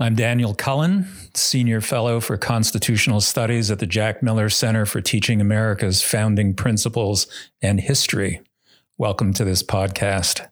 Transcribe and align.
I'm 0.00 0.16
Daniel 0.16 0.56
Cullen, 0.56 1.06
Senior 1.34 1.80
Fellow 1.80 2.18
for 2.18 2.36
Constitutional 2.36 3.20
Studies 3.20 3.70
at 3.70 3.78
the 3.78 3.86
Jack 3.86 4.24
Miller 4.24 4.50
Center 4.50 4.86
for 4.86 5.00
Teaching 5.00 5.40
America's 5.40 6.02
Founding 6.02 6.52
Principles 6.52 7.28
and 7.62 7.78
History. 7.78 8.40
Welcome 8.98 9.32
to 9.34 9.44
this 9.44 9.62
podcast. 9.62 10.48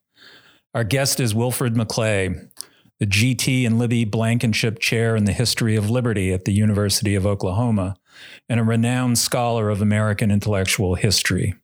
Our 0.75 0.85
guest 0.85 1.19
is 1.19 1.35
Wilfred 1.35 1.75
McClay, 1.75 2.51
the 3.01 3.07
GT 3.07 3.67
and 3.67 3.81
Libby 3.81 4.05
Blankenship 4.05 4.79
Chair 4.79 5.17
in 5.17 5.25
the 5.25 5.33
History 5.33 5.75
of 5.75 5.91
Liberty 5.91 6.33
at 6.33 6.45
the 6.45 6.53
University 6.53 7.17
of 7.17 7.27
Oklahoma, 7.27 7.97
and 8.49 8.61
a 8.61 8.65
renowned 8.65 9.19
scholar 9.19 9.71
of 9.71 9.83
American 9.83 10.31
intellectual 10.31 10.95
history. 10.95 11.57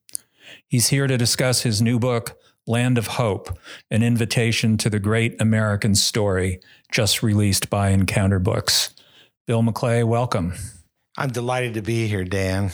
He's 0.67 0.89
here 0.89 1.07
to 1.07 1.17
discuss 1.17 1.61
his 1.61 1.81
new 1.81 1.97
book, 1.97 2.37
Land 2.69 2.99
of 2.99 3.07
Hope, 3.07 3.57
an 3.89 4.03
invitation 4.03 4.77
to 4.77 4.91
the 4.91 4.99
great 4.99 5.41
American 5.41 5.95
story, 5.95 6.59
just 6.91 7.23
released 7.23 7.67
by 7.67 7.89
Encounter 7.89 8.37
Books. 8.37 8.93
Bill 9.47 9.63
McClay, 9.63 10.05
welcome. 10.05 10.53
I'm 11.17 11.31
delighted 11.31 11.73
to 11.73 11.81
be 11.81 12.07
here, 12.07 12.23
Dan. 12.23 12.71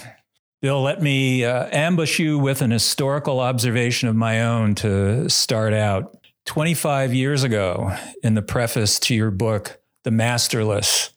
Bill, 0.62 0.82
let 0.82 1.02
me 1.02 1.46
uh, 1.46 1.70
ambush 1.72 2.20
you 2.20 2.38
with 2.38 2.62
an 2.62 2.72
historical 2.72 3.40
observation 3.40 4.10
of 4.10 4.18
my 4.18 4.42
own 4.42 4.76
to 4.76 5.30
start 5.30 5.74
out. 5.74 6.18
25 6.46 7.14
years 7.14 7.44
ago, 7.44 7.96
in 8.22 8.34
the 8.34 8.42
preface 8.42 9.00
to 9.00 9.16
your 9.16 9.32
book, 9.32 9.80
The 10.04 10.12
Masterless, 10.12 11.12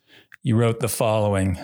you 0.45 0.55
wrote 0.55 0.79
the 0.79 0.89
following 0.89 1.59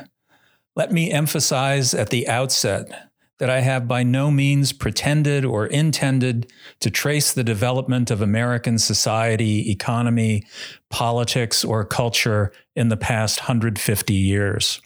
Let 0.74 0.90
me 0.90 1.12
emphasize 1.12 1.94
at 1.94 2.10
the 2.10 2.26
outset 2.26 3.12
that 3.38 3.50
I 3.50 3.60
have 3.60 3.88
by 3.88 4.02
no 4.02 4.30
means 4.30 4.72
pretended 4.72 5.44
or 5.44 5.66
intended 5.66 6.52
to 6.80 6.90
trace 6.90 7.32
the 7.32 7.44
development 7.44 8.10
of 8.10 8.20
American 8.20 8.78
society, 8.78 9.70
economy, 9.70 10.44
politics, 10.90 11.64
or 11.64 11.84
culture 11.84 12.52
in 12.76 12.88
the 12.88 12.96
past 12.96 13.40
150 13.40 14.14
years. 14.14 14.80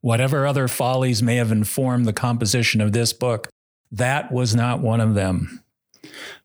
Whatever 0.00 0.46
other 0.46 0.68
follies 0.68 1.22
may 1.22 1.36
have 1.36 1.50
informed 1.50 2.06
the 2.06 2.12
composition 2.12 2.80
of 2.80 2.92
this 2.92 3.12
book, 3.12 3.48
that 3.90 4.30
was 4.30 4.54
not 4.54 4.80
one 4.80 5.00
of 5.00 5.14
them. 5.14 5.64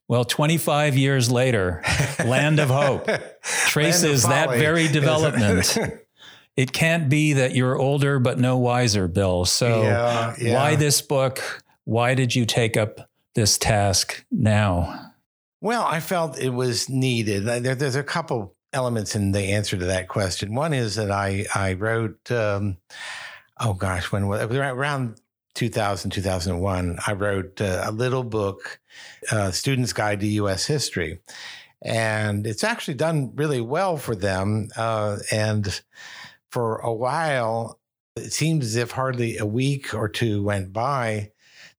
Well, 0.07 0.25
25 0.25 0.97
years 0.97 1.31
later, 1.31 1.81
Land 2.25 2.59
of 2.59 2.69
Hope 2.69 3.07
traces 3.41 4.23
of 4.23 4.29
that 4.29 4.49
very 4.51 4.87
development. 4.87 5.77
it 6.55 6.71
can't 6.73 7.09
be 7.09 7.33
that 7.33 7.55
you're 7.55 7.77
older 7.77 8.19
but 8.19 8.39
no 8.39 8.57
wiser, 8.57 9.07
Bill. 9.07 9.45
So 9.45 9.83
yeah, 9.83 10.35
yeah. 10.39 10.53
why 10.55 10.75
this 10.75 11.01
book? 11.01 11.63
Why 11.85 12.15
did 12.15 12.35
you 12.35 12.45
take 12.45 12.77
up 12.77 13.09
this 13.35 13.57
task 13.57 14.25
now? 14.31 15.11
Well, 15.61 15.83
I 15.83 15.99
felt 15.99 16.39
it 16.39 16.49
was 16.49 16.89
needed. 16.89 17.45
There, 17.45 17.75
there's 17.75 17.95
a 17.95 18.03
couple 18.03 18.55
elements 18.71 19.15
in 19.15 19.31
the 19.31 19.53
answer 19.53 19.77
to 19.77 19.85
that 19.85 20.07
question. 20.07 20.55
One 20.55 20.73
is 20.73 20.95
that 20.95 21.11
I 21.11 21.45
I 21.53 21.73
wrote, 21.73 22.31
um, 22.31 22.77
oh 23.59 23.73
gosh, 23.73 24.11
when 24.11 24.27
was 24.27 24.41
it 24.41 24.51
around 24.55 25.19
2000 25.55 26.11
2001. 26.11 26.97
I 27.05 27.13
wrote 27.13 27.61
uh, 27.61 27.83
a 27.85 27.91
little 27.91 28.23
book, 28.23 28.79
uh, 29.31 29.51
Student's 29.51 29.93
Guide 29.93 30.19
to 30.21 30.27
U.S. 30.27 30.65
History, 30.65 31.19
and 31.81 32.47
it's 32.47 32.63
actually 32.63 32.95
done 32.95 33.31
really 33.35 33.61
well 33.61 33.97
for 33.97 34.15
them. 34.15 34.69
Uh, 34.75 35.17
and 35.31 35.81
for 36.53 36.77
a 36.77 36.93
while, 36.93 37.79
it 38.15 38.31
seems 38.31 38.63
as 38.63 38.75
if 38.75 38.91
hardly 38.91 39.39
a 39.39 39.45
week 39.45 39.95
or 39.95 40.07
two 40.07 40.43
went 40.43 40.71
by 40.71 41.31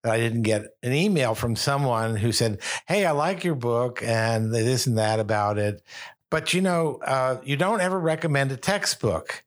that 0.02 0.12
I 0.12 0.18
didn't 0.18 0.42
get 0.42 0.66
an 0.82 0.92
email 0.92 1.36
from 1.36 1.54
someone 1.54 2.16
who 2.16 2.32
said, 2.32 2.60
Hey, 2.88 3.06
I 3.06 3.12
like 3.12 3.44
your 3.44 3.54
book 3.54 4.02
and 4.02 4.52
this 4.52 4.88
and 4.88 4.98
that 4.98 5.20
about 5.20 5.58
it. 5.58 5.80
But 6.28 6.52
you 6.52 6.60
know, 6.60 6.98
uh, 7.06 7.36
you 7.44 7.56
don't 7.56 7.80
ever 7.80 8.00
recommend 8.00 8.50
a 8.50 8.56
textbook. 8.56 9.44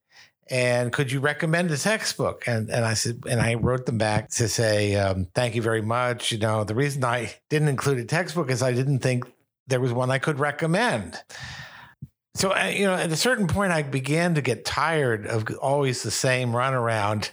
And 0.49 0.93
could 0.93 1.11
you 1.11 1.19
recommend 1.19 1.71
a 1.71 1.77
textbook? 1.77 2.47
And 2.47 2.69
and 2.69 2.85
I 2.85 2.93
said, 2.93 3.23
and 3.29 3.41
I 3.41 3.55
wrote 3.55 3.85
them 3.85 3.97
back 3.97 4.29
to 4.29 4.47
say, 4.47 4.95
um, 4.95 5.27
thank 5.35 5.55
you 5.55 5.61
very 5.61 5.81
much. 5.81 6.31
You 6.31 6.37
know, 6.37 6.63
the 6.63 6.73
reason 6.73 7.03
I 7.03 7.33
didn't 7.49 7.67
include 7.67 7.97
a 7.97 8.05
textbook 8.05 8.49
is 8.49 8.63
I 8.63 8.71
didn't 8.71 8.99
think 8.99 9.25
there 9.67 9.81
was 9.81 9.91
one 9.91 10.09
I 10.09 10.19
could 10.19 10.39
recommend. 10.39 11.21
So, 12.37 12.51
uh, 12.51 12.65
you 12.65 12.85
know, 12.85 12.93
at 12.93 13.11
a 13.11 13.15
certain 13.15 13.47
point, 13.47 13.71
I 13.71 13.81
began 13.81 14.35
to 14.35 14.41
get 14.41 14.63
tired 14.63 15.25
of 15.25 15.49
always 15.59 16.03
the 16.03 16.11
same 16.11 16.51
runaround 16.51 17.31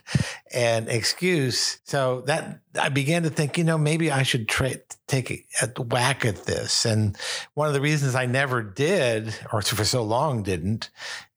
and 0.51 0.89
excuse. 0.89 1.79
So 1.85 2.23
that 2.23 2.61
I 2.81 2.89
began 2.89 3.25
to 3.25 3.31
think, 3.31 3.59
you 3.59 3.65
know, 3.65 3.77
maybe 3.77 4.11
I 4.11 4.23
should 4.23 4.49
tra- 4.49 4.81
take 5.07 5.31
a, 5.31 5.83
whack 5.83 6.25
at 6.25 6.47
this. 6.47 6.87
And 6.87 7.19
one 7.53 7.69
of 7.69 7.75
the 7.75 7.83
reasons 7.83 8.15
I 8.15 8.25
never 8.25 8.63
did, 8.63 9.39
or 9.53 9.61
for 9.61 9.85
so 9.85 10.03
long 10.03 10.43
didn't, 10.43 10.89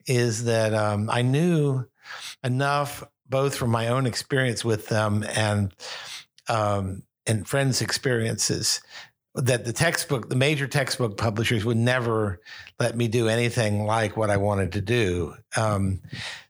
is 0.05 0.45
that 0.45 0.73
um, 0.73 1.09
I 1.09 1.21
knew 1.21 1.85
enough, 2.45 3.03
both 3.27 3.57
from 3.57 3.69
my 3.69 3.89
own 3.89 4.05
experience 4.05 4.63
with 4.63 4.87
them 4.87 5.25
and 5.35 5.73
um, 6.47 7.03
and 7.27 7.45
friends' 7.45 7.81
experiences, 7.81 8.79
that 9.37 9.65
the 9.65 9.73
textbook, 9.73 10.29
the 10.29 10.35
major 10.35 10.67
textbook 10.67 11.17
publishers 11.17 11.63
would 11.63 11.77
never 11.77 12.41
let 12.79 12.95
me 12.95 13.07
do 13.07 13.27
anything 13.27 13.85
like 13.85 14.17
what 14.17 14.29
I 14.29 14.37
wanted 14.37 14.73
to 14.73 14.81
do. 14.81 15.35
Um, 15.55 16.01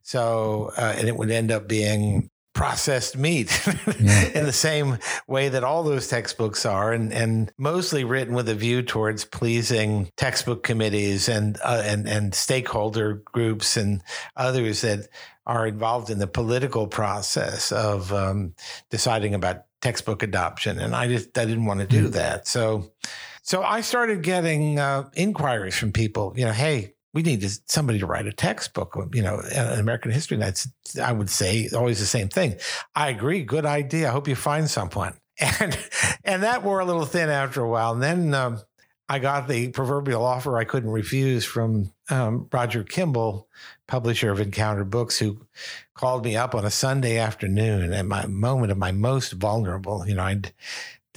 so, 0.01 0.71
uh, 0.77 0.95
and 0.97 1.07
it 1.07 1.15
would 1.15 1.29
end 1.29 1.51
up 1.51 1.67
being 1.67 2.29
processed 2.53 3.15
meat 3.15 3.51
yeah. 3.99 4.29
in 4.33 4.45
the 4.45 4.51
same 4.51 4.97
way 5.27 5.47
that 5.47 5.63
all 5.63 5.83
those 5.83 6.07
textbooks 6.07 6.65
are, 6.65 6.91
and, 6.91 7.13
and 7.13 7.51
mostly 7.57 8.03
written 8.03 8.33
with 8.33 8.49
a 8.49 8.55
view 8.55 8.81
towards 8.81 9.25
pleasing 9.25 10.09
textbook 10.17 10.63
committees 10.63 11.29
and 11.29 11.59
uh, 11.63 11.83
and 11.85 12.07
and 12.07 12.33
stakeholder 12.33 13.21
groups 13.25 13.77
and 13.77 14.01
others 14.35 14.81
that 14.81 15.07
are 15.45 15.67
involved 15.67 16.09
in 16.09 16.17
the 16.17 16.27
political 16.27 16.87
process 16.87 17.71
of 17.71 18.11
um, 18.11 18.55
deciding 18.89 19.35
about 19.35 19.65
textbook 19.81 20.23
adoption, 20.23 20.79
and 20.79 20.95
I 20.95 21.07
just 21.07 21.37
I 21.37 21.45
didn't 21.45 21.65
want 21.65 21.79
to 21.81 21.87
do 21.87 22.09
mm. 22.09 22.13
that. 22.13 22.47
So, 22.47 22.91
so 23.41 23.63
I 23.63 23.81
started 23.81 24.23
getting 24.23 24.79
uh, 24.79 25.09
inquiries 25.13 25.75
from 25.75 25.91
people. 25.91 26.33
You 26.35 26.45
know, 26.45 26.51
hey, 26.51 26.93
we 27.13 27.21
need 27.21 27.41
to, 27.41 27.49
somebody 27.67 27.99
to 27.99 28.05
write 28.05 28.27
a 28.27 28.33
textbook. 28.33 28.95
You 29.13 29.21
know, 29.21 29.39
in 29.39 29.79
American 29.79 30.11
history. 30.11 30.37
That's 30.37 30.67
I 31.01 31.11
would 31.11 31.29
say 31.29 31.69
always 31.75 31.99
the 31.99 32.05
same 32.05 32.29
thing. 32.29 32.55
I 32.95 33.09
agree. 33.09 33.43
Good 33.43 33.65
idea. 33.65 34.09
I 34.09 34.11
hope 34.11 34.27
you 34.27 34.35
find 34.35 34.69
someone. 34.69 35.13
And 35.59 35.77
and 36.23 36.41
that 36.41 36.63
wore 36.63 36.79
a 36.79 36.85
little 36.85 37.05
thin 37.05 37.29
after 37.29 37.61
a 37.61 37.69
while. 37.69 37.93
And 37.93 38.01
then 38.01 38.33
um, 38.33 38.59
I 39.07 39.19
got 39.19 39.47
the 39.47 39.69
proverbial 39.69 40.25
offer 40.25 40.57
I 40.57 40.65
couldn't 40.65 40.89
refuse 40.89 41.45
from 41.45 41.93
um, 42.09 42.47
Roger 42.51 42.83
Kimball, 42.83 43.47
publisher 43.87 44.31
of 44.31 44.39
Encounter 44.39 44.83
Books, 44.83 45.17
who 45.17 45.45
called 45.93 46.25
me 46.25 46.35
up 46.35 46.53
on 46.53 46.65
a 46.65 46.71
Sunday 46.71 47.17
afternoon 47.17 47.93
at 47.93 48.05
my 48.05 48.25
moment 48.25 48.71
of 48.71 48.77
my 48.77 48.91
most 48.91 49.33
vulnerable. 49.33 50.07
You 50.07 50.15
know, 50.15 50.23
I'd 50.23 50.53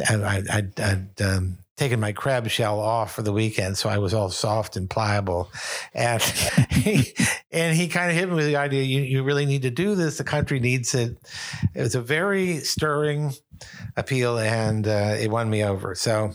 I, 0.08 0.42
I'd, 0.50 0.80
I'd 0.80 1.22
um, 1.22 1.59
taken 1.76 2.00
my 2.00 2.12
crab 2.12 2.48
shell 2.48 2.78
off 2.78 3.14
for 3.14 3.22
the 3.22 3.32
weekend, 3.32 3.76
so 3.78 3.88
I 3.88 3.98
was 3.98 4.14
all 4.14 4.30
soft 4.30 4.76
and 4.76 4.88
pliable, 4.88 5.50
and 5.94 6.22
he, 6.70 7.14
and 7.50 7.76
he 7.76 7.88
kind 7.88 8.10
of 8.10 8.16
hit 8.16 8.28
me 8.28 8.34
with 8.34 8.47
the 8.47 8.56
idea: 8.56 8.82
you 8.82 9.03
you 9.03 9.22
really 9.22 9.47
need 9.47 9.62
to 9.62 9.70
do 9.70 9.94
this. 9.94 10.19
The 10.19 10.25
country 10.25 10.60
needs 10.60 10.94
it. 10.94 11.19
It 11.75 11.80
was 11.80 11.94
a 11.94 12.00
very 12.00 12.59
stirring 12.59 13.32
appeal, 13.97 14.38
and 14.38 14.86
uh, 14.86 15.16
it 15.19 15.30
won 15.30 15.50
me 15.50 15.64
over. 15.64 15.94
So 15.94 16.32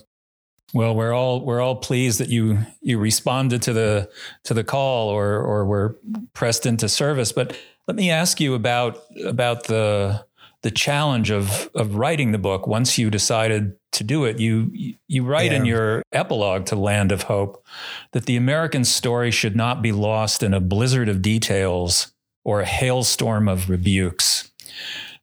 well, 0.74 0.96
we're 0.96 1.14
all 1.14 1.46
we're 1.46 1.62
all 1.62 1.76
pleased 1.76 2.20
that 2.20 2.30
you 2.30 2.60
you 2.82 2.98
responded 2.98 3.62
to 3.64 3.74
the 3.74 4.10
to 4.44 4.54
the 4.54 4.64
call 4.64 5.10
or 5.10 5.40
or 5.40 5.66
were 5.66 5.98
pressed 6.34 6.66
into 6.66 6.90
service. 6.90 7.32
But 7.32 7.58
let 7.88 7.96
me 7.96 8.10
ask 8.10 8.40
you 8.40 8.54
about 8.56 9.04
about 9.26 9.66
the 9.66 10.26
the 10.64 10.72
challenge 10.72 11.30
of 11.30 11.70
of 11.76 11.96
writing 11.96 12.32
the 12.32 12.40
book 12.40 12.68
once 12.68 12.98
you 12.98 13.10
decided 13.10 13.78
to 13.92 14.04
do 14.04 14.26
it. 14.26 14.40
You 14.40 14.72
you 15.08 15.24
write 15.24 15.52
yeah. 15.52 15.58
in 15.58 15.66
your 15.66 16.04
epilogue 16.12 16.66
to 16.68 16.76
Land 16.76 17.12
of 17.12 17.24
Hope 17.24 17.64
that 18.12 18.26
the 18.26 18.36
American 18.36 18.84
story 18.84 19.32
should 19.32 19.56
not 19.56 19.82
be 19.82 19.92
lost 19.92 20.42
in 20.42 20.54
a 20.54 20.60
blizzard 20.60 21.08
of 21.08 21.22
details 21.22 22.12
or 22.44 22.62
a 22.62 22.66
hailstorm 22.66 23.48
of 23.48 23.70
rebukes. 23.70 24.52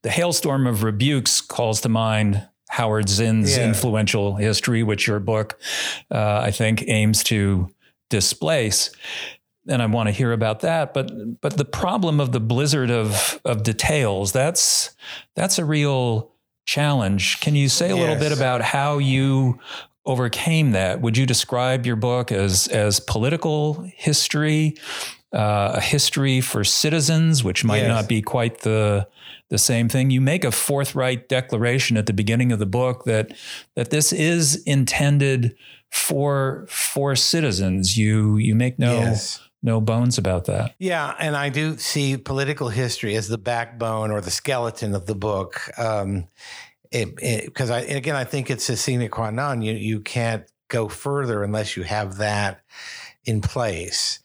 The 0.03 0.11
hailstorm 0.11 0.67
of 0.67 0.83
rebukes 0.83 1.41
calls 1.41 1.81
to 1.83 1.89
mind 1.89 2.49
Howard 2.73 3.07
Zinn's 3.07 3.55
yeah. 3.55 3.67
influential 3.69 4.37
history, 4.37 4.83
which 4.83 5.07
your 5.07 5.21
book, 5.21 5.61
uh, 6.11 6.41
I 6.43 6.51
think, 6.51 6.83
aims 6.87 7.23
to 7.25 7.69
displace. 8.09 8.91
And 9.69 9.83
I 9.83 9.87
want 9.87 10.07
to 10.07 10.11
hear 10.11 10.33
about 10.33 10.61
that. 10.61 10.95
But 10.95 11.41
but 11.43 11.59
the 11.59 11.67
problem 11.67 12.19
of 12.19 12.33
the 12.33 12.41
blizzard 12.41 12.91
of 12.91 13.39
of 13.45 13.63
details 13.63 14.33
that's 14.33 14.97
that's 15.37 15.59
a 15.59 15.67
real 15.67 16.33
challenge. 16.65 17.41
Can 17.41 17.55
you 17.55 17.69
say 17.69 17.91
a 17.91 17.95
yes. 17.95 17.99
little 17.99 18.17
bit 18.17 18.33
about 18.33 18.63
how 18.63 18.97
you 18.97 19.61
overcame 20.07 20.71
that? 20.71 21.03
Would 21.03 21.19
you 21.19 21.27
describe 21.27 21.85
your 21.85 21.97
book 21.97 22.33
as 22.33 22.69
as 22.69 23.01
political 23.01 23.85
history, 23.95 24.77
uh, 25.33 25.73
a 25.77 25.81
history 25.81 26.41
for 26.41 26.65
citizens, 26.65 27.43
which 27.43 27.65
might 27.65 27.79
yes. 27.79 27.89
not 27.89 28.09
be 28.09 28.23
quite 28.23 28.61
the 28.61 29.09
the 29.49 29.59
same 29.59 29.89
thing. 29.89 30.11
You 30.11 30.21
make 30.21 30.45
a 30.45 30.53
forthright 30.53 31.29
declaration 31.29 31.97
at 31.97 32.07
the 32.07 32.13
beginning 32.13 32.53
of 32.53 32.59
the 32.59 32.67
book 32.67 33.05
that 33.05 33.33
that 33.75 33.91
this 33.91 34.13
is 34.13 34.63
intended 34.65 35.55
for 35.91 36.67
for 36.69 37.15
citizens. 37.17 37.97
You 37.97 38.37
you 38.37 38.55
make 38.55 38.79
no 38.79 38.95
yes. 38.95 39.41
no 39.63 39.81
bones 39.81 40.19
about 40.19 40.47
that. 40.47 40.75
Yeah, 40.79 41.15
and 41.19 41.37
I 41.37 41.49
do 41.49 41.77
see 41.77 42.17
political 42.17 42.69
history 42.69 43.15
as 43.15 43.29
the 43.29 43.39
backbone 43.39 44.11
or 44.11 44.21
the 44.21 44.31
skeleton 44.31 44.95
of 44.95 45.07
the 45.07 45.15
book. 45.15 45.71
Um, 45.79 46.29
because 46.91 47.71
I 47.71 47.81
again, 47.81 48.17
I 48.17 48.25
think 48.25 48.51
it's 48.51 48.69
a 48.69 48.77
sine 48.77 49.09
qua 49.09 49.31
non. 49.31 49.63
You 49.63 49.75
you 49.75 50.01
can't 50.01 50.45
go 50.69 50.89
further 50.89 51.43
unless 51.43 51.77
you 51.77 51.83
have 51.83 52.17
that 52.17 52.63
in 53.25 53.41
place. 53.41 54.19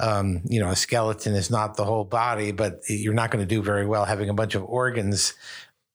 Um, 0.00 0.40
you 0.48 0.60
know, 0.60 0.70
a 0.70 0.76
skeleton 0.76 1.34
is 1.34 1.50
not 1.50 1.76
the 1.76 1.84
whole 1.84 2.04
body, 2.04 2.52
but 2.52 2.80
you're 2.88 3.14
not 3.14 3.30
going 3.30 3.46
to 3.46 3.54
do 3.54 3.62
very 3.62 3.86
well 3.86 4.04
having 4.06 4.30
a 4.30 4.34
bunch 4.34 4.54
of 4.54 4.64
organs 4.64 5.34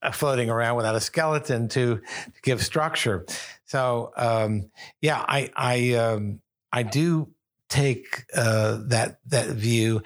uh, 0.01 0.11
floating 0.11 0.49
around 0.49 0.77
without 0.77 0.95
a 0.95 1.01
skeleton 1.01 1.67
to, 1.69 1.97
to 1.97 2.41
give 2.43 2.63
structure. 2.63 3.25
So, 3.65 4.11
um, 4.15 4.69
yeah, 5.01 5.23
I 5.27 5.49
I 5.55 5.93
um, 5.93 6.41
I 6.71 6.83
do 6.83 7.31
take 7.69 8.25
uh, 8.35 8.79
that 8.87 9.19
that 9.27 9.47
view. 9.47 10.03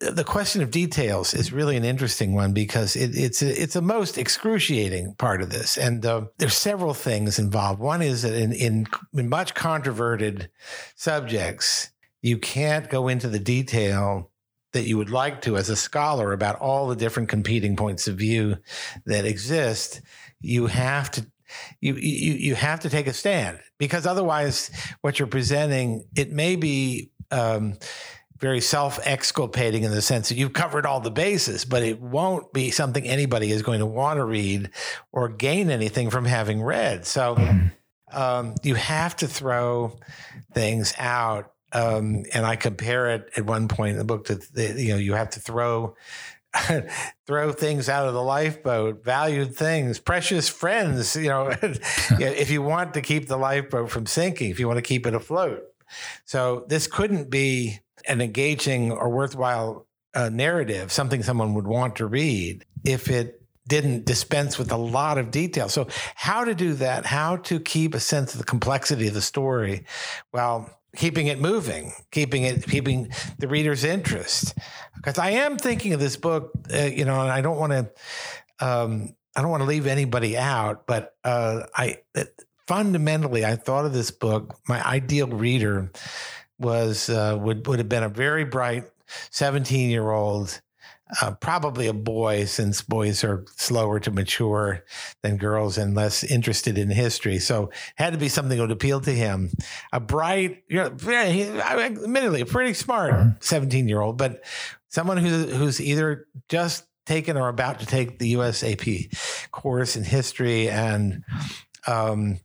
The 0.00 0.24
question 0.24 0.62
of 0.62 0.70
details 0.70 1.34
is 1.34 1.52
really 1.52 1.76
an 1.76 1.84
interesting 1.84 2.34
one 2.34 2.52
because 2.52 2.96
it, 2.96 3.16
it's 3.16 3.42
a, 3.42 3.62
it's 3.62 3.76
a 3.76 3.80
most 3.80 4.18
excruciating 4.18 5.14
part 5.14 5.40
of 5.40 5.50
this, 5.50 5.76
and 5.76 6.04
uh, 6.04 6.26
there's 6.38 6.56
several 6.56 6.94
things 6.94 7.38
involved. 7.38 7.80
One 7.80 8.02
is 8.02 8.22
that 8.22 8.34
in, 8.34 8.52
in 8.52 8.86
in 9.12 9.28
much 9.28 9.54
controverted 9.54 10.50
subjects, 10.96 11.90
you 12.24 12.38
can't 12.38 12.88
go 12.88 13.08
into 13.08 13.28
the 13.28 13.38
detail 13.38 14.30
that 14.72 14.86
you 14.86 14.96
would 14.96 15.10
like 15.10 15.42
to 15.42 15.58
as 15.58 15.68
a 15.68 15.76
scholar 15.76 16.32
about 16.32 16.58
all 16.58 16.88
the 16.88 16.96
different 16.96 17.28
competing 17.28 17.76
points 17.76 18.08
of 18.08 18.16
view 18.16 18.56
that 19.04 19.26
exist. 19.26 20.00
You 20.40 20.66
have 20.66 21.10
to 21.12 21.26
you 21.82 21.94
you 21.96 22.32
you 22.32 22.54
have 22.54 22.80
to 22.80 22.88
take 22.88 23.06
a 23.06 23.12
stand 23.12 23.60
because 23.78 24.06
otherwise, 24.06 24.70
what 25.02 25.18
you're 25.18 25.28
presenting 25.28 26.06
it 26.16 26.32
may 26.32 26.56
be. 26.56 27.10
Um, 27.30 27.74
very 28.40 28.60
self 28.60 28.98
exculpating 29.06 29.84
in 29.84 29.92
the 29.92 30.02
sense 30.02 30.28
that 30.28 30.36
you've 30.36 30.52
covered 30.52 30.84
all 30.84 31.00
the 31.00 31.10
bases, 31.10 31.64
but 31.64 31.82
it 31.82 32.00
won't 32.00 32.52
be 32.52 32.70
something 32.70 33.06
anybody 33.06 33.50
is 33.50 33.62
going 33.62 33.78
to 33.78 33.86
want 33.86 34.18
to 34.18 34.24
read 34.24 34.70
or 35.12 35.28
gain 35.28 35.70
anything 35.70 36.10
from 36.10 36.26
having 36.26 36.60
read. 36.60 37.06
So 37.06 37.36
um, 38.12 38.54
you 38.62 38.74
have 38.74 39.16
to 39.16 39.28
throw 39.28 39.96
things 40.52 40.92
out. 40.98 41.53
Um, 41.74 42.24
and 42.32 42.46
I 42.46 42.56
compare 42.56 43.10
it 43.10 43.30
at 43.36 43.44
one 43.44 43.68
point 43.68 43.92
in 43.92 43.98
the 43.98 44.04
book 44.04 44.26
to, 44.26 44.40
you 44.54 44.92
know, 44.92 44.96
you 44.96 45.14
have 45.14 45.30
to 45.30 45.40
throw 45.40 45.96
throw 47.26 47.52
things 47.52 47.88
out 47.88 48.06
of 48.06 48.14
the 48.14 48.22
lifeboat, 48.22 49.04
valued 49.04 49.54
things, 49.56 49.98
precious 49.98 50.48
friends. 50.48 51.16
You 51.16 51.28
know, 51.28 51.54
if 51.62 52.50
you 52.50 52.62
want 52.62 52.94
to 52.94 53.00
keep 53.00 53.26
the 53.26 53.36
lifeboat 53.36 53.90
from 53.90 54.06
sinking, 54.06 54.50
if 54.50 54.60
you 54.60 54.68
want 54.68 54.78
to 54.78 54.82
keep 54.82 55.06
it 55.06 55.14
afloat. 55.14 55.64
So 56.24 56.64
this 56.68 56.86
couldn't 56.86 57.30
be 57.30 57.80
an 58.06 58.20
engaging 58.20 58.92
or 58.92 59.08
worthwhile 59.08 59.86
uh, 60.14 60.28
narrative, 60.28 60.92
something 60.92 61.22
someone 61.22 61.54
would 61.54 61.66
want 61.66 61.96
to 61.96 62.06
read 62.06 62.64
if 62.84 63.10
it 63.10 63.42
didn't 63.66 64.04
dispense 64.04 64.58
with 64.58 64.70
a 64.70 64.76
lot 64.76 65.18
of 65.18 65.30
detail. 65.30 65.68
So 65.68 65.88
how 66.14 66.44
to 66.44 66.54
do 66.54 66.74
that, 66.74 67.06
how 67.06 67.36
to 67.36 67.58
keep 67.58 67.94
a 67.94 68.00
sense 68.00 68.32
of 68.32 68.38
the 68.38 68.44
complexity 68.44 69.08
of 69.08 69.14
the 69.14 69.22
story 69.22 69.86
while 70.30 70.70
keeping 70.96 71.26
it 71.26 71.40
moving, 71.40 71.92
keeping 72.10 72.44
it, 72.44 72.66
keeping 72.66 73.10
the 73.38 73.48
reader's 73.48 73.84
interest. 73.84 74.54
Because 74.96 75.18
I 75.18 75.30
am 75.30 75.56
thinking 75.56 75.92
of 75.92 76.00
this 76.00 76.16
book, 76.16 76.52
uh, 76.72 76.78
you 76.78 77.04
know, 77.04 77.20
and 77.20 77.30
I 77.30 77.40
don't 77.40 77.58
want 77.58 77.72
to, 77.72 78.66
um, 78.66 79.14
I 79.36 79.42
don't 79.42 79.50
want 79.50 79.62
to 79.62 79.68
leave 79.68 79.86
anybody 79.86 80.36
out, 80.36 80.86
but 80.86 81.14
uh, 81.24 81.62
I 81.74 81.98
fundamentally 82.66 83.44
I 83.44 83.56
thought 83.56 83.84
of 83.84 83.92
this 83.92 84.10
book. 84.10 84.58
My 84.68 84.84
ideal 84.86 85.28
reader 85.28 85.90
was 86.58 87.08
uh, 87.08 87.36
would 87.40 87.66
would 87.66 87.78
have 87.78 87.88
been 87.88 88.02
a 88.04 88.08
very 88.08 88.44
bright 88.44 88.84
seventeen 89.30 89.90
year 89.90 90.10
old 90.10 90.60
uh, 91.20 91.32
probably 91.32 91.86
a 91.86 91.92
boy, 91.92 92.44
since 92.44 92.82
boys 92.82 93.22
are 93.24 93.44
slower 93.56 94.00
to 94.00 94.10
mature 94.10 94.84
than 95.22 95.36
girls 95.36 95.76
and 95.76 95.94
less 95.94 96.24
interested 96.24 96.78
in 96.78 96.90
history. 96.90 97.38
So 97.38 97.70
had 97.96 98.14
to 98.14 98.18
be 98.18 98.28
something 98.28 98.56
that 98.56 98.62
would 98.62 98.70
appeal 98.70 99.00
to 99.02 99.10
him. 99.10 99.50
A 99.92 100.00
bright, 100.00 100.64
you 100.68 100.76
know, 100.76 100.84
yeah, 100.84 100.88
very, 100.94 101.42
admittedly, 101.42 102.40
a 102.40 102.46
pretty 102.46 102.74
smart 102.74 103.42
17 103.44 103.86
year 103.86 104.00
old, 104.00 104.16
but 104.16 104.44
someone 104.88 105.18
who, 105.18 105.44
who's 105.46 105.80
either 105.80 106.26
just 106.48 106.86
taken 107.04 107.36
or 107.36 107.48
about 107.48 107.80
to 107.80 107.86
take 107.86 108.18
the 108.18 108.34
USAP 108.34 109.50
course 109.50 109.96
in 109.96 110.04
history 110.04 110.70
and 110.70 111.22
um, 111.86 112.40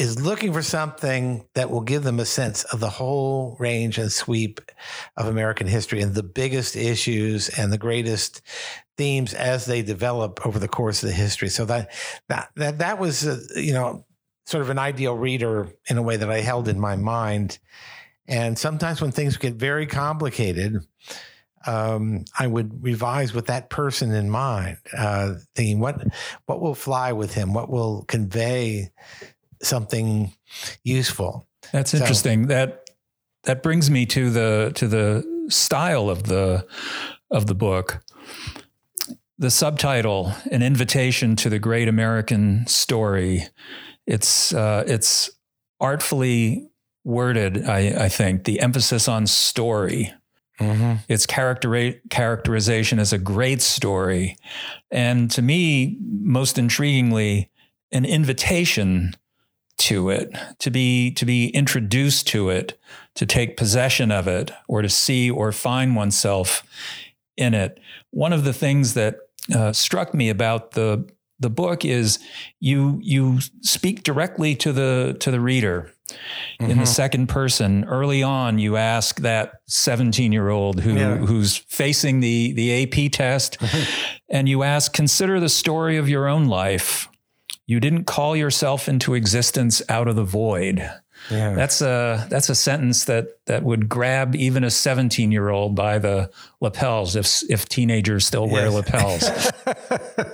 is 0.00 0.18
looking 0.18 0.50
for 0.50 0.62
something 0.62 1.44
that 1.54 1.68
will 1.68 1.82
give 1.82 2.04
them 2.04 2.18
a 2.18 2.24
sense 2.24 2.64
of 2.64 2.80
the 2.80 2.88
whole 2.88 3.54
range 3.58 3.98
and 3.98 4.10
sweep 4.10 4.58
of 5.18 5.26
American 5.26 5.66
history 5.66 6.00
and 6.00 6.14
the 6.14 6.22
biggest 6.22 6.74
issues 6.74 7.50
and 7.50 7.70
the 7.70 7.76
greatest 7.76 8.40
themes 8.96 9.34
as 9.34 9.66
they 9.66 9.82
develop 9.82 10.46
over 10.46 10.58
the 10.58 10.68
course 10.68 11.02
of 11.02 11.10
the 11.10 11.14
history. 11.14 11.50
So 11.50 11.66
that 11.66 11.92
that 12.28 12.48
that 12.56 12.78
that 12.78 12.98
was 12.98 13.26
uh, 13.26 13.40
you 13.56 13.74
know 13.74 14.06
sort 14.46 14.62
of 14.62 14.70
an 14.70 14.78
ideal 14.78 15.18
reader 15.18 15.70
in 15.90 15.98
a 15.98 16.02
way 16.02 16.16
that 16.16 16.30
I 16.30 16.40
held 16.40 16.66
in 16.66 16.80
my 16.80 16.96
mind. 16.96 17.58
And 18.26 18.58
sometimes 18.58 19.02
when 19.02 19.12
things 19.12 19.36
get 19.36 19.56
very 19.56 19.86
complicated, 19.86 20.78
um, 21.66 22.24
I 22.38 22.46
would 22.46 22.82
revise 22.82 23.34
with 23.34 23.48
that 23.48 23.68
person 23.68 24.14
in 24.14 24.30
mind, 24.30 24.78
uh, 24.96 25.34
thinking 25.54 25.78
what 25.78 26.02
what 26.46 26.62
will 26.62 26.74
fly 26.74 27.12
with 27.12 27.34
him, 27.34 27.52
what 27.52 27.68
will 27.68 28.04
convey 28.04 28.92
something 29.62 30.32
useful. 30.82 31.46
That's 31.72 31.94
interesting. 31.94 32.44
So, 32.44 32.48
that 32.48 32.90
that 33.44 33.62
brings 33.62 33.90
me 33.90 34.06
to 34.06 34.30
the 34.30 34.72
to 34.74 34.88
the 34.88 35.46
style 35.48 36.10
of 36.10 36.24
the 36.24 36.66
of 37.30 37.46
the 37.46 37.54
book. 37.54 38.02
The 39.38 39.50
subtitle, 39.50 40.34
"An 40.50 40.62
Invitation 40.62 41.36
to 41.36 41.48
the 41.48 41.58
Great 41.58 41.88
American 41.88 42.66
Story." 42.66 43.46
It's 44.06 44.52
uh, 44.52 44.84
it's 44.86 45.30
artfully 45.80 46.68
worded. 47.04 47.68
I, 47.68 48.04
I 48.04 48.08
think 48.08 48.44
the 48.44 48.60
emphasis 48.60 49.08
on 49.08 49.26
story. 49.26 50.12
Mm-hmm. 50.60 50.96
Its 51.08 51.24
character 51.24 51.94
characterization 52.10 52.98
as 52.98 53.14
a 53.14 53.18
great 53.18 53.62
story, 53.62 54.36
and 54.90 55.30
to 55.30 55.40
me, 55.40 55.96
most 56.02 56.56
intriguingly, 56.56 57.48
an 57.92 58.04
invitation 58.04 59.14
to 59.80 60.10
it, 60.10 60.34
to 60.58 60.70
be 60.70 61.10
to 61.12 61.24
be 61.24 61.48
introduced 61.48 62.26
to 62.28 62.50
it, 62.50 62.78
to 63.14 63.26
take 63.26 63.56
possession 63.56 64.10
of 64.10 64.28
it, 64.28 64.50
or 64.68 64.82
to 64.82 64.88
see 64.88 65.30
or 65.30 65.52
find 65.52 65.96
oneself 65.96 66.62
in 67.36 67.54
it. 67.54 67.80
One 68.10 68.32
of 68.32 68.44
the 68.44 68.52
things 68.52 68.94
that 68.94 69.16
uh, 69.54 69.72
struck 69.72 70.14
me 70.14 70.28
about 70.28 70.72
the 70.72 71.08
the 71.40 71.50
book 71.50 71.84
is 71.84 72.18
you 72.60 72.98
you 73.02 73.40
speak 73.62 74.02
directly 74.02 74.54
to 74.56 74.72
the 74.72 75.16
to 75.20 75.30
the 75.30 75.40
reader 75.40 75.90
mm-hmm. 76.08 76.64
in 76.64 76.68
the 76.70 76.74
mm-hmm. 76.74 76.84
second 76.84 77.26
person 77.28 77.84
early 77.84 78.22
on 78.22 78.58
you 78.58 78.76
ask 78.76 79.20
that 79.20 79.54
17 79.66 80.32
year 80.32 80.50
old 80.50 80.80
who 80.80 80.94
yeah. 80.94 81.16
who's 81.16 81.56
facing 81.56 82.20
the 82.20 82.52
the 82.52 82.84
AP 82.84 83.10
test 83.10 83.56
and 84.28 84.48
you 84.48 84.62
ask 84.62 84.92
consider 84.92 85.40
the 85.40 85.48
story 85.48 85.96
of 85.96 86.08
your 86.08 86.28
own 86.28 86.46
life 86.46 87.08
you 87.70 87.78
didn't 87.78 88.02
call 88.02 88.34
yourself 88.34 88.88
into 88.88 89.14
existence 89.14 89.80
out 89.88 90.08
of 90.08 90.16
the 90.16 90.24
void. 90.24 90.78
Yeah. 91.30 91.54
That's 91.54 91.80
a 91.80 92.26
that's 92.28 92.48
a 92.48 92.54
sentence 92.56 93.04
that 93.04 93.38
that 93.46 93.62
would 93.62 93.88
grab 93.88 94.34
even 94.34 94.64
a 94.64 94.70
17 94.70 95.30
year 95.30 95.50
old 95.50 95.76
by 95.76 96.00
the 96.00 96.32
lapels 96.60 97.14
if 97.14 97.48
if 97.48 97.68
teenagers 97.68 98.26
still 98.26 98.48
wear 98.48 98.70
yes. 98.70 98.74
lapels. 98.74 100.26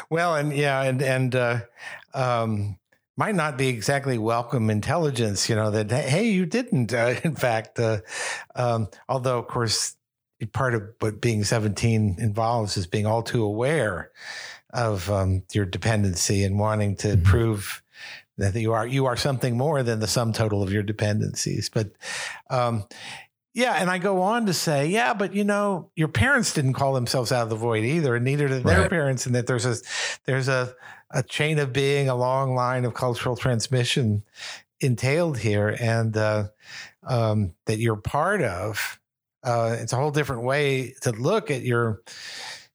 well, 0.10 0.34
and 0.34 0.52
yeah, 0.52 0.82
and 0.82 1.02
and 1.02 1.36
uh, 1.36 1.60
um, 2.14 2.76
might 3.16 3.36
not 3.36 3.56
be 3.56 3.68
exactly 3.68 4.18
welcome 4.18 4.68
intelligence. 4.68 5.48
You 5.48 5.54
know 5.54 5.70
that 5.70 5.92
hey, 5.92 6.30
you 6.30 6.46
didn't. 6.46 6.92
Uh, 6.92 7.14
in 7.22 7.36
fact, 7.36 7.78
uh, 7.78 7.98
um, 8.56 8.88
although 9.08 9.38
of 9.38 9.46
course 9.46 9.94
part 10.52 10.74
of 10.74 10.82
what 10.98 11.20
being 11.20 11.44
17 11.44 12.16
involves 12.18 12.76
is 12.76 12.86
being 12.86 13.06
all 13.06 13.22
too 13.22 13.42
aware 13.42 14.10
of 14.70 15.10
um, 15.10 15.42
your 15.52 15.64
dependency 15.64 16.44
and 16.44 16.58
wanting 16.58 16.96
to 16.96 17.08
mm-hmm. 17.08 17.22
prove 17.22 17.82
that 18.38 18.54
you 18.54 18.72
are 18.72 18.86
you 18.86 19.06
are 19.06 19.16
something 19.16 19.56
more 19.56 19.82
than 19.82 20.00
the 20.00 20.06
sum 20.06 20.32
total 20.32 20.62
of 20.62 20.72
your 20.72 20.82
dependencies. 20.82 21.70
But 21.70 21.92
um, 22.50 22.84
yeah, 23.54 23.74
and 23.74 23.88
I 23.88 23.96
go 23.96 24.20
on 24.20 24.46
to 24.46 24.52
say, 24.52 24.88
yeah, 24.88 25.14
but 25.14 25.34
you 25.34 25.42
know, 25.42 25.90
your 25.96 26.08
parents 26.08 26.52
didn't 26.52 26.74
call 26.74 26.92
themselves 26.92 27.32
out 27.32 27.44
of 27.44 27.48
the 27.48 27.56
void 27.56 27.84
either, 27.84 28.14
and 28.14 28.24
neither 28.24 28.48
did 28.48 28.64
their 28.64 28.82
right. 28.82 28.90
parents, 28.90 29.24
and 29.24 29.34
that 29.34 29.46
there's 29.46 29.64
a 29.64 29.76
there's 30.26 30.48
a 30.48 30.74
a 31.10 31.22
chain 31.22 31.58
of 31.58 31.72
being, 31.72 32.08
a 32.08 32.14
long 32.14 32.54
line 32.54 32.84
of 32.84 32.92
cultural 32.92 33.36
transmission 33.36 34.22
entailed 34.80 35.38
here, 35.38 35.74
and 35.80 36.16
uh, 36.16 36.48
um, 37.06 37.54
that 37.64 37.78
you're 37.78 37.96
part 37.96 38.42
of. 38.42 39.00
Uh, 39.42 39.76
it's 39.78 39.92
a 39.92 39.96
whole 39.96 40.10
different 40.10 40.42
way 40.42 40.94
to 41.00 41.12
look 41.12 41.50
at 41.50 41.62
your 41.62 42.02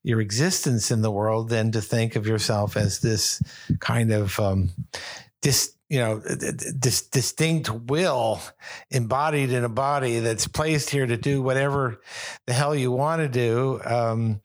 your 0.04 0.22
existence 0.22 0.92
in 0.92 1.02
the 1.02 1.12
world 1.12 1.50
than 1.50 1.72
to 1.72 1.82
think 1.82 2.16
of 2.16 2.28
yourself 2.28 2.76
as 2.76 3.00
this 3.00 3.42
kind 3.80 4.12
of 4.12 4.40
um, 4.40 4.70
dis, 5.42 5.74
you 5.90 6.00
know, 6.00 6.22
distinct 6.80 7.70
will 7.70 8.40
embodied 8.90 9.52
in 9.52 9.66
a 9.66 9.70
body 9.70 10.20
that's 10.20 10.48
placed 10.48 10.90
here 10.90 11.06
to 11.06 11.18
do 11.18 11.42
whatever 11.42 12.00
the 12.48 12.54
hell 12.54 12.74
you 12.74 12.92
want 12.92 13.22
to 13.22 13.28
do, 13.28 13.82
um, 13.84 14.40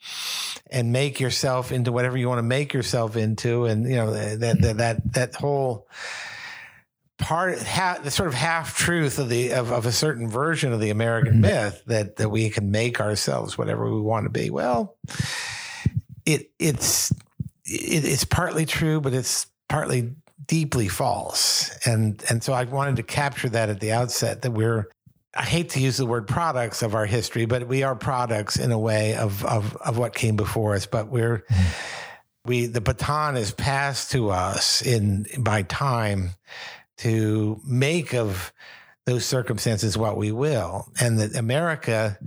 and 0.71 0.93
make 0.93 1.21
yourself 1.21 1.71
into 1.71 1.93
whatever 1.93 2.19
you 2.19 2.29
want 2.29 2.41
to 2.41 2.43
make 2.43 2.75
yourself 2.75 3.17
into, 3.17 3.65
and 3.67 3.89
you 3.89 3.95
know 3.95 4.13
that 4.13 4.61
that 4.61 4.77
that 4.77 5.13
that 5.13 5.35
whole 5.37 5.87
part 7.19 7.63
ha, 7.63 7.99
the 8.03 8.11
sort 8.11 8.29
of 8.29 8.35
half 8.35 8.77
truth 8.77 9.19
of 9.19 9.29
the 9.29 9.53
of, 9.53 9.73
of 9.73 9.87
a 9.87 9.93
certain 9.93 10.29
version 10.29 10.73
of 10.73 10.81
the 10.81 10.91
American 10.91 11.35
mm-hmm. 11.35 11.43
myth 11.43 11.83
that 11.87 12.17
that 12.17 12.29
we 12.29 12.51
can 12.51 12.71
make 12.71 13.01
ourselves 13.01 13.57
whatever 13.57 13.93
we 13.93 14.01
want 14.01 14.25
to 14.25 14.31
be. 14.31 14.51
Well, 14.51 14.97
it 16.25 16.51
it's 16.59 17.11
it, 17.65 18.05
it's 18.05 18.25
partly 18.25 18.67
true, 18.67 19.01
but 19.01 19.15
it's 19.15 19.47
partly 19.69 20.15
deeply 20.47 20.89
false. 20.89 21.71
And 21.87 22.23
and 22.29 22.43
so 22.43 22.53
I 22.53 22.65
wanted 22.65 22.97
to 22.97 23.03
capture 23.03 23.49
that 23.51 23.69
at 23.69 23.81
the 23.81 23.93
outset 23.93 24.43
that 24.43 24.51
we're 24.51 24.89
I 25.35 25.43
hate 25.43 25.71
to 25.71 25.81
use 25.81 25.99
the 25.99 26.07
word 26.07 26.27
products 26.27 26.83
of 26.83 26.95
our 26.95 27.05
history, 27.07 27.45
but 27.45 27.69
we 27.69 27.83
are 27.83 27.95
products 27.95 28.57
in 28.57 28.73
a 28.73 28.79
way 28.79 29.15
of 29.15 29.45
of 29.45 29.77
of 29.77 29.99
what 29.99 30.15
came 30.15 30.37
before 30.37 30.75
us. 30.75 30.87
But 30.87 31.09
we're 31.09 31.45
we 32.45 32.67
the 32.67 32.81
baton 32.81 33.37
is 33.37 33.53
passed 33.53 34.13
to 34.13 34.31
us 34.31 34.83
in 34.83 35.27
by 35.39 35.63
time 35.63 36.31
to 36.99 37.61
make 37.65 38.15
of 38.15 38.53
those 39.05 39.25
circumstances 39.25 39.97
what 39.97 40.17
we 40.17 40.33
will, 40.33 40.91
and 41.01 41.19
that 41.19 41.37
America 41.37 42.19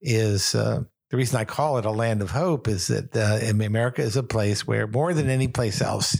is 0.00 0.54
uh, 0.54 0.82
the 1.10 1.16
reason 1.18 1.38
I 1.38 1.44
call 1.44 1.76
it 1.76 1.84
a 1.84 1.90
land 1.90 2.22
of 2.22 2.30
hope 2.30 2.68
is 2.68 2.86
that 2.86 3.14
uh, 3.14 3.64
America 3.64 4.00
is 4.00 4.16
a 4.16 4.22
place 4.22 4.66
where, 4.66 4.86
more 4.86 5.12
than 5.12 5.28
any 5.28 5.46
place 5.46 5.82
else 5.82 6.18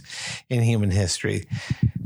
in 0.49 0.61
human 0.61 0.91
history, 0.91 1.47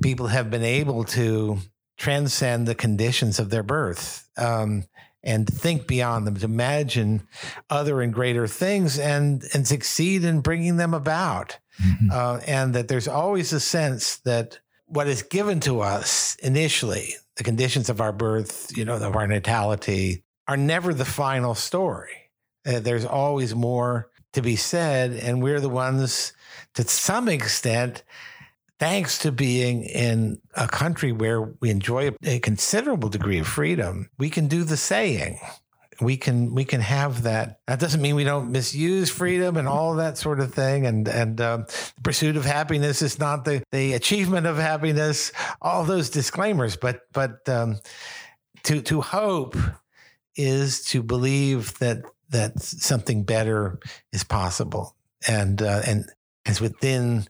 people 0.02 0.28
have 0.28 0.50
been 0.50 0.64
able 0.64 1.04
to 1.04 1.58
transcend 1.98 2.66
the 2.66 2.76
conditions 2.76 3.40
of 3.40 3.50
their 3.50 3.64
birth 3.64 4.30
um, 4.38 4.86
and 5.22 5.46
think 5.48 5.86
beyond 5.86 6.26
them, 6.26 6.36
to 6.36 6.46
imagine 6.46 7.28
other 7.70 8.02
and 8.02 8.14
greater 8.14 8.48
things, 8.48 8.98
and 8.98 9.44
and 9.54 9.68
succeed 9.68 10.24
in 10.24 10.40
bringing 10.40 10.78
them 10.78 10.94
about. 10.94 11.58
Mm-hmm. 11.84 12.10
Uh, 12.12 12.40
and 12.48 12.74
that 12.74 12.88
there's 12.88 13.08
always 13.08 13.52
a 13.52 13.60
sense 13.60 14.16
that 14.20 14.60
what 14.88 15.08
is 15.08 15.22
given 15.22 15.60
to 15.62 15.82
us 15.82 16.36
initially, 16.42 17.16
the 17.36 17.44
conditions 17.44 17.90
of 17.90 18.02
our 18.02 18.12
birth, 18.12 18.76
you 18.76 18.84
know, 18.84 18.96
of 18.96 19.16
our 19.16 19.28
natality, 19.28 20.24
are 20.48 20.58
never 20.58 20.94
the 20.94 21.06
final 21.06 21.56
story 21.56 22.28
uh, 22.68 22.80
there's 22.80 23.06
always 23.06 23.56
more 23.56 24.10
to 24.34 24.42
be 24.42 24.56
said. 24.56 25.12
And 25.12 25.42
we're 25.42 25.60
the 25.60 25.70
ones, 25.70 26.34
to 26.76 26.84
some 26.84 27.30
extent, 27.30 28.04
thanks 28.80 29.18
to 29.20 29.32
being 29.32 29.84
in 29.84 30.40
a 30.54 30.68
country 30.68 31.12
where 31.12 31.42
we 31.42 31.70
enjoy 31.70 32.12
a 32.24 32.40
considerable 32.40 33.10
degree 33.10 33.40
of 33.40 33.48
freedom, 33.48 34.10
we 34.18 34.30
can 34.30 34.48
do 34.48 34.64
the 34.64 34.78
saying. 34.78 35.40
We 36.00 36.18
can 36.18 36.54
we 36.54 36.66
can 36.66 36.82
have 36.82 37.24
that. 37.24 37.60
That 37.68 37.80
doesn't 37.80 38.02
mean 38.02 38.16
we 38.16 38.24
don't 38.24 38.52
misuse 38.52 39.10
freedom 39.10 39.58
and 39.58 39.68
all 39.68 39.96
that 39.96 40.18
sort 40.18 40.40
of 40.40 40.54
thing. 40.54 40.86
And 40.86 41.08
and 41.08 41.42
um, 41.42 41.66
the 41.96 42.02
pursuit 42.04 42.38
of 42.38 42.46
happiness 42.46 43.02
is 43.02 43.20
not 43.20 43.46
the 43.46 43.64
the 43.72 43.94
achievement 43.94 44.48
of 44.48 44.58
happiness. 44.58 45.32
All 45.62 45.84
those 45.84 46.10
disclaimers, 46.10 46.78
but 46.78 47.02
but 47.14 47.48
um, 47.50 47.80
to 48.64 48.82
to 48.82 49.02
hope 49.02 49.56
is 50.36 50.84
to 50.86 51.02
believe 51.02 51.78
that 51.80 52.04
that 52.30 52.60
something 52.62 53.24
better 53.24 53.80
is 54.14 54.24
possible 54.24 54.96
and 55.28 55.62
uh, 55.62 55.82
and 55.86 56.06
is 56.46 56.62
within 56.62 57.28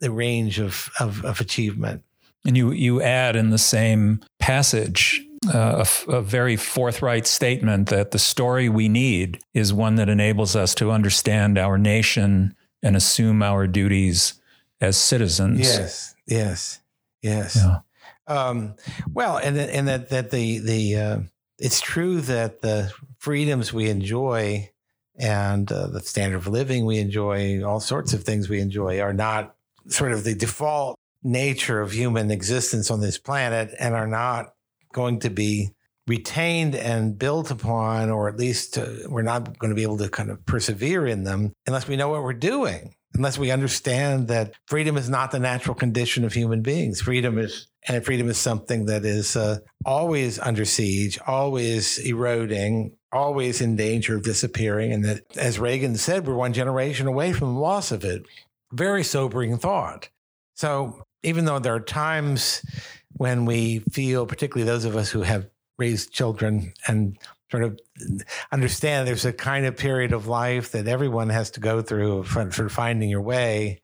the 0.00 0.10
range 0.10 0.58
of, 0.58 0.90
of, 1.00 1.24
of 1.24 1.40
achievement. 1.40 2.02
And 2.44 2.56
you 2.56 2.72
you 2.72 3.00
add 3.00 3.36
in 3.36 3.50
the 3.50 3.58
same 3.58 4.20
passage 4.38 5.23
a, 5.52 5.86
a, 6.08 6.22
very 6.22 6.56
forthright 6.56 7.26
statement 7.26 7.88
that 7.88 8.10
the 8.10 8.18
story 8.18 8.68
we 8.68 8.88
need 8.88 9.38
is 9.52 9.72
one 9.72 9.96
that 9.96 10.08
enables 10.08 10.54
us 10.56 10.74
to 10.76 10.90
understand 10.90 11.58
our 11.58 11.78
nation 11.78 12.54
and 12.82 12.96
assume 12.96 13.42
our 13.42 13.66
duties 13.66 14.34
as 14.80 14.96
citizens. 14.96 15.60
Yes, 15.60 16.14
yes, 16.26 16.80
yes. 17.22 17.56
Yeah. 17.56 17.78
Um, 18.26 18.74
well, 19.12 19.36
and 19.36 19.58
and 19.58 19.88
that 19.88 20.10
that 20.10 20.30
the 20.30 20.58
the 20.58 20.96
uh, 20.96 21.18
it's 21.58 21.80
true 21.80 22.20
that 22.22 22.60
the 22.62 22.92
freedoms 23.18 23.72
we 23.72 23.88
enjoy 23.88 24.70
and 25.16 25.70
uh, 25.70 25.86
the 25.88 26.00
standard 26.00 26.36
of 26.36 26.48
living 26.48 26.86
we 26.86 26.98
enjoy, 26.98 27.62
all 27.62 27.80
sorts 27.80 28.12
of 28.12 28.24
things 28.24 28.48
we 28.48 28.60
enjoy, 28.60 29.00
are 29.00 29.12
not 29.12 29.54
sort 29.88 30.12
of 30.12 30.24
the 30.24 30.34
default 30.34 30.98
nature 31.22 31.80
of 31.80 31.92
human 31.92 32.30
existence 32.30 32.90
on 32.90 33.00
this 33.00 33.18
planet 33.18 33.74
and 33.78 33.94
are 33.94 34.06
not 34.06 34.53
going 34.94 35.20
to 35.20 35.28
be 35.28 35.72
retained 36.06 36.74
and 36.74 37.18
built 37.18 37.50
upon, 37.50 38.08
or 38.08 38.28
at 38.28 38.38
least 38.38 38.78
uh, 38.78 38.86
we're 39.08 39.22
not 39.22 39.58
going 39.58 39.70
to 39.70 39.76
be 39.76 39.82
able 39.82 39.98
to 39.98 40.08
kind 40.08 40.30
of 40.30 40.44
persevere 40.46 41.06
in 41.06 41.24
them 41.24 41.52
unless 41.66 41.86
we 41.86 41.96
know 41.96 42.08
what 42.08 42.22
we're 42.22 42.32
doing 42.32 42.94
unless 43.14 43.38
we 43.38 43.50
understand 43.50 44.28
that 44.28 44.52
freedom 44.66 44.96
is 44.96 45.08
not 45.08 45.30
the 45.30 45.38
natural 45.38 45.74
condition 45.74 46.24
of 46.24 46.32
human 46.32 46.62
beings. 46.62 47.00
Freedom 47.00 47.38
is, 47.38 47.68
and 47.86 48.04
freedom 48.04 48.28
is 48.28 48.38
something 48.38 48.86
that 48.86 49.04
is 49.04 49.36
uh, 49.36 49.58
always 49.84 50.38
under 50.38 50.64
siege, 50.64 51.18
always 51.26 51.98
eroding, 51.98 52.96
always 53.12 53.60
in 53.60 53.76
danger 53.76 54.16
of 54.16 54.24
disappearing. 54.24 54.92
And 54.92 55.04
that, 55.04 55.22
as 55.36 55.58
Reagan 55.58 55.96
said, 55.96 56.26
we're 56.26 56.34
one 56.34 56.52
generation 56.52 57.06
away 57.06 57.32
from 57.32 57.54
the 57.54 57.60
loss 57.60 57.92
of 57.92 58.04
it. 58.04 58.24
Very 58.72 59.04
sobering 59.04 59.56
thought. 59.58 60.08
So, 60.56 61.02
even 61.22 61.46
though 61.46 61.58
there 61.58 61.74
are 61.74 61.80
times 61.80 62.62
when 63.16 63.44
we 63.44 63.80
feel, 63.90 64.26
particularly 64.26 64.70
those 64.70 64.84
of 64.84 64.96
us 64.96 65.10
who 65.10 65.22
have 65.22 65.48
raised 65.78 66.12
children 66.12 66.72
and 66.86 67.18
sort 67.50 67.64
of 67.64 67.78
understand 68.52 69.06
there's 69.06 69.24
a 69.24 69.32
kind 69.32 69.66
of 69.66 69.76
period 69.76 70.12
of 70.12 70.26
life 70.26 70.72
that 70.72 70.88
everyone 70.88 71.28
has 71.28 71.50
to 71.52 71.60
go 71.60 71.82
through 71.82 72.24
for, 72.24 72.50
for 72.50 72.68
finding 72.68 73.08
your 73.08 73.20
way. 73.20 73.82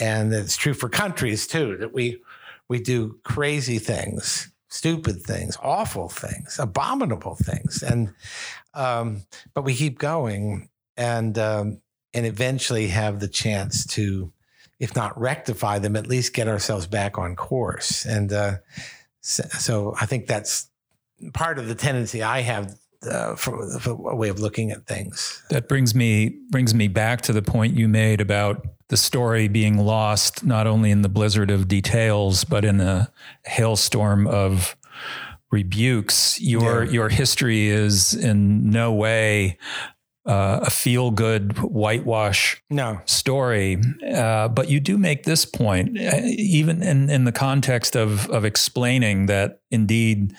And 0.00 0.32
it's 0.32 0.56
true 0.56 0.74
for 0.74 0.88
countries 0.88 1.46
too, 1.46 1.76
that 1.78 1.92
we 1.92 2.22
we 2.68 2.80
do 2.80 3.18
crazy 3.24 3.78
things, 3.78 4.52
stupid 4.68 5.22
things, 5.22 5.56
awful 5.62 6.08
things, 6.08 6.58
abominable 6.58 7.34
things. 7.34 7.82
And 7.82 8.14
um, 8.74 9.24
but 9.54 9.62
we 9.62 9.74
keep 9.74 9.98
going 9.98 10.68
and 10.96 11.38
um, 11.38 11.80
and 12.14 12.26
eventually 12.26 12.88
have 12.88 13.20
the 13.20 13.28
chance 13.28 13.86
to, 13.86 14.32
if 14.78 14.94
not 14.94 15.18
rectify 15.18 15.78
them, 15.78 15.96
at 15.96 16.06
least 16.06 16.34
get 16.34 16.48
ourselves 16.48 16.86
back 16.86 17.18
on 17.18 17.36
course. 17.36 18.04
And 18.04 18.32
uh, 18.32 18.56
so, 19.20 19.42
so 19.58 19.94
I 20.00 20.06
think 20.06 20.26
that's 20.26 20.68
part 21.34 21.58
of 21.58 21.68
the 21.68 21.74
tendency 21.74 22.22
I 22.22 22.42
have 22.42 22.76
uh, 23.02 23.36
for, 23.36 23.78
for, 23.78 23.90
a 24.10 24.16
way 24.16 24.28
of 24.28 24.40
looking 24.40 24.70
at 24.70 24.86
things. 24.86 25.42
That 25.50 25.68
brings 25.68 25.94
me 25.94 26.36
brings 26.50 26.74
me 26.74 26.88
back 26.88 27.22
to 27.22 27.32
the 27.32 27.42
point 27.42 27.76
you 27.76 27.88
made 27.88 28.20
about 28.20 28.66
the 28.88 28.96
story 28.96 29.48
being 29.48 29.78
lost 29.78 30.44
not 30.44 30.66
only 30.66 30.90
in 30.90 31.02
the 31.02 31.08
blizzard 31.08 31.50
of 31.50 31.68
details 31.68 32.42
but 32.44 32.64
in 32.64 32.80
a 32.80 33.12
hailstorm 33.44 34.26
of 34.26 34.76
rebukes. 35.50 36.40
Your 36.40 36.84
yeah. 36.84 36.90
your 36.90 37.08
history 37.08 37.68
is 37.68 38.14
in 38.14 38.70
no 38.70 38.92
way 38.92 39.58
uh, 40.28 40.60
a 40.62 40.70
feel 40.70 41.10
good 41.10 41.58
whitewash 41.58 42.62
no. 42.68 43.00
story. 43.06 43.80
Uh, 44.14 44.48
but 44.48 44.68
you 44.68 44.78
do 44.78 44.98
make 44.98 45.24
this 45.24 45.46
point, 45.46 45.98
uh, 45.98 46.20
even 46.22 46.82
in, 46.82 47.08
in 47.08 47.24
the 47.24 47.32
context 47.32 47.96
of, 47.96 48.28
of 48.28 48.44
explaining 48.44 49.26
that 49.26 49.62
indeed 49.70 50.34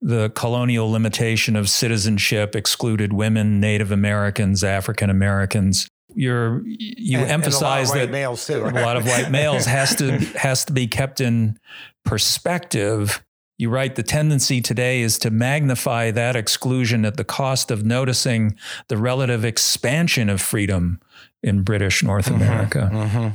the 0.00 0.30
colonial 0.30 0.90
limitation 0.90 1.56
of 1.56 1.68
citizenship 1.68 2.54
excluded 2.54 3.12
women, 3.12 3.58
Native 3.58 3.90
Americans, 3.90 4.62
African 4.62 5.10
Americans. 5.10 5.88
You're, 6.14 6.62
you 6.64 7.18
and, 7.18 7.30
emphasize 7.30 7.90
and 7.90 8.00
that 8.00 8.10
males 8.10 8.46
too. 8.46 8.64
a 8.64 8.70
lot 8.70 8.96
of 8.96 9.06
white 9.06 9.30
males 9.30 9.64
has 9.66 9.96
to 9.96 10.18
has 10.38 10.64
to 10.66 10.72
be 10.72 10.86
kept 10.86 11.20
in 11.20 11.58
perspective. 12.04 13.22
You 13.58 13.70
write 13.70 13.94
the 13.94 14.02
tendency 14.02 14.60
today 14.60 15.00
is 15.00 15.18
to 15.20 15.30
magnify 15.30 16.10
that 16.10 16.36
exclusion 16.36 17.06
at 17.06 17.16
the 17.16 17.24
cost 17.24 17.70
of 17.70 17.86
noticing 17.86 18.54
the 18.88 18.98
relative 18.98 19.46
expansion 19.46 20.28
of 20.28 20.42
freedom 20.42 21.00
in 21.42 21.62
British 21.62 22.02
North 22.02 22.26
mm-hmm, 22.26 22.42
America. 22.42 22.90
Mm-hmm. 22.92 23.28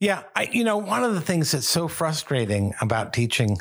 Yeah, 0.00 0.22
I, 0.34 0.48
you 0.52 0.64
know, 0.64 0.76
one 0.76 1.04
of 1.04 1.14
the 1.14 1.20
things 1.20 1.52
that's 1.52 1.68
so 1.68 1.88
frustrating 1.88 2.74
about 2.80 3.12
teaching 3.12 3.58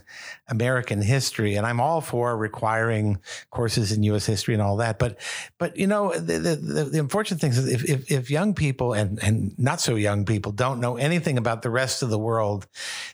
American 0.48 1.02
history, 1.02 1.56
and 1.56 1.66
I'm 1.66 1.80
all 1.80 2.02
for 2.02 2.36
requiring 2.36 3.20
courses 3.52 3.92
in 3.92 4.04
U.S. 4.04 4.26
history 4.26 4.54
and 4.54 4.62
all 4.62 4.78
that, 4.78 5.00
but 5.00 5.20
but 5.58 5.78
you 5.78 5.88
know, 5.88 6.14
the 6.14 6.40
the, 6.40 6.56
the 6.86 7.00
unfortunate 7.00 7.40
thing 7.40 7.52
is 7.52 7.68
if, 7.68 7.84
if, 7.90 8.12
if 8.12 8.32
young 8.32 8.54
people 8.54 8.94
and 8.94 9.22
and 9.24 9.58
not 9.58 9.80
so 9.80 9.96
young 9.96 10.26
people 10.26 10.52
don't 10.52 10.80
know 10.80 10.98
anything 10.98 11.38
about 11.38 11.62
the 11.62 11.70
rest 11.70 12.04
of 12.04 12.10
the 12.10 12.20
world, 12.20 12.68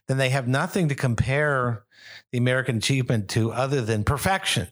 then 0.07 0.17
they 0.17 0.29
have 0.29 0.47
nothing 0.47 0.89
to 0.89 0.95
compare 0.95 1.83
the 2.31 2.37
American 2.37 2.77
achievement 2.77 3.29
to 3.29 3.51
other 3.51 3.81
than 3.81 4.03
perfection. 4.03 4.67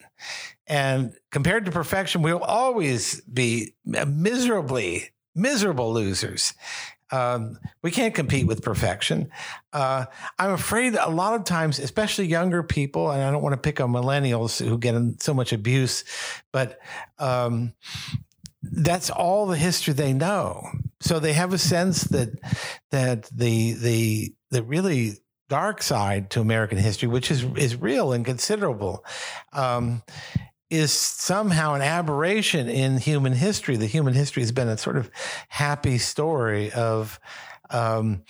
And 0.67 1.13
compared 1.31 1.65
to 1.65 1.71
perfection, 1.71 2.21
we'll 2.21 2.43
always 2.43 3.21
be 3.21 3.73
miserably 3.85 5.11
miserable 5.37 5.93
losers. 5.93 6.53
Um, 7.09 7.57
we 7.81 7.91
can't 7.91 8.13
compete 8.13 8.47
with 8.47 8.61
perfection. 8.61 9.29
Uh, 9.71 10.05
I'm 10.37 10.51
afraid 10.51 10.95
a 10.95 11.09
lot 11.09 11.35
of 11.35 11.45
times, 11.45 11.79
especially 11.79 12.25
younger 12.25 12.63
people, 12.63 13.11
and 13.11 13.23
I 13.23 13.31
don't 13.31 13.41
want 13.41 13.53
to 13.53 13.61
pick 13.61 13.79
on 13.79 13.91
millennials 13.91 14.65
who 14.65 14.77
get 14.77 14.95
so 15.21 15.33
much 15.33 15.53
abuse, 15.53 16.03
but 16.51 16.79
um, 17.17 17.73
that's 18.61 19.09
all 19.09 19.45
the 19.45 19.57
history 19.57 19.93
they 19.93 20.13
know. 20.13 20.67
So 20.99 21.19
they 21.19 21.33
have 21.33 21.53
a 21.53 21.57
sense 21.57 22.03
that 22.05 22.29
that 22.91 23.29
the 23.31 23.73
the 23.73 24.33
the 24.51 24.63
really 24.63 25.13
dark 25.49 25.81
side 25.81 26.29
to 26.31 26.41
American 26.41 26.77
history, 26.77 27.07
which 27.07 27.31
is 27.31 27.43
is 27.55 27.75
real 27.75 28.11
and 28.11 28.25
considerable, 28.25 29.05
um, 29.53 30.03
is 30.69 30.91
somehow 30.91 31.73
an 31.73 31.81
aberration 31.81 32.67
in 32.67 32.97
human 32.97 33.33
history. 33.33 33.77
The 33.77 33.85
human 33.85 34.13
history 34.13 34.43
has 34.43 34.51
been 34.51 34.67
a 34.67 34.77
sort 34.77 34.97
of 34.97 35.09
happy 35.49 35.97
story 35.97 36.71
of. 36.71 37.19
Um, 37.69 38.23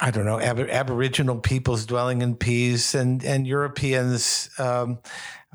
I 0.00 0.10
don't 0.10 0.24
know, 0.24 0.40
ab- 0.40 0.58
Aboriginal 0.58 1.38
peoples 1.38 1.86
dwelling 1.86 2.22
in 2.22 2.34
peace 2.34 2.94
and, 2.94 3.24
and 3.24 3.46
Europeans 3.46 4.50
um, 4.58 4.98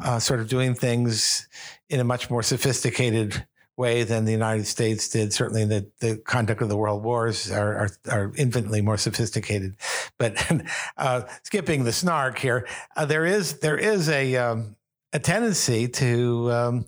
uh, 0.01 0.19
sort 0.19 0.39
of 0.39 0.47
doing 0.47 0.73
things 0.73 1.49
in 1.89 1.99
a 1.99 2.05
much 2.05 2.29
more 2.29 2.41
sophisticated 2.41 3.45
way 3.75 4.03
than 4.03 4.23
the 4.23 4.31
United 4.31 4.65
States 4.65 5.09
did. 5.09 5.33
Certainly, 5.33 5.65
the, 5.65 5.91
the 5.99 6.17
conduct 6.17 6.61
of 6.61 6.69
the 6.69 6.77
world 6.77 7.03
wars 7.03 7.51
are, 7.51 7.75
are, 7.75 7.89
are 8.09 8.31
infinitely 8.37 8.81
more 8.81 8.97
sophisticated. 8.97 9.75
But 10.17 10.37
uh, 10.97 11.23
skipping 11.43 11.83
the 11.83 11.91
snark 11.91 12.39
here, 12.39 12.67
uh, 12.95 13.05
there 13.05 13.25
is 13.25 13.59
there 13.59 13.77
is 13.77 14.07
a 14.07 14.35
um, 14.37 14.76
a 15.17 15.19
tendency 15.19 15.87
to, 15.87 16.51
um, 16.51 16.85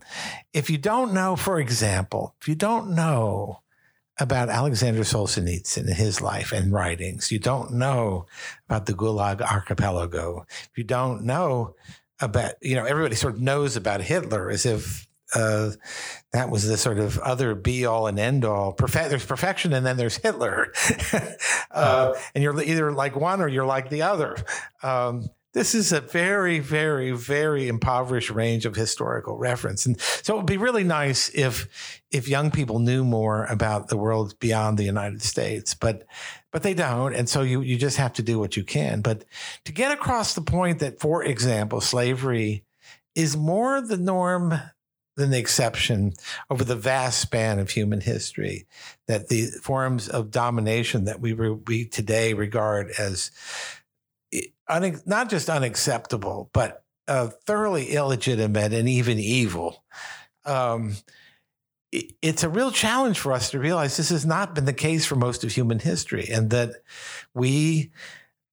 if 0.53 0.69
you 0.69 0.77
don't 0.77 1.13
know, 1.13 1.35
for 1.35 1.59
example, 1.59 2.35
if 2.39 2.47
you 2.47 2.55
don't 2.55 2.91
know 2.91 3.59
about 4.19 4.49
Alexander 4.49 5.01
Solzhenitsyn 5.01 5.87
and 5.87 5.95
his 5.95 6.21
life 6.21 6.51
and 6.51 6.71
writings, 6.71 7.31
you 7.31 7.39
don't 7.39 7.73
know 7.73 8.27
about 8.67 8.85
the 8.85 8.93
Gulag 8.93 9.41
Archipelago, 9.41 10.45
if 10.49 10.77
you 10.77 10.83
don't 10.83 11.23
know 11.23 11.75
about, 12.21 12.53
you 12.61 12.75
know, 12.75 12.85
everybody 12.85 13.15
sort 13.15 13.33
of 13.33 13.41
knows 13.41 13.75
about 13.75 14.01
Hitler 14.01 14.51
as 14.51 14.65
if 14.65 15.07
uh, 15.33 15.71
that 16.31 16.49
was 16.49 16.67
the 16.67 16.77
sort 16.77 16.99
of 16.99 17.17
other 17.19 17.55
be 17.55 17.85
all 17.85 18.07
and 18.07 18.19
end 18.19 18.45
all. 18.45 18.73
Perfe- 18.73 19.09
there's 19.09 19.25
perfection 19.25 19.73
and 19.73 19.85
then 19.85 19.97
there's 19.97 20.17
Hitler. 20.17 20.71
uh, 21.71 22.13
and 22.35 22.43
you're 22.43 22.61
either 22.61 22.91
like 22.91 23.15
one 23.15 23.41
or 23.41 23.47
you're 23.47 23.65
like 23.65 23.89
the 23.89 24.03
other. 24.03 24.37
Um, 24.83 25.29
this 25.53 25.73
is 25.73 25.91
a 25.91 26.01
very, 26.01 26.59
very, 26.59 27.11
very 27.11 27.67
impoverished 27.67 28.29
range 28.29 28.65
of 28.65 28.75
historical 28.75 29.37
reference. 29.37 29.85
And 29.85 29.99
so 29.99 30.33
it 30.33 30.37
would 30.37 30.45
be 30.45 30.57
really 30.57 30.83
nice 30.83 31.29
if 31.33 32.01
if 32.11 32.27
young 32.27 32.51
people 32.51 32.79
knew 32.79 33.03
more 33.03 33.45
about 33.45 33.87
the 33.89 33.97
world 33.97 34.37
beyond 34.39 34.77
the 34.77 34.83
United 34.83 35.21
States. 35.21 35.73
But 35.73 36.05
but 36.51 36.63
they 36.63 36.73
don't. 36.73 37.15
And 37.15 37.27
so 37.27 37.41
you 37.41 37.61
you 37.61 37.77
just 37.77 37.97
have 37.97 38.13
to 38.13 38.23
do 38.23 38.37
what 38.37 38.55
you 38.55 38.63
can. 38.63 39.01
But 39.01 39.25
to 39.65 39.71
get 39.71 39.91
across 39.91 40.35
the 40.35 40.41
point 40.41 40.79
that, 40.79 40.99
for 40.99 41.23
example, 41.23 41.81
slavery 41.81 42.63
is 43.15 43.35
more 43.35 43.81
the 43.81 43.97
norm 43.97 44.53
than 45.19 45.31
the 45.31 45.37
exception 45.37 46.13
over 46.49 46.63
the 46.63 46.75
vast 46.75 47.19
span 47.19 47.59
of 47.59 47.69
human 47.69 47.99
history, 47.99 48.65
that 49.07 49.27
the 49.27 49.47
forms 49.61 50.07
of 50.07 50.31
domination 50.31 51.03
that 51.03 51.19
we, 51.19 51.33
re- 51.33 51.59
we 51.67 51.85
today 51.85 52.33
regard 52.33 52.89
as 52.97 53.29
un- 54.67 55.01
not 55.05 55.29
just 55.29 55.49
unacceptable, 55.49 56.49
but 56.53 56.83
uh, 57.07 57.27
thoroughly 57.45 57.87
illegitimate 57.87 58.73
and 58.73 58.87
even 58.87 59.19
evil. 59.19 59.83
Um, 60.45 60.95
it, 61.91 62.13
it's 62.21 62.43
a 62.43 62.49
real 62.49 62.71
challenge 62.71 63.19
for 63.19 63.33
us 63.33 63.51
to 63.51 63.59
realize 63.59 63.97
this 63.97 64.09
has 64.09 64.25
not 64.25 64.55
been 64.55 64.65
the 64.65 64.73
case 64.73 65.05
for 65.05 65.15
most 65.15 65.43
of 65.43 65.51
human 65.51 65.79
history, 65.79 66.27
and 66.31 66.51
that 66.51 66.75
we, 67.33 67.91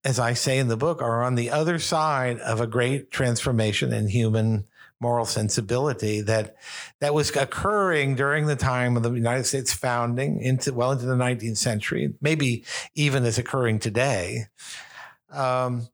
as 0.03 0.19
I 0.19 0.33
say 0.33 0.57
in 0.57 0.67
the 0.67 0.77
book, 0.77 1.01
are 1.01 1.23
on 1.23 1.35
the 1.35 1.51
other 1.51 1.79
side 1.79 2.39
of 2.39 2.59
a 2.59 2.67
great 2.67 3.11
transformation 3.11 3.93
in 3.93 4.07
human 4.07 4.65
moral 4.99 5.25
sensibility 5.25 6.21
that 6.21 6.55
that 6.99 7.13
was 7.13 7.35
occurring 7.35 8.15
during 8.15 8.47
the 8.47 8.55
time 8.55 8.97
of 8.97 9.03
the 9.03 9.11
United 9.11 9.43
States 9.43 9.71
founding 9.71 10.41
into 10.41 10.73
well 10.73 10.91
into 10.91 11.05
the 11.05 11.15
19th 11.15 11.57
century, 11.57 12.15
maybe 12.19 12.65
even 12.95 13.23
is 13.23 13.37
occurring 13.37 13.77
today 13.77 14.47
um, 15.31 15.87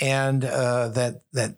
and 0.00 0.44
uh, 0.44 0.88
that 0.88 1.22
that 1.32 1.56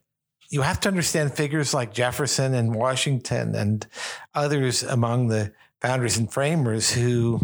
you 0.48 0.62
have 0.62 0.80
to 0.80 0.88
understand 0.88 1.34
figures 1.34 1.74
like 1.74 1.92
Jefferson 1.92 2.54
and 2.54 2.74
Washington 2.74 3.54
and 3.54 3.86
others 4.34 4.82
among 4.82 5.28
the 5.28 5.52
founders 5.80 6.16
and 6.16 6.32
framers 6.32 6.92
who 6.92 7.40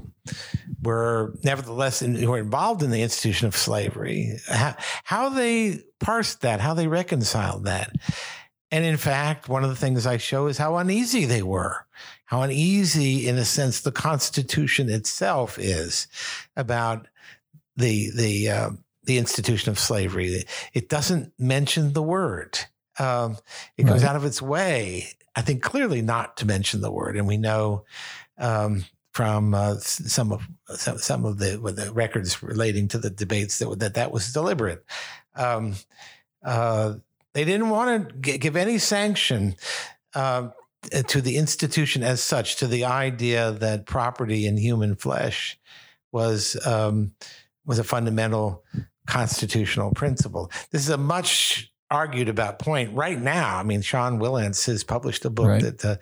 were 0.82 1.34
nevertheless 1.44 2.02
in, 2.02 2.14
who 2.14 2.30
were 2.30 2.38
involved 2.38 2.82
in 2.82 2.90
the 2.90 3.02
institution 3.02 3.46
of 3.46 3.56
slavery, 3.56 4.36
how, 4.48 4.74
how 5.04 5.28
they 5.28 5.80
parsed 6.00 6.40
that, 6.42 6.60
how 6.60 6.74
they 6.74 6.86
reconciled 6.86 7.64
that. 7.64 7.92
And 8.70 8.84
in 8.84 8.96
fact, 8.96 9.48
one 9.48 9.64
of 9.64 9.70
the 9.70 9.76
things 9.76 10.06
I 10.06 10.16
show 10.16 10.46
is 10.46 10.58
how 10.58 10.76
uneasy 10.76 11.24
they 11.24 11.42
were, 11.42 11.86
how 12.24 12.42
uneasy, 12.42 13.28
in 13.28 13.36
a 13.36 13.44
sense, 13.44 13.80
the 13.80 13.92
Constitution 13.92 14.88
itself 14.88 15.58
is 15.58 16.06
about 16.56 17.06
the 17.76 18.10
the 18.14 18.50
uh, 18.50 18.70
the 19.04 19.18
institution 19.18 19.70
of 19.70 19.78
slavery. 19.78 20.44
It 20.72 20.88
doesn't 20.88 21.32
mention 21.38 21.92
the 21.92 22.02
word. 22.02 22.58
Um, 22.98 23.36
it 23.76 23.84
goes 23.84 24.02
right. 24.02 24.10
out 24.10 24.16
of 24.16 24.24
its 24.24 24.42
way, 24.42 25.08
I 25.34 25.42
think, 25.42 25.62
clearly 25.62 26.02
not 26.02 26.36
to 26.38 26.46
mention 26.46 26.80
the 26.80 26.92
word. 26.92 27.16
And 27.16 27.26
we 27.26 27.36
know 27.36 27.84
um, 28.38 28.84
from 29.12 29.54
uh, 29.54 29.76
some 29.76 30.32
of 30.32 30.46
some, 30.76 30.98
some 30.98 31.24
of 31.24 31.38
the, 31.38 31.58
the 31.58 31.92
records 31.92 32.42
relating 32.42 32.88
to 32.88 32.98
the 32.98 33.10
debates 33.10 33.58
that 33.58 33.78
that, 33.78 33.94
that 33.94 34.12
was 34.12 34.32
deliberate. 34.32 34.84
Um, 35.34 35.74
uh, 36.44 36.94
they 37.34 37.44
didn't 37.44 37.70
want 37.70 38.22
to 38.22 38.38
give 38.38 38.56
any 38.56 38.78
sanction 38.78 39.56
uh, 40.14 40.48
to 41.08 41.20
the 41.20 41.36
institution 41.36 42.02
as 42.02 42.22
such, 42.22 42.56
to 42.56 42.66
the 42.66 42.84
idea 42.84 43.52
that 43.52 43.86
property 43.86 44.46
in 44.46 44.56
human 44.56 44.96
flesh 44.96 45.58
was 46.10 46.56
um, 46.66 47.12
was 47.64 47.78
a 47.78 47.84
fundamental 47.84 48.64
constitutional 49.06 49.92
principle. 49.92 50.50
This 50.70 50.82
is 50.82 50.90
a 50.90 50.98
much 50.98 51.72
argued 51.90 52.30
about 52.30 52.58
point 52.58 52.94
right 52.94 53.20
now. 53.20 53.58
I 53.58 53.62
mean, 53.62 53.82
Sean 53.82 54.18
Wilentz 54.18 54.66
has 54.66 54.82
published 54.82 55.24
a 55.26 55.30
book 55.30 55.48
right. 55.48 55.62
that, 55.62 55.84
uh, 55.84 55.96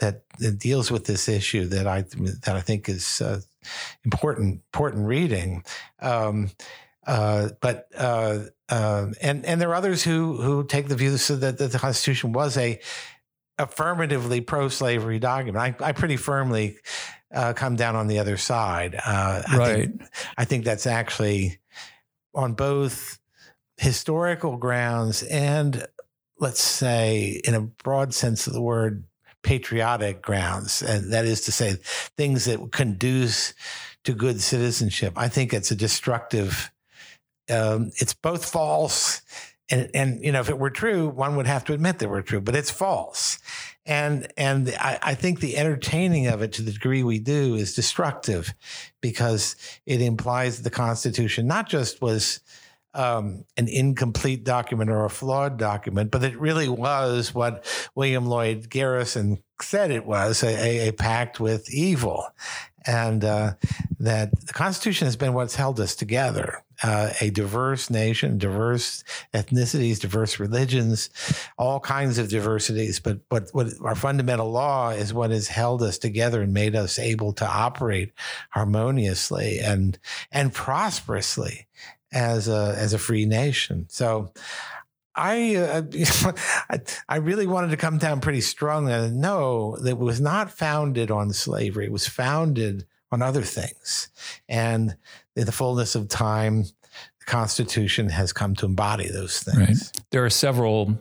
that, 0.00 0.22
that 0.38 0.58
deals 0.58 0.90
with 0.90 1.04
this 1.04 1.28
issue 1.28 1.66
that 1.66 1.86
I 1.86 2.02
that 2.02 2.56
I 2.56 2.60
think 2.60 2.88
is 2.88 3.20
uh, 3.20 3.40
important 4.04 4.62
important 4.72 5.06
reading. 5.06 5.62
Um, 6.00 6.50
uh, 7.06 7.50
but 7.60 7.88
uh, 7.96 8.44
um, 8.70 9.14
and 9.20 9.44
and 9.44 9.60
there 9.60 9.68
are 9.68 9.74
others 9.74 10.02
who 10.02 10.40
who 10.40 10.64
take 10.64 10.88
the 10.88 10.96
view 10.96 11.10
that, 11.10 11.58
that 11.58 11.72
the 11.72 11.78
Constitution 11.78 12.32
was 12.32 12.56
a 12.56 12.80
affirmatively 13.58 14.40
pro-slavery 14.40 15.18
document. 15.18 15.78
I, 15.80 15.86
I 15.88 15.92
pretty 15.92 16.16
firmly 16.16 16.78
uh, 17.32 17.52
come 17.52 17.76
down 17.76 17.96
on 17.96 18.06
the 18.06 18.18
other 18.18 18.36
side. 18.36 18.94
Uh, 18.94 19.42
I 19.46 19.56
right. 19.56 19.76
Think, 19.76 20.02
I 20.38 20.44
think 20.44 20.64
that's 20.64 20.86
actually 20.86 21.58
on 22.34 22.54
both 22.54 23.18
historical 23.76 24.56
grounds 24.56 25.22
and 25.24 25.86
let's 26.38 26.60
say 26.60 27.40
in 27.44 27.54
a 27.54 27.60
broad 27.60 28.14
sense 28.14 28.46
of 28.46 28.52
the 28.52 28.62
word 28.62 29.04
patriotic 29.42 30.22
grounds. 30.22 30.82
And 30.82 31.12
that 31.12 31.24
is 31.24 31.42
to 31.42 31.52
say 31.52 31.74
things 32.16 32.46
that 32.46 32.72
conduce 32.72 33.54
to 34.04 34.12
good 34.14 34.40
citizenship. 34.40 35.14
I 35.16 35.28
think 35.28 35.52
it's 35.52 35.70
a 35.70 35.76
destructive 35.76 36.70
um, 37.50 37.90
it's 37.96 38.14
both 38.14 38.50
false 38.50 39.20
and 39.70 39.90
and 39.94 40.22
you 40.24 40.32
know 40.32 40.40
if 40.40 40.48
it 40.48 40.58
were 40.58 40.70
true 40.70 41.08
one 41.08 41.36
would 41.36 41.46
have 41.46 41.64
to 41.64 41.72
admit 41.72 41.98
that 41.98 42.08
we're 42.08 42.22
true 42.22 42.40
but 42.40 42.54
it's 42.54 42.70
false 42.70 43.38
and 43.86 44.28
and 44.36 44.74
I, 44.78 44.98
I, 45.02 45.14
think 45.14 45.40
the 45.40 45.56
entertaining 45.56 46.26
of 46.26 46.40
it 46.40 46.52
to 46.54 46.62
the 46.62 46.72
degree 46.72 47.02
we 47.02 47.18
do 47.18 47.54
is 47.54 47.74
destructive 47.74 48.54
because 49.00 49.56
it 49.84 50.00
implies 50.00 50.62
the 50.62 50.70
Constitution 50.70 51.46
not 51.46 51.68
just 51.68 52.00
was 52.00 52.40
um, 52.94 53.44
an 53.56 53.68
incomplete 53.68 54.44
document 54.44 54.88
or 54.88 55.04
a 55.04 55.10
flawed 55.10 55.58
document, 55.58 56.10
but 56.10 56.22
it 56.22 56.38
really 56.38 56.68
was 56.68 57.34
what 57.34 57.66
William 57.94 58.26
Lloyd 58.26 58.70
Garrison 58.70 59.42
said 59.60 59.90
it 59.90 60.06
was 60.06 60.42
a, 60.42 60.88
a 60.88 60.92
pact 60.92 61.40
with 61.40 61.72
evil. 61.72 62.26
And 62.86 63.24
uh, 63.24 63.54
that 64.00 64.38
the 64.46 64.52
Constitution 64.52 65.06
has 65.06 65.16
been 65.16 65.34
what's 65.34 65.54
held 65.54 65.80
us 65.80 65.94
together. 65.94 66.62
Uh, 66.82 67.12
a 67.20 67.30
diverse 67.30 67.88
nation, 67.88 68.36
diverse 68.36 69.04
ethnicities, 69.32 70.00
diverse 70.00 70.40
religions, 70.40 71.08
all 71.56 71.78
kinds 71.78 72.18
of 72.18 72.28
diversities. 72.28 72.98
But 72.98 73.20
but 73.28 73.48
what 73.52 73.68
our 73.82 73.94
fundamental 73.94 74.50
law 74.50 74.90
is 74.90 75.14
what 75.14 75.30
has 75.30 75.48
held 75.48 75.82
us 75.82 75.98
together 75.98 76.42
and 76.42 76.52
made 76.52 76.74
us 76.74 76.98
able 76.98 77.32
to 77.34 77.46
operate 77.46 78.12
harmoniously 78.50 79.60
and 79.60 79.98
and 80.32 80.52
prosperously 80.52 81.68
as 82.12 82.48
a 82.48 82.74
as 82.76 82.92
a 82.92 82.98
free 82.98 83.24
nation. 83.24 83.86
So 83.88 84.32
I, 85.16 85.56
uh, 85.56 86.32
I 87.08 87.16
really 87.16 87.46
wanted 87.46 87.70
to 87.70 87.76
come 87.76 87.98
down 87.98 88.20
pretty 88.20 88.40
strongly 88.40 88.92
and 88.92 89.20
know 89.20 89.76
that 89.76 89.90
it 89.90 89.98
was 89.98 90.20
not 90.20 90.50
founded 90.50 91.10
on 91.10 91.32
slavery. 91.32 91.86
It 91.86 91.92
was 91.92 92.06
founded 92.06 92.86
on 93.12 93.22
other 93.22 93.42
things. 93.42 94.08
And 94.48 94.96
in 95.36 95.46
the 95.46 95.52
fullness 95.52 95.94
of 95.94 96.08
time, 96.08 96.64
the 96.64 97.24
Constitution 97.26 98.08
has 98.08 98.32
come 98.32 98.54
to 98.56 98.66
embody 98.66 99.08
those 99.08 99.40
things. 99.40 99.58
Right. 99.58 100.02
There 100.10 100.24
are 100.24 100.30
several 100.30 100.98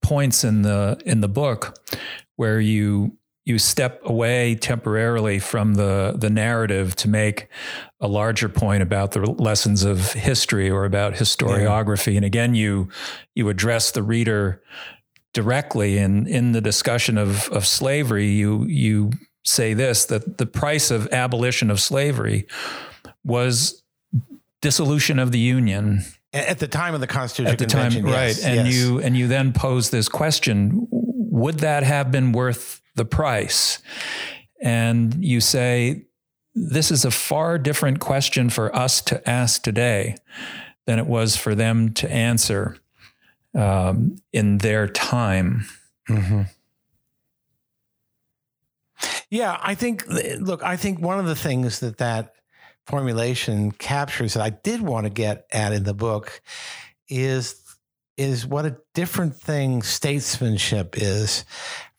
points 0.00 0.44
in 0.44 0.62
the 0.62 1.00
in 1.04 1.20
the 1.20 1.28
book 1.28 1.78
where 2.36 2.60
you 2.60 3.16
you 3.44 3.58
step 3.58 4.00
away 4.04 4.54
temporarily 4.54 5.38
from 5.38 5.74
the 5.74 6.14
the 6.16 6.30
narrative 6.30 6.94
to 6.96 7.08
make 7.08 7.48
a 8.00 8.08
larger 8.08 8.48
point 8.48 8.82
about 8.82 9.12
the 9.12 9.20
lessons 9.20 9.82
of 9.84 10.12
history 10.12 10.70
or 10.70 10.84
about 10.84 11.14
historiography. 11.14 12.12
Yeah. 12.12 12.18
And 12.18 12.24
again, 12.24 12.54
you 12.54 12.88
you 13.34 13.48
address 13.48 13.90
the 13.90 14.02
reader 14.02 14.62
directly 15.32 15.98
in 15.98 16.26
in 16.26 16.52
the 16.52 16.60
discussion 16.60 17.16
of 17.16 17.48
of 17.48 17.66
slavery. 17.66 18.28
You 18.28 18.64
you 18.66 19.12
say 19.44 19.74
this 19.74 20.04
that 20.06 20.38
the 20.38 20.46
price 20.46 20.90
of 20.90 21.08
abolition 21.12 21.70
of 21.70 21.80
slavery 21.80 22.46
was 23.24 23.82
dissolution 24.60 25.18
of 25.18 25.32
the 25.32 25.38
union 25.38 26.04
at 26.32 26.58
the 26.58 26.68
time 26.68 26.94
of 26.94 27.00
the 27.00 27.06
Constitution 27.06 27.52
at 27.52 27.58
the 27.58 27.66
time, 27.66 27.92
yes, 27.92 28.02
right? 28.04 28.44
And 28.44 28.66
yes. 28.66 28.74
you 28.74 29.00
and 29.00 29.16
you 29.16 29.28
then 29.28 29.52
pose 29.52 29.90
this 29.90 30.08
question: 30.08 30.86
Would 30.90 31.60
that 31.60 31.82
have 31.82 32.10
been 32.10 32.32
worth 32.32 32.79
the 32.94 33.04
price? 33.04 33.78
And 34.60 35.24
you 35.24 35.40
say, 35.40 36.06
this 36.54 36.90
is 36.90 37.04
a 37.04 37.10
far 37.10 37.58
different 37.58 38.00
question 38.00 38.50
for 38.50 38.74
us 38.74 39.00
to 39.02 39.28
ask 39.28 39.62
today 39.62 40.16
than 40.86 40.98
it 40.98 41.06
was 41.06 41.36
for 41.36 41.54
them 41.54 41.92
to 41.94 42.10
answer 42.10 42.76
um, 43.54 44.16
in 44.32 44.58
their 44.58 44.86
time. 44.88 45.66
Mm-hmm. 46.08 46.42
Yeah, 49.30 49.56
I 49.62 49.74
think. 49.74 50.04
Look, 50.08 50.62
I 50.62 50.76
think 50.76 51.00
one 51.00 51.18
of 51.18 51.26
the 51.26 51.36
things 51.36 51.80
that 51.80 51.98
that 51.98 52.34
formulation 52.86 53.70
captures 53.70 54.34
that 54.34 54.42
I 54.42 54.50
did 54.50 54.82
want 54.82 55.04
to 55.06 55.10
get 55.10 55.46
at 55.52 55.72
in 55.72 55.84
the 55.84 55.94
book 55.94 56.42
is 57.08 57.56
is 58.16 58.46
what 58.46 58.66
a 58.66 58.76
different 58.94 59.34
thing 59.34 59.82
statesmanship 59.82 60.98
is 60.98 61.44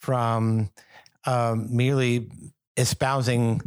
from 0.01 0.71
um, 1.25 1.67
merely 1.75 2.29
espousing 2.75 3.61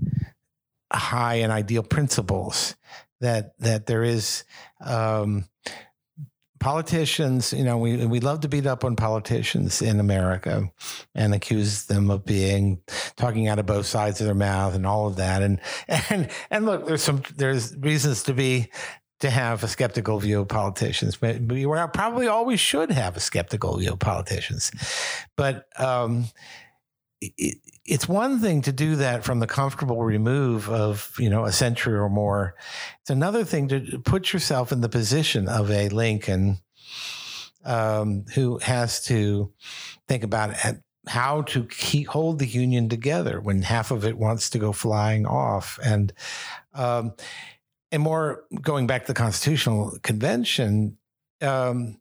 high 0.93 1.37
and 1.37 1.53
ideal 1.53 1.83
principles. 1.83 2.75
That 3.21 3.59
that 3.61 3.87
there 3.87 4.05
is 4.05 4.45
um, 4.85 5.49
politicians, 6.65 7.53
you 7.53 7.63
know, 7.63 7.79
we 7.79 8.05
we 8.07 8.21
love 8.21 8.41
to 8.41 8.49
beat 8.49 8.67
up 8.67 8.85
on 8.85 8.97
politicians 8.97 9.81
in 9.81 10.01
America 10.01 10.71
and 11.15 11.35
accuse 11.35 11.85
them 11.85 12.11
of 12.11 12.25
being 12.25 12.83
talking 13.17 13.49
out 13.49 13.59
of 13.59 13.67
both 13.67 13.87
sides 13.87 14.21
of 14.21 14.27
their 14.27 14.35
mouth 14.35 14.75
and 14.75 14.87
all 14.87 15.07
of 15.07 15.17
that. 15.17 15.43
And 15.43 15.61
and 16.11 16.29
and 16.51 16.67
look, 16.67 16.87
there's 16.87 17.03
some 17.03 17.23
there's 17.37 17.77
reasons 17.77 18.25
to 18.25 18.35
be 18.35 18.71
to 19.21 19.31
have 19.31 19.63
a 19.63 19.69
skeptical 19.69 20.19
view 20.19 20.41
of 20.41 20.49
politicians, 20.49 21.17
but 21.17 21.41
we 21.41 21.65
probably 21.65 22.29
always 22.29 22.61
should 22.61 22.91
have 22.91 23.17
a 23.17 23.21
skeptical 23.21 23.79
view 23.79 23.93
of 23.93 23.99
politicians. 23.99 24.71
But 25.37 25.67
um, 25.79 26.27
it, 27.21 27.59
it's 27.85 28.09
one 28.09 28.41
thing 28.41 28.63
to 28.63 28.73
do 28.73 28.97
that 28.97 29.25
from 29.25 29.41
the 29.41 29.47
comfortable 29.47 30.03
remove 30.03 30.69
of 30.71 31.15
you 31.19 31.31
know 31.31 31.45
a 31.45 31.53
century 31.53 31.99
or 31.99 32.09
more. 32.09 32.55
It's 33.03 33.11
another 33.11 33.45
thing 33.45 33.69
to 33.69 33.99
put 34.05 34.33
yourself 34.33 34.73
in 34.73 34.81
the 34.81 34.89
position 34.89 35.49
of 35.49 35.71
a 35.71 35.89
Lincoln 35.91 36.59
um, 37.65 38.25
who 38.35 38.59
has 38.59 39.05
to 39.07 39.53
think 40.09 40.23
about 40.23 40.55
how 41.07 41.43
to 41.43 41.65
keep, 41.67 42.09
hold 42.09 42.39
the 42.39 42.47
union 42.47 42.89
together 42.89 43.41
when 43.41 43.63
half 43.63 43.91
of 43.91 44.05
it 44.05 44.17
wants 44.17 44.51
to 44.51 44.59
go 44.59 44.73
flying 44.73 45.27
off 45.27 45.79
and 45.85 46.13
um, 46.75 47.13
and 47.93 48.03
more 48.03 48.45
going 48.61 48.87
back 48.87 49.03
to 49.03 49.09
the 49.09 49.19
constitutional 49.19 49.99
convention 50.03 50.99
um, 51.41 51.99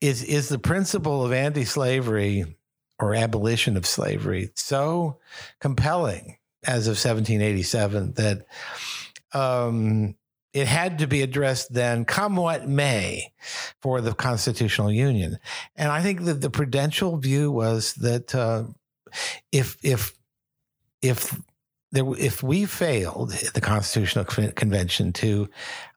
is 0.00 0.22
is 0.22 0.48
the 0.48 0.58
principle 0.58 1.24
of 1.24 1.32
anti-slavery 1.32 2.56
or 2.98 3.14
abolition 3.14 3.76
of 3.76 3.86
slavery 3.86 4.50
so 4.54 5.18
compelling 5.60 6.38
as 6.64 6.86
of 6.86 6.92
1787 6.92 8.12
that 8.14 8.46
um, 9.32 10.14
it 10.52 10.66
had 10.66 10.98
to 10.98 11.06
be 11.06 11.22
addressed 11.22 11.72
then, 11.72 12.04
come 12.04 12.36
what 12.36 12.68
may, 12.68 13.32
for 13.80 14.00
the 14.00 14.12
constitutional 14.12 14.92
union. 14.92 15.38
And 15.76 15.90
I 15.90 16.02
think 16.02 16.24
that 16.24 16.40
the 16.40 16.50
prudential 16.50 17.16
view 17.16 17.50
was 17.50 17.94
that 17.94 18.34
uh, 18.34 18.64
if 19.50 19.76
if 19.82 20.12
if 21.00 21.38
there, 21.92 22.04
if 22.18 22.42
we 22.42 22.64
failed 22.64 23.30
the 23.54 23.60
Constitutional 23.60 24.24
Convention 24.24 25.12
to 25.14 25.48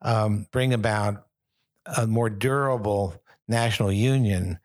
um, 0.01 0.45
bring 0.51 0.73
about 0.73 1.25
a 1.97 2.05
more 2.05 2.29
durable 2.29 3.15
national 3.47 3.91
union, 3.91 4.59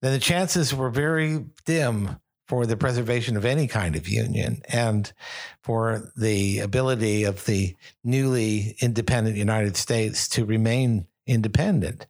then 0.00 0.12
the 0.12 0.18
chances 0.18 0.74
were 0.74 0.90
very 0.90 1.44
dim 1.64 2.16
for 2.46 2.64
the 2.64 2.76
preservation 2.76 3.36
of 3.36 3.44
any 3.44 3.66
kind 3.66 3.94
of 3.94 4.08
union 4.08 4.62
and 4.68 5.12
for 5.60 6.10
the 6.16 6.60
ability 6.60 7.24
of 7.24 7.44
the 7.44 7.76
newly 8.02 8.74
independent 8.80 9.36
United 9.36 9.76
States 9.76 10.28
to 10.28 10.46
remain 10.46 11.06
independent. 11.26 12.06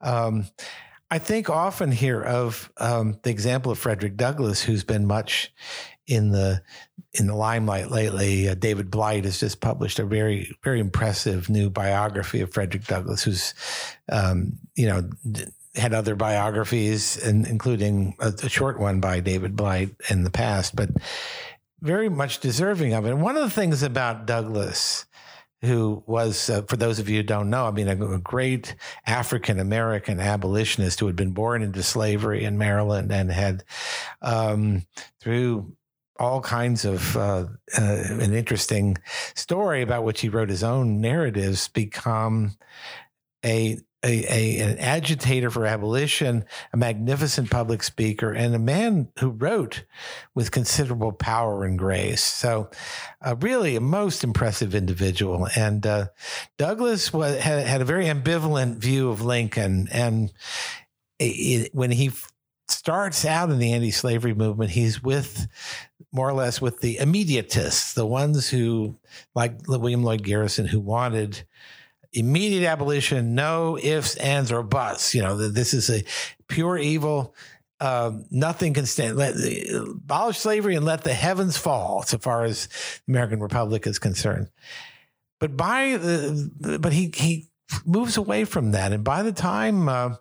Um, 0.00 0.46
I 1.10 1.18
think 1.18 1.50
often 1.50 1.92
here 1.92 2.22
of 2.22 2.72
um, 2.78 3.18
the 3.22 3.30
example 3.30 3.70
of 3.70 3.78
Frederick 3.78 4.16
Douglass, 4.16 4.62
who's 4.62 4.82
been 4.82 5.06
much 5.06 5.52
in 6.06 6.30
the 6.30 6.62
in 7.14 7.26
the 7.26 7.34
limelight 7.34 7.90
lately. 7.90 8.48
Uh, 8.48 8.54
David 8.54 8.90
Blight 8.90 9.24
has 9.24 9.40
just 9.40 9.60
published 9.60 9.98
a 9.98 10.04
very 10.04 10.54
very 10.62 10.80
impressive 10.80 11.48
new 11.48 11.70
biography 11.70 12.40
of 12.40 12.52
Frederick 12.52 12.84
Douglass, 12.84 13.24
who's 13.24 13.54
um, 14.10 14.58
you 14.74 14.86
know 14.86 15.08
had 15.74 15.92
other 15.92 16.14
biographies, 16.14 17.22
and 17.22 17.46
including 17.46 18.16
a, 18.18 18.32
a, 18.42 18.48
short 18.48 18.80
one 18.80 19.00
by 19.00 19.20
David 19.20 19.56
Blight 19.56 19.90
in 20.08 20.24
the 20.24 20.30
past, 20.30 20.74
but 20.74 20.88
very 21.82 22.08
much 22.08 22.40
deserving 22.40 22.94
of 22.94 23.04
it. 23.04 23.10
And 23.10 23.22
one 23.22 23.36
of 23.36 23.42
the 23.42 23.50
things 23.50 23.82
about 23.82 24.26
Douglass, 24.26 25.04
who 25.62 26.02
was, 26.06 26.48
uh, 26.48 26.62
for 26.62 26.76
those 26.76 26.98
of 26.98 27.08
you 27.08 27.18
who 27.18 27.22
don't 27.22 27.50
know, 27.50 27.66
I 27.66 27.70
mean, 27.72 27.88
a, 27.88 28.14
a 28.14 28.18
great 28.18 28.74
African 29.06 29.60
American 29.60 30.18
abolitionist 30.18 31.00
who 31.00 31.06
had 31.06 31.16
been 31.16 31.32
born 31.32 31.62
into 31.62 31.82
slavery 31.82 32.44
in 32.44 32.56
Maryland 32.56 33.12
and 33.12 33.30
had, 33.30 33.64
um, 34.22 34.86
through 35.20 35.76
all 36.18 36.40
kinds 36.40 36.84
of 36.84 37.16
uh, 37.16 37.46
uh, 37.78 38.02
an 38.08 38.34
interesting 38.34 38.96
story 39.34 39.82
about 39.82 40.04
which 40.04 40.20
he 40.20 40.28
wrote 40.28 40.48
his 40.48 40.64
own 40.64 41.00
narratives, 41.00 41.68
become 41.68 42.56
a 43.44 43.78
a, 44.04 44.24
a, 44.32 44.60
an 44.60 44.78
agitator 44.78 45.50
for 45.50 45.66
abolition, 45.66 46.44
a 46.72 46.76
magnificent 46.76 47.50
public 47.50 47.82
speaker, 47.82 48.32
and 48.32 48.54
a 48.54 48.58
man 48.58 49.08
who 49.18 49.30
wrote 49.30 49.84
with 50.34 50.52
considerable 50.52 51.12
power 51.12 51.64
and 51.64 51.78
grace. 51.78 52.22
So, 52.22 52.70
uh, 53.20 53.34
really, 53.40 53.74
a 53.74 53.80
most 53.80 54.22
impressive 54.22 54.74
individual. 54.74 55.48
And 55.56 55.84
uh, 55.86 56.06
Douglass 56.56 57.12
was, 57.12 57.38
had, 57.40 57.66
had 57.66 57.80
a 57.80 57.86
very 57.86 58.06
ambivalent 58.06 58.76
view 58.76 59.10
of 59.10 59.22
Lincoln. 59.22 59.88
And 59.90 60.32
it, 61.18 61.74
when 61.74 61.90
he 61.90 62.12
starts 62.86 63.24
out 63.24 63.50
in 63.50 63.58
the 63.58 63.72
anti-slavery 63.72 64.32
movement, 64.32 64.70
he's 64.70 65.02
with 65.02 65.48
more 66.12 66.28
or 66.28 66.32
less 66.32 66.60
with 66.60 66.80
the 66.82 66.98
immediatists, 66.98 67.94
the 67.94 68.06
ones 68.06 68.48
who, 68.48 68.96
like 69.34 69.54
William 69.66 70.04
Lloyd 70.04 70.22
Garrison, 70.22 70.66
who 70.66 70.78
wanted 70.78 71.42
immediate 72.12 72.64
abolition, 72.64 73.34
no 73.34 73.76
ifs, 73.76 74.14
ands, 74.18 74.52
or 74.52 74.62
buts. 74.62 75.16
You 75.16 75.22
know, 75.22 75.36
this 75.36 75.74
is 75.74 75.90
a 75.90 76.04
pure 76.46 76.78
evil. 76.78 77.34
Um, 77.80 78.24
nothing 78.30 78.72
can 78.72 78.86
stand. 78.86 79.16
Let 79.16 79.34
abolish 79.74 80.38
slavery 80.38 80.76
and 80.76 80.84
let 80.84 81.02
the 81.02 81.12
heavens 81.12 81.56
fall, 81.56 82.04
so 82.04 82.18
far 82.18 82.44
as 82.44 82.68
the 83.04 83.12
American 83.12 83.40
Republic 83.40 83.84
is 83.88 83.98
concerned. 83.98 84.48
But 85.40 85.56
by 85.56 85.96
the, 85.96 86.78
but 86.80 86.92
he 86.92 87.12
he 87.12 87.48
moves 87.84 88.16
away 88.16 88.44
from 88.44 88.70
that, 88.70 88.92
and 88.92 89.02
by 89.02 89.24
the 89.24 89.32
time 89.32 89.88
uh, 89.88 90.14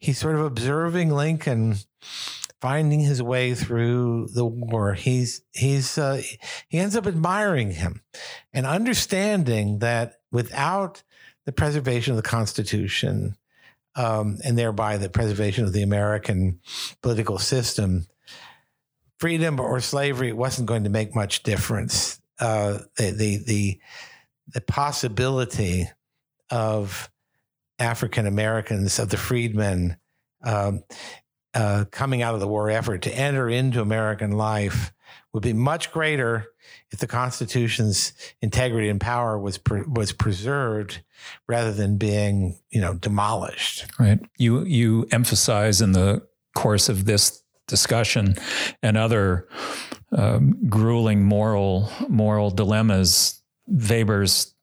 he's 0.00 0.18
sort 0.18 0.34
of 0.34 0.42
observing 0.42 1.10
Lincoln 1.10 1.76
finding 2.60 3.00
his 3.00 3.22
way 3.22 3.54
through 3.54 4.28
the 4.34 4.44
war, 4.44 4.94
he's 4.94 5.42
he's 5.52 5.96
uh, 5.96 6.22
he 6.68 6.78
ends 6.78 6.96
up 6.96 7.06
admiring 7.06 7.72
him 7.72 8.02
and 8.52 8.66
understanding 8.66 9.78
that 9.78 10.20
without 10.30 11.02
the 11.46 11.52
preservation 11.52 12.12
of 12.12 12.16
the 12.16 12.28
Constitution 12.28 13.36
um, 13.96 14.38
and 14.44 14.56
thereby 14.58 14.96
the 14.96 15.08
preservation 15.08 15.64
of 15.64 15.72
the 15.72 15.82
American 15.82 16.60
political 17.02 17.38
system, 17.38 18.06
freedom 19.18 19.58
or 19.58 19.80
slavery 19.80 20.32
wasn't 20.32 20.68
going 20.68 20.84
to 20.84 20.90
make 20.90 21.14
much 21.14 21.42
difference. 21.42 22.20
Uh, 22.38 22.78
the, 22.96 23.10
the, 23.10 23.36
the 23.46 23.80
the 24.54 24.60
possibility 24.62 25.88
of 26.50 27.10
African 27.80 28.26
Americans 28.26 28.98
of 28.98 29.08
the 29.08 29.16
freedmen 29.16 29.96
um, 30.42 30.84
uh, 31.54 31.84
coming 31.90 32.22
out 32.22 32.34
of 32.34 32.40
the 32.40 32.48
war 32.48 32.70
effort 32.70 33.02
to 33.02 33.12
enter 33.12 33.48
into 33.48 33.80
American 33.80 34.32
life 34.32 34.92
would 35.32 35.42
be 35.42 35.52
much 35.52 35.90
greater 35.92 36.46
if 36.90 36.98
the 36.98 37.06
Constitution's 37.06 38.12
integrity 38.40 38.88
and 38.88 39.00
power 39.00 39.38
was 39.38 39.58
pre- 39.58 39.82
was 39.82 40.12
preserved 40.12 41.02
rather 41.48 41.72
than 41.72 41.96
being 41.96 42.58
you 42.70 42.80
know 42.80 42.94
demolished. 42.94 43.86
Right. 43.98 44.20
You 44.38 44.64
you 44.64 45.06
emphasize 45.10 45.80
in 45.80 45.92
the 45.92 46.26
course 46.54 46.88
of 46.88 47.04
this 47.04 47.42
discussion 47.66 48.34
and 48.82 48.96
other 48.96 49.48
um, 50.12 50.68
grueling 50.68 51.24
moral 51.24 51.90
moral 52.08 52.50
dilemmas 52.50 53.42
Weber's 53.66 54.54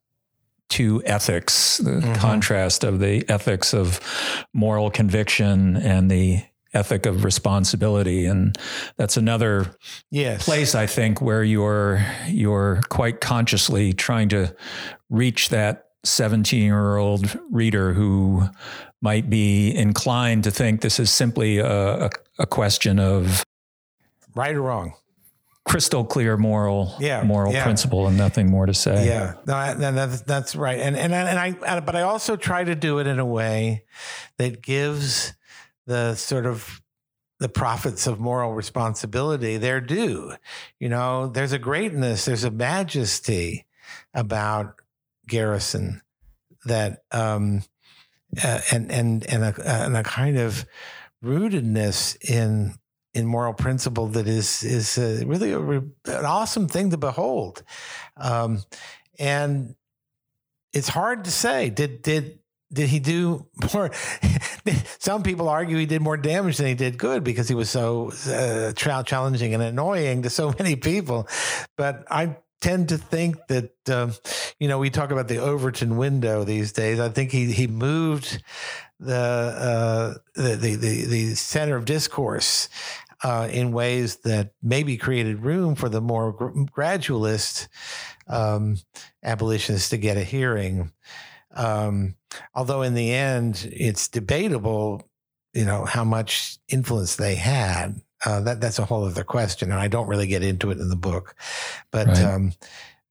two 0.70 1.02
ethics, 1.06 1.78
the 1.78 1.92
mm-hmm. 1.92 2.14
contrast 2.16 2.84
of 2.84 3.00
the 3.00 3.28
ethics 3.30 3.74
of 3.74 4.00
moral 4.54 4.90
conviction 4.90 5.78
and 5.78 6.12
the 6.12 6.44
ethic 6.74 7.06
of 7.06 7.24
responsibility 7.24 8.26
and 8.26 8.58
that's 8.98 9.18
another 9.18 9.74
yes. 10.12 10.44
place 10.44 10.76
i 10.76 10.86
think 10.86 11.22
where 11.22 11.44
you're 11.44 12.06
you're 12.28 12.82
quite 12.90 13.22
consciously 13.22 13.94
trying 13.94 14.28
to 14.28 14.54
reach 15.10 15.50
that 15.50 15.88
17 16.04 16.62
year 16.62 16.98
old 16.98 17.40
reader 17.50 17.94
who 17.94 18.48
might 19.02 19.30
be 19.30 19.74
inclined 19.76 20.44
to 20.44 20.52
think 20.52 20.82
this 20.82 21.00
is 21.00 21.12
simply 21.12 21.58
a, 21.58 22.06
a, 22.06 22.10
a 22.40 22.46
question 22.46 23.00
of 23.00 23.44
right 24.36 24.56
or 24.56 24.62
wrong 24.62 24.94
crystal 25.68 26.06
clear 26.06 26.38
moral 26.38 26.96
yeah, 26.98 27.22
moral 27.24 27.52
yeah. 27.52 27.64
principle 27.64 28.08
and 28.08 28.18
nothing 28.18 28.50
more 28.50 28.66
to 28.66 28.74
say. 28.74 29.06
Yeah, 29.06 29.34
no, 29.46 29.92
that's 29.92 30.22
that's 30.22 30.56
right. 30.56 30.80
And 30.80 30.96
and 30.96 31.14
and 31.14 31.38
I 31.38 31.80
but 31.82 31.96
I 31.96 32.04
also 32.04 32.38
try 32.38 32.64
to 32.64 32.74
do 32.74 33.00
it 33.00 33.08
in 33.08 33.20
a 33.20 33.26
way 33.26 33.84
that 34.38 34.62
gives 34.62 35.34
the 35.86 36.16
sort 36.16 36.46
of 36.46 36.82
the 37.40 37.50
prophets 37.50 38.08
of 38.08 38.20
moral 38.20 38.54
responsibility 38.54 39.58
their 39.58 39.82
due. 39.82 40.34
You 40.80 40.90
know, 40.90 41.28
there's 41.28 41.52
a 41.52 41.60
greatness, 41.60 42.26
there's 42.26 42.46
a 42.46 42.52
majesty 42.52 43.66
about 44.14 44.82
Garrison 45.28 46.02
that 46.66 47.04
um 47.12 47.62
uh, 48.42 48.62
and 48.72 48.92
and 48.92 49.26
and 49.26 49.44
a, 49.44 49.86
and 49.86 49.98
a 49.98 50.04
kind 50.04 50.38
of 50.38 50.66
rootedness 51.24 52.18
in 52.30 52.76
in 53.18 53.26
moral 53.26 53.54
principle 53.54 54.08
that 54.08 54.28
is 54.28 54.64
is 54.64 54.98
uh, 54.98 55.24
really 55.26 55.52
a, 55.52 55.60
an 55.60 56.26
awesome 56.26 56.68
thing 56.68 56.92
to 56.92 56.98
behold, 56.98 57.64
um, 58.16 58.62
and 59.18 59.76
it's 60.72 60.88
hard 60.88 61.26
to 61.26 61.32
say. 61.32 61.72
Did 61.72 62.04
did 62.04 62.40
did 62.72 62.90
he 62.90 63.00
do 63.00 63.48
more? 63.74 63.92
some 65.00 65.24
people 65.24 65.50
argue 65.50 65.78
he 65.78 65.88
did 65.88 66.02
more 66.02 66.18
damage 66.18 66.58
than 66.58 66.68
he 66.68 66.76
did 66.76 66.98
good 66.98 67.24
because 67.24 67.50
he 67.50 67.56
was 67.56 67.70
so 67.72 68.12
uh, 68.28 68.72
challenging 68.74 69.56
and 69.56 69.64
annoying 69.64 70.22
to 70.22 70.30
so 70.30 70.54
many 70.60 70.76
people. 70.76 71.28
But 71.76 72.06
I 72.12 72.38
tend 72.62 72.90
to 72.90 72.98
think 72.98 73.38
that 73.48 73.72
um, 73.90 74.14
you 74.60 74.68
know 74.68 74.78
we 74.78 74.92
talk 74.92 75.10
about 75.10 75.28
the 75.28 75.38
Overton 75.38 75.98
window 75.98 76.44
these 76.44 76.72
days. 76.72 77.00
I 77.00 77.10
think 77.10 77.32
he 77.32 77.52
he 77.52 77.66
moved 77.66 78.44
the 79.00 79.16
uh, 79.16 80.14
the 80.36 80.56
the 80.56 80.76
the 81.06 81.36
center 81.36 81.76
of 81.76 81.86
discourse 81.86 82.70
uh, 83.24 83.48
in 83.52 83.72
ways 83.72 84.18
that 84.18 84.52
maybe 84.62 84.98
created 84.98 85.44
room 85.44 85.76
for 85.76 85.90
the 85.90 86.02
more 86.02 86.34
gradualist 86.76 87.68
um, 88.28 88.78
abolitionists 89.24 89.90
to 89.90 89.98
get 89.98 90.18
a 90.18 90.24
hearing. 90.24 90.92
Um, 91.56 92.16
although 92.54 92.84
in 92.84 92.94
the 92.94 93.12
end, 93.14 93.68
it's 93.72 94.08
debatable, 94.08 95.10
you 95.54 95.66
know, 95.66 95.86
how 95.86 96.04
much 96.04 96.58
influence 96.68 97.16
they 97.16 97.36
had. 97.36 98.00
Uh, 98.26 98.42
that 98.42 98.60
that's 98.60 98.80
a 98.80 98.86
whole 98.86 99.06
other 99.06 99.24
question, 99.24 99.72
and 99.72 99.80
I 99.80 99.88
don't 99.88 100.08
really 100.08 100.26
get 100.26 100.44
into 100.44 100.72
it 100.72 100.80
in 100.80 100.90
the 100.90 100.96
book. 100.96 101.36
But 101.92 102.08
right. 102.08 102.24
um, 102.24 102.54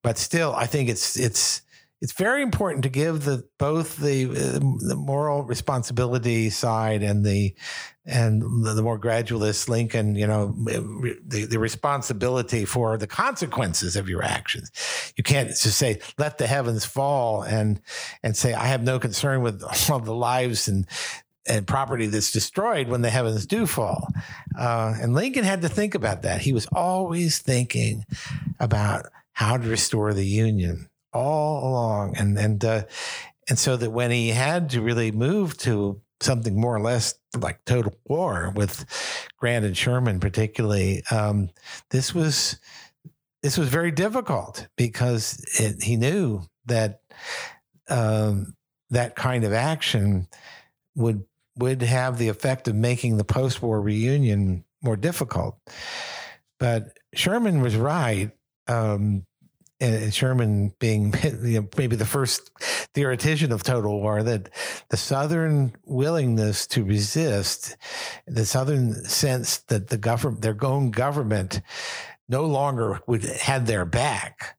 but 0.02 0.18
still, 0.18 0.52
I 0.54 0.66
think 0.66 0.88
it's 0.88 1.16
it's 1.16 1.62
it's 2.00 2.12
very 2.12 2.42
important 2.42 2.82
to 2.82 2.88
give 2.88 3.24
the 3.24 3.44
both 3.58 3.96
the 3.96 4.24
uh, 4.30 4.58
the 4.86 4.96
moral 4.96 5.42
responsibility 5.42 6.50
side 6.50 7.02
and 7.02 7.24
the 7.24 7.54
and 8.06 8.64
the, 8.64 8.74
the, 8.74 8.82
more 8.82 9.00
gradualist 9.00 9.68
Lincoln, 9.68 10.14
you 10.14 10.28
know, 10.28 10.54
the, 10.56 11.46
the 11.50 11.58
responsibility 11.58 12.64
for 12.64 12.96
the 12.96 13.08
consequences 13.08 13.96
of 13.96 14.08
your 14.08 14.22
actions. 14.22 14.70
You 15.16 15.24
can't 15.24 15.48
just 15.48 15.76
say, 15.76 15.98
let 16.16 16.38
the 16.38 16.46
heavens 16.46 16.84
fall 16.84 17.42
and, 17.42 17.80
and 18.22 18.36
say, 18.36 18.54
I 18.54 18.66
have 18.66 18.84
no 18.84 19.00
concern 19.00 19.42
with 19.42 19.60
all 19.90 19.98
the 19.98 20.14
lives 20.14 20.68
and, 20.68 20.86
and 21.48 21.66
property 21.66 22.06
that's 22.06 22.30
destroyed 22.30 22.86
when 22.86 23.02
the 23.02 23.10
heavens 23.10 23.44
do 23.44 23.66
fall. 23.66 24.08
Uh, 24.56 24.94
and 25.00 25.12
Lincoln 25.12 25.44
had 25.44 25.62
to 25.62 25.68
think 25.68 25.96
about 25.96 26.22
that. 26.22 26.40
He 26.40 26.52
was 26.52 26.66
always 26.66 27.40
thinking 27.40 28.04
about 28.60 29.06
how 29.32 29.56
to 29.56 29.68
restore 29.68 30.14
the 30.14 30.24
Union 30.24 30.88
all 31.16 31.68
along. 31.68 32.16
And, 32.16 32.38
and, 32.38 32.64
uh, 32.64 32.82
and 33.48 33.58
so 33.58 33.76
that 33.76 33.90
when 33.90 34.10
he 34.10 34.28
had 34.28 34.70
to 34.70 34.80
really 34.80 35.12
move 35.12 35.56
to 35.58 36.00
something 36.20 36.58
more 36.58 36.74
or 36.74 36.80
less 36.80 37.14
like 37.38 37.64
total 37.64 37.94
war 38.06 38.52
with 38.54 38.84
Grant 39.38 39.64
and 39.64 39.76
Sherman, 39.76 40.20
particularly. 40.20 41.02
Um, 41.10 41.50
this 41.90 42.14
was 42.14 42.58
this 43.42 43.58
was 43.58 43.68
very 43.68 43.90
difficult 43.90 44.66
because 44.76 45.44
it, 45.60 45.82
he 45.82 45.96
knew 45.96 46.42
that 46.66 47.00
um, 47.88 48.54
that 48.90 49.14
kind 49.14 49.44
of 49.44 49.52
action 49.52 50.26
would 50.94 51.24
would 51.56 51.82
have 51.82 52.18
the 52.18 52.28
effect 52.28 52.68
of 52.68 52.74
making 52.74 53.16
the 53.16 53.24
post-war 53.24 53.80
reunion 53.80 54.64
more 54.82 54.96
difficult. 54.96 55.58
But 56.58 56.98
Sherman 57.14 57.60
was 57.60 57.76
right. 57.76 58.30
Um, 58.68 59.24
and 59.80 60.12
Sherman 60.12 60.72
being 60.78 61.14
you 61.42 61.60
know, 61.60 61.68
maybe 61.76 61.96
the 61.96 62.06
first 62.06 62.50
theoretician 62.94 63.52
of 63.52 63.62
total 63.62 64.00
war, 64.00 64.22
that 64.22 64.50
the 64.88 64.96
Southern 64.96 65.74
willingness 65.84 66.66
to 66.68 66.84
resist, 66.84 67.76
the 68.26 68.46
Southern 68.46 68.94
sense 69.04 69.58
that 69.68 69.88
the 69.88 69.98
government, 69.98 70.42
their 70.42 70.56
own 70.64 70.90
government, 70.90 71.60
no 72.28 72.44
longer 72.44 73.00
would 73.06 73.24
had 73.24 73.66
their 73.66 73.84
back, 73.84 74.56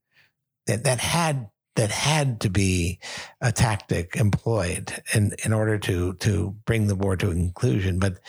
that 0.67 0.83
that 0.83 0.99
had 0.99 1.49
that 1.75 1.91
had 1.91 2.39
to 2.41 2.49
be 2.49 2.99
a 3.39 3.51
tactic 3.51 4.15
employed 4.15 4.91
in, 5.13 5.31
in 5.45 5.53
order 5.53 5.77
to 5.77 6.13
to 6.15 6.55
bring 6.65 6.87
the 6.87 6.95
war 6.95 7.15
to 7.15 7.29
a 7.29 7.33
conclusion, 7.33 7.99
but 7.99 8.19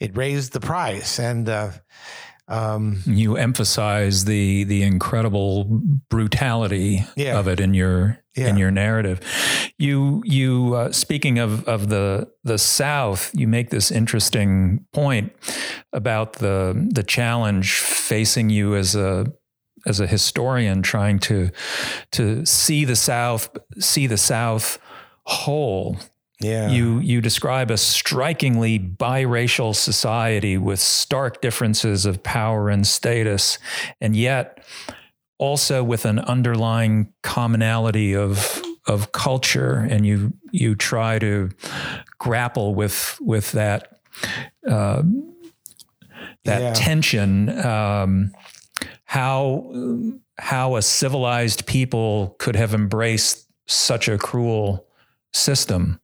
it 0.00 0.16
raised 0.16 0.52
the 0.52 0.60
price 0.60 1.18
and. 1.18 1.48
Uh, 1.48 1.70
um, 2.48 3.00
you 3.06 3.36
emphasize 3.36 4.24
the 4.24 4.64
the 4.64 4.82
incredible 4.82 5.64
brutality 6.08 7.04
yeah. 7.16 7.38
of 7.38 7.48
it 7.48 7.60
in 7.60 7.74
your 7.74 8.18
yeah. 8.34 8.48
in 8.48 8.56
your 8.56 8.70
narrative. 8.70 9.20
You 9.78 10.22
you 10.24 10.74
uh, 10.74 10.92
speaking 10.92 11.38
of 11.38 11.64
of 11.68 11.88
the 11.88 12.30
the 12.44 12.58
South, 12.58 13.30
you 13.34 13.46
make 13.46 13.70
this 13.70 13.90
interesting 13.90 14.86
point 14.92 15.32
about 15.92 16.34
the 16.34 16.88
the 16.92 17.02
challenge 17.02 17.74
facing 17.74 18.50
you 18.50 18.74
as 18.74 18.94
a 18.94 19.32
as 19.86 20.00
a 20.00 20.06
historian 20.06 20.82
trying 20.82 21.18
to 21.20 21.50
to 22.12 22.44
see 22.44 22.84
the 22.84 22.96
South 22.96 23.50
see 23.78 24.06
the 24.06 24.18
South 24.18 24.78
whole 25.24 25.96
yeah. 26.42 26.68
You 26.68 26.98
you 26.98 27.20
describe 27.20 27.70
a 27.70 27.78
strikingly 27.78 28.78
biracial 28.78 29.74
society 29.74 30.58
with 30.58 30.80
stark 30.80 31.40
differences 31.40 32.06
of 32.06 32.22
power 32.22 32.68
and 32.68 32.86
status, 32.86 33.58
and 34.00 34.16
yet 34.16 34.64
also 35.38 35.82
with 35.82 36.04
an 36.04 36.18
underlying 36.20 37.12
commonality 37.22 38.14
of 38.14 38.62
of 38.86 39.12
culture, 39.12 39.86
and 39.90 40.06
you 40.06 40.32
you 40.50 40.74
try 40.74 41.18
to 41.18 41.50
grapple 42.18 42.74
with 42.74 43.18
with 43.20 43.52
that 43.52 44.00
uh, 44.68 45.02
that 46.44 46.60
yeah. 46.60 46.72
tension. 46.74 47.48
Um, 47.64 48.32
how 49.04 49.72
how 50.38 50.76
a 50.76 50.82
civilized 50.82 51.66
people 51.66 52.34
could 52.38 52.56
have 52.56 52.74
embraced 52.74 53.46
such 53.66 54.08
a 54.08 54.18
cruel 54.18 54.86
system. 55.32 56.00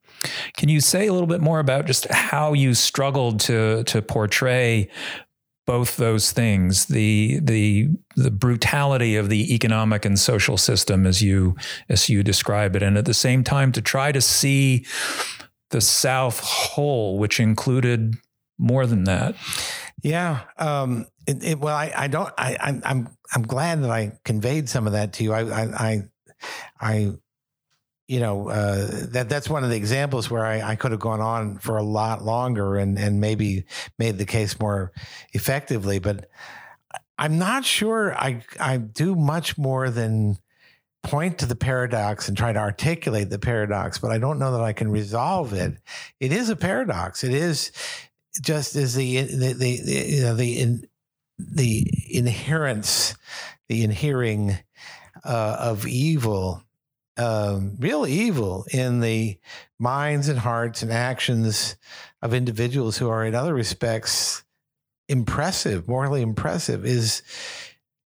Can 0.57 0.69
you 0.69 0.81
say 0.81 1.07
a 1.07 1.13
little 1.13 1.29
bit 1.29 1.41
more 1.41 1.61
about 1.61 1.87
just 1.87 2.07
how 2.11 2.53
you 2.53 2.75
struggled 2.75 3.41
to 3.41 3.85
to 3.85 4.03
portray 4.03 4.89
both 5.69 5.99
those 5.99 6.33
things 6.33 6.87
the 6.87 7.39
the 7.43 7.89
the 8.17 8.31
brutality 8.31 9.17
of 9.17 9.29
the 9.29 9.55
economic 9.55 10.07
and 10.07 10.19
social 10.19 10.57
system 10.57 11.07
as 11.07 11.21
you 11.23 11.55
as 11.91 12.09
you 12.09 12.23
describe 12.23 12.75
it 12.75 12.83
and 12.83 12.97
at 12.97 13.05
the 13.05 13.13
same 13.13 13.45
time 13.45 13.71
to 13.71 13.83
try 13.83 14.11
to 14.11 14.21
see 14.23 14.87
the 15.71 15.81
south 15.83 16.41
whole 16.41 17.19
which 17.19 17.39
included 17.39 18.15
more 18.59 18.87
than 18.87 19.05
that? 19.05 19.37
Yeah 20.03 20.41
um, 20.57 21.07
it, 21.27 21.45
it, 21.45 21.59
well 21.61 21.77
I, 21.77 21.93
I 21.95 22.09
don't 22.09 22.33
I, 22.39 22.57
I'm, 22.59 22.83
I'm 22.85 23.09
I'm 23.35 23.43
glad 23.43 23.83
that 23.83 23.91
I 23.91 24.13
conveyed 24.25 24.71
some 24.71 24.87
of 24.87 24.95
that 24.95 25.13
to 25.15 25.25
you. 25.25 25.35
I 25.35 25.43
I 25.43 25.63
I, 25.65 26.03
I 26.81 27.13
you 28.09 28.21
know 28.21 28.49
uh, 28.49 28.89
that 29.11 29.29
that's 29.29 29.49
one 29.49 29.63
of 29.63 29.71
the 29.71 29.77
examples 29.77 30.31
where 30.31 30.45
I, 30.45 30.71
I, 30.71 30.77
could 30.77 30.91
have 30.93 31.01
gone 31.01 31.21
on 31.21 31.59
for 31.59 31.77
a 31.77 31.83
lot 31.83 32.25
longer 32.25 32.77
and 32.77 32.99
and 32.99 33.21
maybe 33.21 33.65
made 33.99 34.19
the 34.19 34.25
case 34.25 34.59
more 34.59 34.93
effectively. 35.35 35.99
But 35.99 36.29
I'm 37.19 37.39
not 37.39 37.65
sure 37.65 38.15
I 38.15 38.43
I 38.59 38.79
do 38.79 39.15
much 39.15 39.59
more 39.59 39.91
than 39.91 40.39
point 41.03 41.39
to 41.39 41.47
the 41.47 41.55
paradox 41.55 42.29
and 42.29 42.37
try 42.37 42.53
to 42.53 42.59
articulate 42.59 43.31
the 43.31 43.39
paradox, 43.39 43.99
but 43.99 44.11
I 44.11 44.19
don't 44.19 44.39
know 44.39 44.53
that 44.53 44.63
I 44.63 44.73
can 44.73 44.91
resolve 44.91 45.53
it. 45.53 45.77
It 46.19 46.33
is 46.33 46.49
a 46.49 46.57
paradox. 46.57 47.23
It 47.23 47.33
is 47.33 47.73
just 48.41 48.75
as 48.75 48.95
the 48.95 49.23
the 49.23 49.53
the, 49.53 49.81
the 49.83 50.07
you 50.09 50.23
know 50.23 50.35
the 50.35 50.59
in, 50.59 50.89
the 51.39 51.87
inherence, 52.11 53.15
the 53.69 53.85
inhering 53.85 54.59
uh, 55.25 55.57
of 55.61 55.87
evil, 55.87 56.63
um, 57.19 57.77
real 57.79 58.07
evil 58.07 58.65
in 58.73 59.01
the 59.01 59.39
minds 59.79 60.29
and 60.29 60.39
hearts 60.39 60.83
and 60.83 60.93
actions 60.93 61.77
of 62.23 62.33
individuals 62.33 62.99
who 62.99 63.09
are 63.09 63.25
in 63.25 63.35
other 63.35 63.55
respects 63.55 64.45
impressive, 65.09 65.89
morally 65.89 66.23
impressive, 66.23 66.85
is 66.85 67.23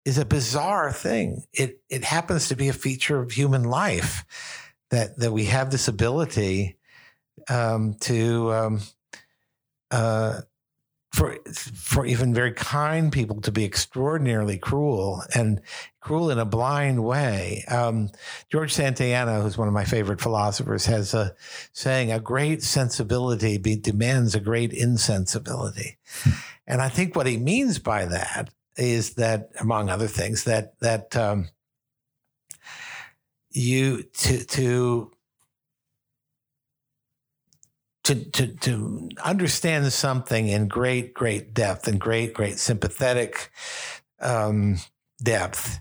is 0.05 0.19
a 0.19 0.25
bizarre 0.25 0.93
thing. 0.93 1.45
It 1.53 1.83
it 1.89 2.05
happens 2.05 2.49
to 2.49 2.57
be 2.57 2.69
a 2.69 2.73
feature 2.73 3.21
of 3.21 3.33
human 3.33 3.65
life 3.65 4.25
that 4.91 5.19
that 5.19 5.33
we 5.33 5.47
have 5.47 5.71
this 5.71 5.89
ability 5.89 6.77
um, 7.49 7.95
to 8.01 8.53
um, 8.53 8.81
uh, 9.91 10.41
for 11.13 11.39
for 11.75 12.05
even 12.05 12.35
very 12.35 12.53
kind 12.53 13.11
people 13.11 13.41
to 13.41 13.51
be 13.51 13.65
extraordinarily 13.65 14.59
cruel 14.59 15.23
and 15.35 15.61
cruel 16.01 16.31
in 16.31 16.39
a 16.39 16.45
blind 16.45 17.03
way. 17.03 17.65
Um, 17.69 18.11
George 18.51 18.75
Santayana, 18.75 19.43
who's 19.43 19.57
one 19.57 19.69
of 19.69 19.75
my 19.75 19.85
favorite 19.85 20.21
philosophers, 20.21 20.87
has 20.87 21.15
a 21.15 21.35
saying: 21.73 22.13
"A 22.13 22.21
great 22.21 22.63
sensibility 22.63 23.59
be, 23.59 23.77
demands 23.77 24.35
a 24.35 24.41
great 24.41 24.73
insensibility," 24.73 25.97
and 26.67 26.83
I 26.83 26.89
think 26.89 27.17
what 27.17 27.27
he 27.27 27.39
means 27.39 27.79
by 27.79 28.05
that 28.05 28.51
is 28.77 29.15
that, 29.15 29.51
among 29.61 29.89
other 29.89 30.09
things, 30.09 30.45
that 30.45 30.79
that 30.81 31.17
um, 31.17 31.49
you 33.51 34.03
to 34.03 34.45
to 34.45 35.11
to, 38.09 38.15
to, 38.15 38.47
to 38.47 39.11
understand 39.23 39.93
something 39.93 40.49
in 40.49 40.67
great, 40.67 41.13
great 41.13 41.53
depth 41.53 41.87
and 41.87 42.01
great, 42.01 42.33
great 42.33 42.59
sympathetic 42.59 43.51
um, 44.21 44.79
depth 45.23 45.81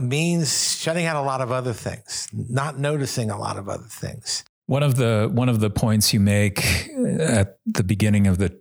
means 0.00 0.74
shutting 0.78 1.04
out 1.04 1.16
a 1.16 1.20
lot 1.20 1.42
of 1.42 1.52
other 1.52 1.74
things, 1.74 2.28
not 2.32 2.78
noticing 2.78 3.30
a 3.30 3.38
lot 3.38 3.58
of 3.58 3.68
other 3.68 3.84
things. 3.84 4.42
One 4.66 4.82
of 4.82 4.96
the 4.96 5.30
one 5.30 5.50
of 5.50 5.60
the 5.60 5.68
points 5.68 6.14
you 6.14 6.20
make 6.20 6.88
at 7.20 7.58
the 7.66 7.84
beginning 7.84 8.26
of 8.26 8.38
the 8.38 8.58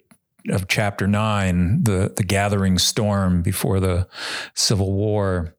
of 0.50 0.68
chapter 0.68 1.08
nine, 1.08 1.84
the 1.84 2.12
the 2.14 2.24
gathering 2.24 2.78
storm 2.78 3.42
before 3.42 3.80
the 3.80 4.10
Civil 4.54 4.92
War, 4.92 5.56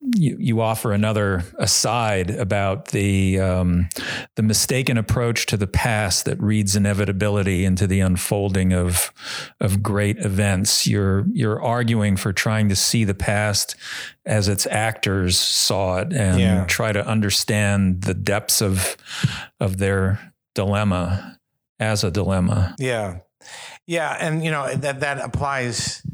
you, 0.00 0.36
you 0.38 0.60
offer 0.60 0.92
another 0.92 1.44
aside 1.58 2.30
about 2.30 2.88
the 2.88 3.40
um, 3.40 3.88
the 4.36 4.42
mistaken 4.42 4.96
approach 4.96 5.46
to 5.46 5.56
the 5.56 5.66
past 5.66 6.24
that 6.24 6.40
reads 6.40 6.76
inevitability 6.76 7.64
into 7.64 7.86
the 7.86 8.00
unfolding 8.00 8.72
of 8.72 9.12
of 9.60 9.82
great 9.82 10.18
events. 10.18 10.86
You're 10.86 11.26
you're 11.32 11.60
arguing 11.60 12.16
for 12.16 12.32
trying 12.32 12.68
to 12.68 12.76
see 12.76 13.04
the 13.04 13.14
past 13.14 13.74
as 14.24 14.46
its 14.46 14.66
actors 14.66 15.36
saw 15.36 15.98
it 15.98 16.12
and 16.12 16.40
yeah. 16.40 16.64
try 16.66 16.92
to 16.92 17.04
understand 17.04 18.02
the 18.02 18.14
depths 18.14 18.62
of 18.62 18.96
of 19.58 19.78
their 19.78 20.32
dilemma 20.54 21.38
as 21.80 22.04
a 22.04 22.10
dilemma. 22.10 22.76
Yeah, 22.78 23.18
yeah, 23.86 24.16
and 24.20 24.44
you 24.44 24.52
know 24.52 24.72
that 24.74 25.00
that 25.00 25.18
applies 25.18 26.06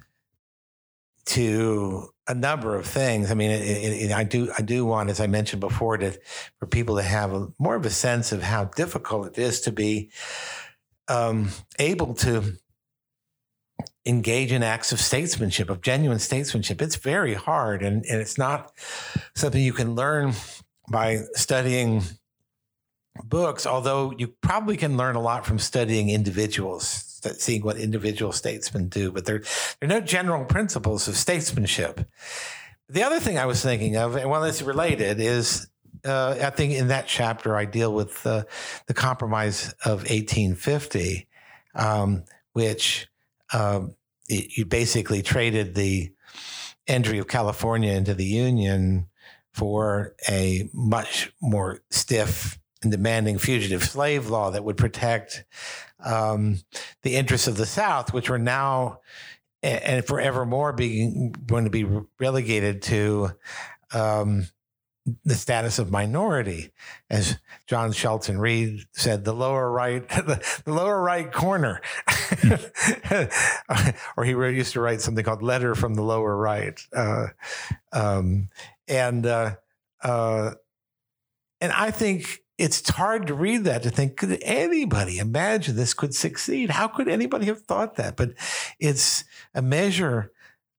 to 1.27 2.13
a 2.27 2.35
number 2.35 2.75
of 2.75 2.87
things. 2.87 3.31
I 3.31 3.35
mean, 3.35 3.51
it, 3.51 3.63
it, 3.63 4.13
I 4.13 4.25
do 4.25 4.51
I 4.57 4.63
do 4.63 4.85
want, 4.85 5.11
as 5.11 5.21
I 5.21 5.27
mentioned 5.27 5.61
before, 5.61 5.97
to 5.99 6.19
for 6.59 6.67
people 6.67 6.97
to 6.97 7.03
have 7.03 7.33
a, 7.33 7.49
more 7.59 7.77
of 7.77 7.85
a 7.85 7.91
sense 7.91 8.33
of 8.33 8.43
how 8.43 8.65
difficult 8.65 9.27
it 9.27 9.39
is 9.39 9.61
to 9.63 9.73
be 9.73 10.11
um, 11.09 11.51
able 11.79 12.15
to 12.15 12.55
engage 14.07 14.53
in 14.53 14.63
acts 14.63 14.93
of 14.93 15.01
statesmanship, 15.01 15.71
of 15.71 15.81
genuine 15.81 16.19
statesmanship. 16.19 16.81
It's 16.81 16.97
very 16.97 17.35
hard, 17.35 17.83
and, 17.83 18.05
and 18.07 18.21
it's 18.21 18.39
not 18.39 18.73
something 19.35 19.63
you 19.63 19.73
can 19.73 19.95
learn 19.95 20.33
by 20.91 21.21
studying 21.35 22.03
books. 23.23 23.67
Although 23.67 24.15
you 24.17 24.29
probably 24.41 24.77
can 24.77 24.97
learn 24.97 25.17
a 25.17 25.21
lot 25.21 25.47
from 25.47 25.59
studying 25.59 26.11
individuals 26.11 27.13
seeing 27.33 27.63
what 27.63 27.77
individual 27.77 28.33
statesmen 28.33 28.89
do, 28.89 29.11
but 29.11 29.25
there, 29.25 29.41
there 29.81 29.89
are 29.89 30.01
no 30.01 30.01
general 30.01 30.45
principles 30.45 31.09
of 31.09 31.17
statesmanship. 31.17 32.09
The 32.89 33.03
other 33.03 33.21
thing 33.21 33.39
I 33.39 33.47
was 33.47 33.63
thinking 33.63 33.97
of, 33.97 34.17
and 34.17 34.29
one 34.29 34.47
it's 34.47 34.63
related, 34.63 35.21
is 35.21 35.69
uh, 36.05 36.37
I 36.41 36.51
think 36.51 36.75
in 36.75 36.89
that 36.89 37.07
chapter 37.07 37.57
I 37.57 37.65
deal 37.65 37.93
with 37.93 38.27
uh, 38.27 38.45
the 38.87 38.95
Compromise 38.95 39.75
of 39.85 40.01
1850, 40.01 41.27
um, 41.75 42.25
which 42.53 43.09
um, 43.53 43.95
it, 44.29 44.57
you 44.57 44.67
basically 44.67 45.23
traded 45.23 45.75
the 45.75 46.13
entry 46.87 47.19
of 47.19 47.29
California 47.29 47.93
into 47.93 48.15
the 48.15 48.25
Union 48.25 49.07
for 49.53 50.15
a 50.29 50.69
much 50.73 51.33
more 51.41 51.81
stiff 51.91 52.59
and 52.83 52.93
demanding 52.93 53.39
fugitive 53.39 53.85
slave 53.85 54.29
law 54.29 54.51
that 54.51 54.65
would 54.65 54.77
protect 54.77 55.45
um, 56.05 56.61
the 57.03 57.17
interests 57.17 57.49
of 57.49 57.57
the 57.57 57.67
South, 57.67 58.12
which 58.12 58.31
were 58.31 58.38
now 58.38 59.01
and 59.62 60.07
forevermore 60.07 60.75
being 60.75 61.35
going 61.47 61.64
to 61.64 61.71
be 61.71 61.87
relegated 62.19 62.83
to 62.83 63.31
um, 63.95 64.47
the 65.25 65.35
status 65.35 65.79
of 65.79 65.90
minority, 65.90 66.71
as 67.11 67.38
John 67.67 67.93
Shelton 67.93 68.38
Reed 68.38 68.85
said, 68.93 69.25
the 69.25 69.35
lower 69.35 69.71
right, 69.71 70.07
the, 70.09 70.62
lower 70.67 71.01
right 71.01 71.31
corner, 71.31 71.81
or 74.17 74.25
he 74.25 74.33
used 74.57 74.73
to 74.75 74.81
write 74.81 75.01
something 75.01 75.25
called 75.25 75.43
"Letter 75.43 75.75
from 75.75 75.95
the 75.95 76.03
Lower 76.03 76.37
Right," 76.37 76.81
uh, 76.95 77.29
um, 77.93 78.49
and 78.88 79.27
uh, 79.27 79.57
uh, 80.03 80.53
and 81.61 81.73
I 81.73 81.90
think 81.90 82.40
it's 82.57 82.88
hard 82.88 83.27
to 83.27 83.35
read 83.35 83.64
that 83.64 83.83
to 83.83 83.90
think 83.90 84.17
could 84.17 84.38
anybody 84.43 85.19
imagine 85.19 85.77
this 85.77 85.95
could 85.95 86.14
succeed? 86.14 86.71
How 86.71 86.87
could 86.87 87.09
anybody 87.09 87.47
have 87.47 87.62
thought 87.62 87.97
that? 87.97 88.17
But 88.17 88.35
it's 88.79 89.25
a 89.55 89.62
measure 89.62 90.31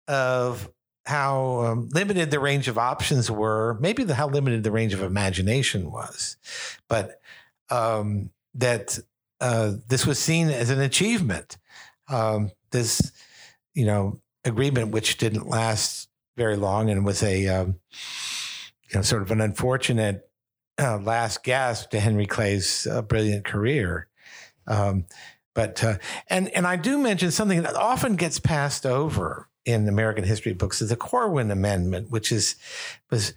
of 0.08 0.70
how 1.06 1.62
um, 1.62 1.90
limited 1.92 2.32
the 2.32 2.40
range 2.40 2.68
of 2.68 2.78
options 2.78 3.30
were 3.30 3.78
maybe 3.80 4.04
the 4.04 4.16
how 4.16 4.28
limited 4.28 4.64
the 4.64 4.72
range 4.72 4.94
of 4.94 5.02
imagination 5.02 5.92
was. 5.92 6.38
But 6.88 7.20
um, 7.70 8.32
that 8.56 8.98
uh, 9.42 9.74
this 9.88 10.06
was 10.06 10.18
seen 10.18 10.50
as 10.50 10.70
an 10.70 10.80
achievement. 10.80 11.58
Um, 12.08 12.52
this 12.72 13.12
you 13.74 13.86
know 13.86 14.20
agreement 14.44 14.92
which 14.92 15.18
didn't 15.18 15.48
last 15.48 16.10
very 16.38 16.56
long 16.56 16.90
and 16.90 17.06
was 17.06 17.22
a 17.22 17.48
um, 17.48 17.80
you 18.90 18.96
know 18.96 19.02
sort 19.02 19.22
of 19.22 19.32
an 19.32 19.42
unfortunate 19.42 20.30
uh, 20.80 20.98
last 20.98 21.44
gasp 21.44 21.92
to 21.92 22.00
Henry 22.00 22.26
Clay's 22.26 22.88
uh, 22.88 23.02
brilliant 23.02 23.46
career. 23.46 24.08
Um, 24.68 25.06
but 25.54 25.84
uh, 25.84 25.98
and 26.30 26.50
and 26.50 26.68
I 26.68 26.76
do 26.76 26.98
mention 26.98 27.32
something 27.32 27.62
that 27.64 27.76
often 27.76 28.16
gets 28.18 28.40
passed 28.40 28.86
over 28.86 29.48
in 29.64 29.88
American 29.88 30.24
history 30.24 30.54
books 30.54 30.82
is 30.82 30.90
the 30.90 30.96
Corwin 30.96 31.50
Amendment, 31.50 32.12
which 32.12 32.32
is 32.32 32.56
was 33.10 33.34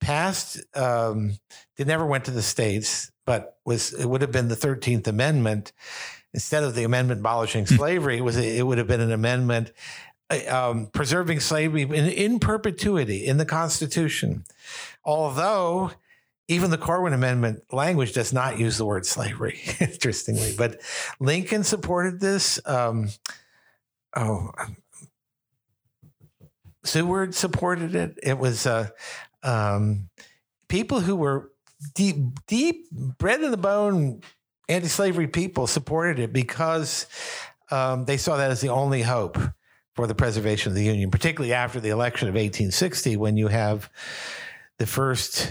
passed. 0.00 0.62
Um, 0.76 1.38
it 1.76 1.86
never 1.86 2.04
went 2.06 2.26
to 2.26 2.30
the 2.30 2.42
states, 2.42 3.10
but 3.24 3.56
was 3.64 3.92
it 3.92 4.06
would 4.06 4.20
have 4.20 4.32
been 4.32 4.48
the 4.48 4.56
Thirteenth 4.56 5.08
Amendment 5.08 5.72
instead 6.34 6.62
of 6.64 6.74
the 6.74 6.84
amendment 6.84 7.20
abolishing 7.20 7.66
hmm. 7.66 7.74
slavery. 7.76 8.18
It 8.18 8.24
was 8.24 8.36
it 8.36 8.66
would 8.66 8.78
have 8.78 8.86
been 8.86 9.00
an 9.00 9.12
amendment 9.12 9.72
uh, 10.30 10.70
um, 10.70 10.86
preserving 10.86 11.40
slavery 11.40 11.82
in, 11.82 11.92
in 11.92 12.38
perpetuity 12.38 13.26
in 13.26 13.38
the 13.38 13.46
Constitution, 13.46 14.44
although 15.04 15.92
even 16.48 16.70
the 16.70 16.78
Corwin 16.78 17.12
Amendment 17.12 17.62
language 17.72 18.14
does 18.14 18.32
not 18.32 18.58
use 18.58 18.78
the 18.78 18.86
word 18.86 19.04
slavery, 19.04 19.60
interestingly. 19.80 20.54
But 20.56 20.80
Lincoln 21.20 21.62
supported 21.62 22.20
this. 22.20 22.58
Um, 22.66 23.10
oh, 24.16 24.50
Seward 26.84 27.34
supported 27.34 27.94
it. 27.94 28.18
It 28.22 28.38
was 28.38 28.66
uh, 28.66 28.88
um, 29.42 30.08
people 30.68 31.00
who 31.00 31.16
were 31.16 31.52
deep, 31.94 32.16
deep, 32.46 32.90
bred 32.90 33.42
in 33.42 33.50
the 33.50 33.58
bone 33.58 34.22
anti-slavery 34.70 35.28
people 35.28 35.66
supported 35.66 36.18
it 36.18 36.32
because 36.32 37.06
um, 37.70 38.04
they 38.06 38.16
saw 38.16 38.36
that 38.36 38.50
as 38.50 38.60
the 38.60 38.68
only 38.68 39.02
hope 39.02 39.38
for 39.94 40.06
the 40.06 40.14
preservation 40.14 40.70
of 40.70 40.76
the 40.76 40.84
Union, 40.84 41.10
particularly 41.10 41.52
after 41.52 41.80
the 41.80 41.88
election 41.88 42.28
of 42.28 42.34
1860, 42.34 43.16
when 43.16 43.36
you 43.36 43.48
have 43.48 43.90
the 44.78 44.86
first 44.86 45.50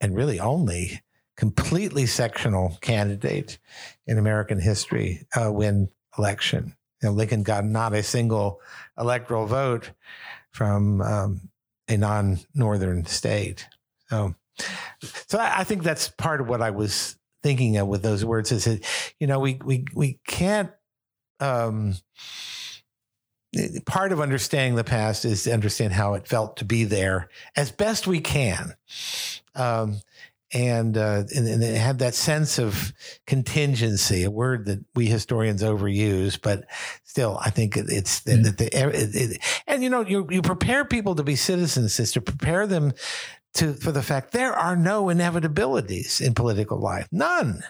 and 0.00 0.14
really 0.14 0.40
only 0.40 1.02
completely 1.36 2.06
sectional 2.06 2.78
candidate 2.80 3.58
in 4.06 4.18
American 4.18 4.58
history 4.58 5.26
uh, 5.38 5.52
win 5.52 5.88
election. 6.18 6.74
know, 7.02 7.12
Lincoln 7.12 7.42
got 7.42 7.64
not 7.64 7.92
a 7.92 8.02
single 8.02 8.60
electoral 8.98 9.46
vote 9.46 9.90
from 10.50 11.02
um, 11.02 11.40
a 11.88 11.96
non-northern 11.96 13.04
state. 13.06 13.68
So, 14.08 14.34
so 15.28 15.38
I 15.38 15.64
think 15.64 15.82
that's 15.82 16.08
part 16.08 16.40
of 16.40 16.48
what 16.48 16.62
I 16.62 16.70
was 16.70 17.16
thinking 17.42 17.76
of 17.76 17.86
with 17.86 18.02
those 18.02 18.24
words. 18.24 18.50
Is 18.50 18.64
that 18.64 18.84
you 19.20 19.26
know 19.26 19.38
we 19.38 19.60
we 19.64 19.84
we 19.94 20.20
can't. 20.26 20.70
Um, 21.38 21.96
part 23.84 24.12
of 24.12 24.20
understanding 24.20 24.74
the 24.74 24.84
past 24.84 25.24
is 25.24 25.44
to 25.44 25.52
understand 25.52 25.92
how 25.92 26.14
it 26.14 26.26
felt 26.26 26.56
to 26.58 26.64
be 26.64 26.84
there 26.84 27.28
as 27.56 27.70
best 27.70 28.06
we 28.06 28.20
can. 28.20 28.74
Um, 29.56 30.00
and, 30.54 30.96
uh, 30.96 31.24
and, 31.34 31.48
and 31.48 31.62
it 31.62 31.76
had 31.76 31.98
that 31.98 32.14
sense 32.14 32.58
of 32.58 32.92
contingency, 33.26 34.22
a 34.22 34.30
word 34.30 34.66
that 34.66 34.84
we 34.94 35.06
historians 35.06 35.62
overuse, 35.62 36.40
but 36.40 36.64
still, 37.04 37.38
I 37.44 37.50
think 37.50 37.76
it's 37.76 38.20
mm. 38.20 38.44
that 38.44 38.58
the, 38.58 38.66
it, 38.66 39.14
it, 39.14 39.62
and 39.66 39.82
you 39.82 39.90
know 39.90 40.02
you 40.02 40.26
you 40.30 40.42
prepare 40.42 40.84
people 40.84 41.16
to 41.16 41.24
be 41.24 41.34
citizens 41.34 41.98
is 41.98 42.12
to 42.12 42.20
prepare 42.20 42.66
them 42.66 42.92
to 43.54 43.74
for 43.74 43.90
the 43.90 44.02
fact 44.02 44.32
there 44.32 44.52
are 44.52 44.76
no 44.76 45.06
inevitabilities 45.06 46.20
in 46.20 46.32
political 46.32 46.78
life, 46.78 47.08
none. 47.10 47.62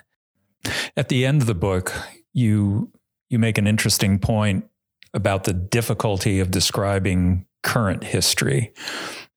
At 0.97 1.09
the 1.09 1.25
end 1.25 1.41
of 1.41 1.47
the 1.47 1.55
book, 1.55 1.93
you 2.35 2.93
you 3.31 3.39
make 3.39 3.57
an 3.57 3.67
interesting 3.67 4.19
point 4.19 4.69
about 5.15 5.45
the 5.45 5.55
difficulty 5.55 6.41
of 6.41 6.51
describing 6.51 7.47
current 7.63 8.05
history. 8.05 8.73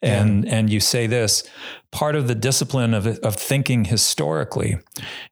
And 0.02 0.46
yeah. 0.46 0.56
and 0.56 0.70
you 0.70 0.80
say 0.80 1.08
this 1.08 1.44
part 1.92 2.16
of 2.16 2.28
the 2.28 2.36
discipline 2.36 2.94
of, 2.94 3.08
of 3.08 3.36
thinking 3.36 3.86
historically 3.86 4.78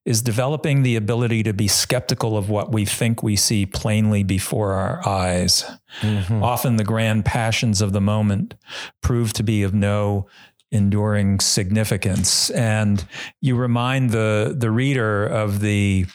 is 0.05 0.21
developing 0.21 0.83
the 0.83 0.95
ability 0.95 1.43
to 1.43 1.53
be 1.53 1.67
skeptical 1.67 2.35
of 2.35 2.49
what 2.49 2.71
we 2.71 2.83
think 2.83 3.23
we 3.23 3.35
see 3.35 3.65
plainly 3.65 4.23
before 4.23 4.73
our 4.73 5.07
eyes. 5.07 5.63
Mm-hmm. 6.01 6.43
Often 6.43 6.75
the 6.77 6.83
grand 6.83 7.25
passions 7.25 7.79
of 7.81 7.93
the 7.93 8.01
moment 8.01 8.55
prove 9.01 9.33
to 9.33 9.43
be 9.43 9.63
of 9.63 9.73
no 9.73 10.27
enduring 10.71 11.39
significance. 11.39 12.49
And 12.49 13.05
you 13.41 13.55
remind 13.55 14.09
the 14.11 14.55
the 14.57 14.71
reader 14.71 15.25
of 15.25 15.59
the 15.59 16.05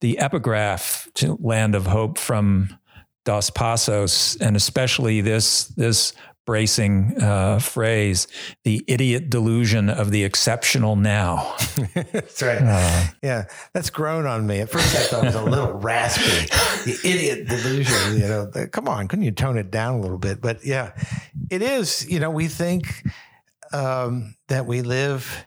the 0.00 0.18
epigraph 0.18 1.08
to 1.14 1.38
Land 1.40 1.74
of 1.74 1.86
Hope 1.86 2.18
from 2.18 2.78
Dos 3.24 3.50
Passos, 3.50 4.36
and 4.36 4.56
especially 4.56 5.20
this 5.20 5.64
this 5.68 6.12
bracing 6.46 7.14
uh, 7.22 7.58
phrase, 7.58 8.26
the 8.64 8.84
idiot 8.86 9.30
delusion 9.30 9.88
of 9.88 10.10
the 10.10 10.24
exceptional 10.24 10.96
now. 10.96 11.54
that's 11.94 12.42
right. 12.42 12.62
Uh, 12.62 13.06
yeah, 13.22 13.44
that's 13.72 13.90
grown 13.90 14.26
on 14.26 14.46
me. 14.46 14.60
At 14.60 14.70
first, 14.70 14.96
I 14.96 15.00
thought 15.00 15.24
it 15.24 15.26
was 15.26 15.34
a 15.34 15.42
little 15.42 15.72
raspy. 15.74 16.46
The 16.84 16.98
idiot 17.04 17.48
delusion. 17.48 18.14
You 18.14 18.28
know, 18.28 18.46
the, 18.46 18.68
come 18.68 18.88
on, 18.88 19.08
couldn't 19.08 19.24
you 19.24 19.32
tone 19.32 19.58
it 19.58 19.70
down 19.70 19.94
a 19.94 20.00
little 20.00 20.18
bit? 20.18 20.40
But 20.40 20.64
yeah, 20.64 20.92
it 21.50 21.62
is. 21.62 22.08
You 22.10 22.20
know, 22.20 22.30
we 22.30 22.48
think 22.48 23.04
um, 23.72 24.34
that 24.48 24.66
we 24.66 24.82
live 24.82 25.46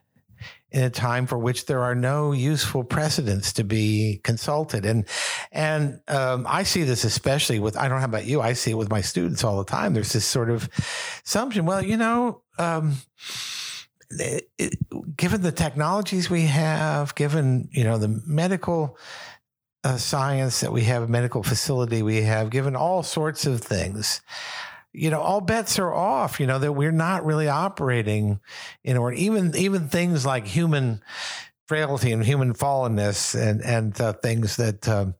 in 0.74 0.84
a 0.84 0.89
time 0.89 1.28
for 1.28 1.38
which 1.38 1.67
there 1.67 1.82
are 1.82 1.93
no 1.93 2.32
useful 2.32 2.84
precedents 2.84 3.53
to 3.53 3.63
be 3.63 4.19
consulted. 4.24 4.86
And 4.86 5.05
and 5.51 6.01
um, 6.07 6.45
I 6.49 6.63
see 6.63 6.84
this 6.84 7.03
especially 7.03 7.59
with 7.59 7.78
I 7.78 7.88
don't 7.88 7.99
know 7.99 8.05
about 8.05 8.26
you. 8.26 8.41
I 8.41 8.53
see 8.53 8.71
it 8.71 8.78
with 8.78 8.89
my 8.89 9.01
students 9.01 9.43
all 9.43 9.57
the 9.57 9.65
time. 9.65 9.93
There's 9.93 10.13
this 10.13 10.26
sort 10.26 10.49
of 10.49 10.67
assumption. 11.26 11.65
Well, 11.65 11.84
you 11.84 11.97
know. 11.97 12.41
Um, 12.59 12.97
it, 14.19 14.49
it, 14.59 15.17
given 15.17 15.41
the 15.41 15.51
technologies 15.51 16.30
we 16.30 16.43
have, 16.43 17.15
given 17.15 17.67
you 17.71 17.84
know 17.84 17.97
the 17.97 18.21
medical 18.28 18.95
uh, 19.84 19.97
science 19.97 20.59
that 20.61 20.71
we 20.71 20.84
have, 20.84 21.09
medical 21.09 21.41
facility 21.41 22.03
we 22.03 22.21
have, 22.21 22.51
given 22.51 22.76
all 22.76 23.01
sorts 23.01 23.47
of 23.47 23.61
things, 23.61 24.21
you 24.94 25.10
know, 25.10 25.22
all 25.22 25.41
bets 25.41 25.80
are 25.80 25.94
off, 25.94 26.39
you 26.39 26.48
know, 26.48 26.60
that 26.60 26.74
we're 26.74 26.91
not 26.91 27.26
really 27.26 27.48
operating 27.48 28.39
in 28.84 28.96
order, 28.98 29.16
even, 29.16 29.56
even 29.56 29.88
things 29.88 30.26
like 30.26 30.46
human 30.46 31.02
frailty 31.68 32.12
and 32.12 32.24
human 32.24 32.54
fallenness 32.54 33.39
and, 33.39 33.62
and 33.62 34.00
uh, 34.00 34.14
things 34.14 34.58
that, 34.58 34.88
um, 34.88 35.16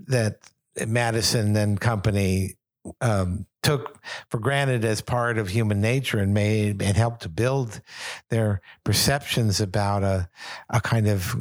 that 0.00 0.38
Madison 0.86 1.56
and 1.56 1.80
company, 1.80 2.56
um, 3.00 3.46
took 3.62 3.98
for 4.28 4.38
granted 4.38 4.84
as 4.84 5.00
part 5.00 5.38
of 5.38 5.48
human 5.48 5.80
nature 5.80 6.18
and 6.18 6.34
made 6.34 6.82
and 6.82 6.96
helped 6.96 7.22
to 7.22 7.30
build 7.30 7.80
their 8.28 8.60
perceptions 8.84 9.58
about 9.58 10.02
a, 10.02 10.28
a 10.68 10.82
kind 10.82 11.08
of 11.08 11.34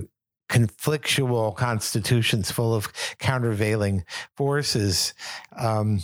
conflictual 0.50 1.56
constitutions 1.56 2.52
full 2.52 2.76
of 2.76 2.92
countervailing 3.20 4.04
forces, 4.36 5.14
um, 5.58 6.02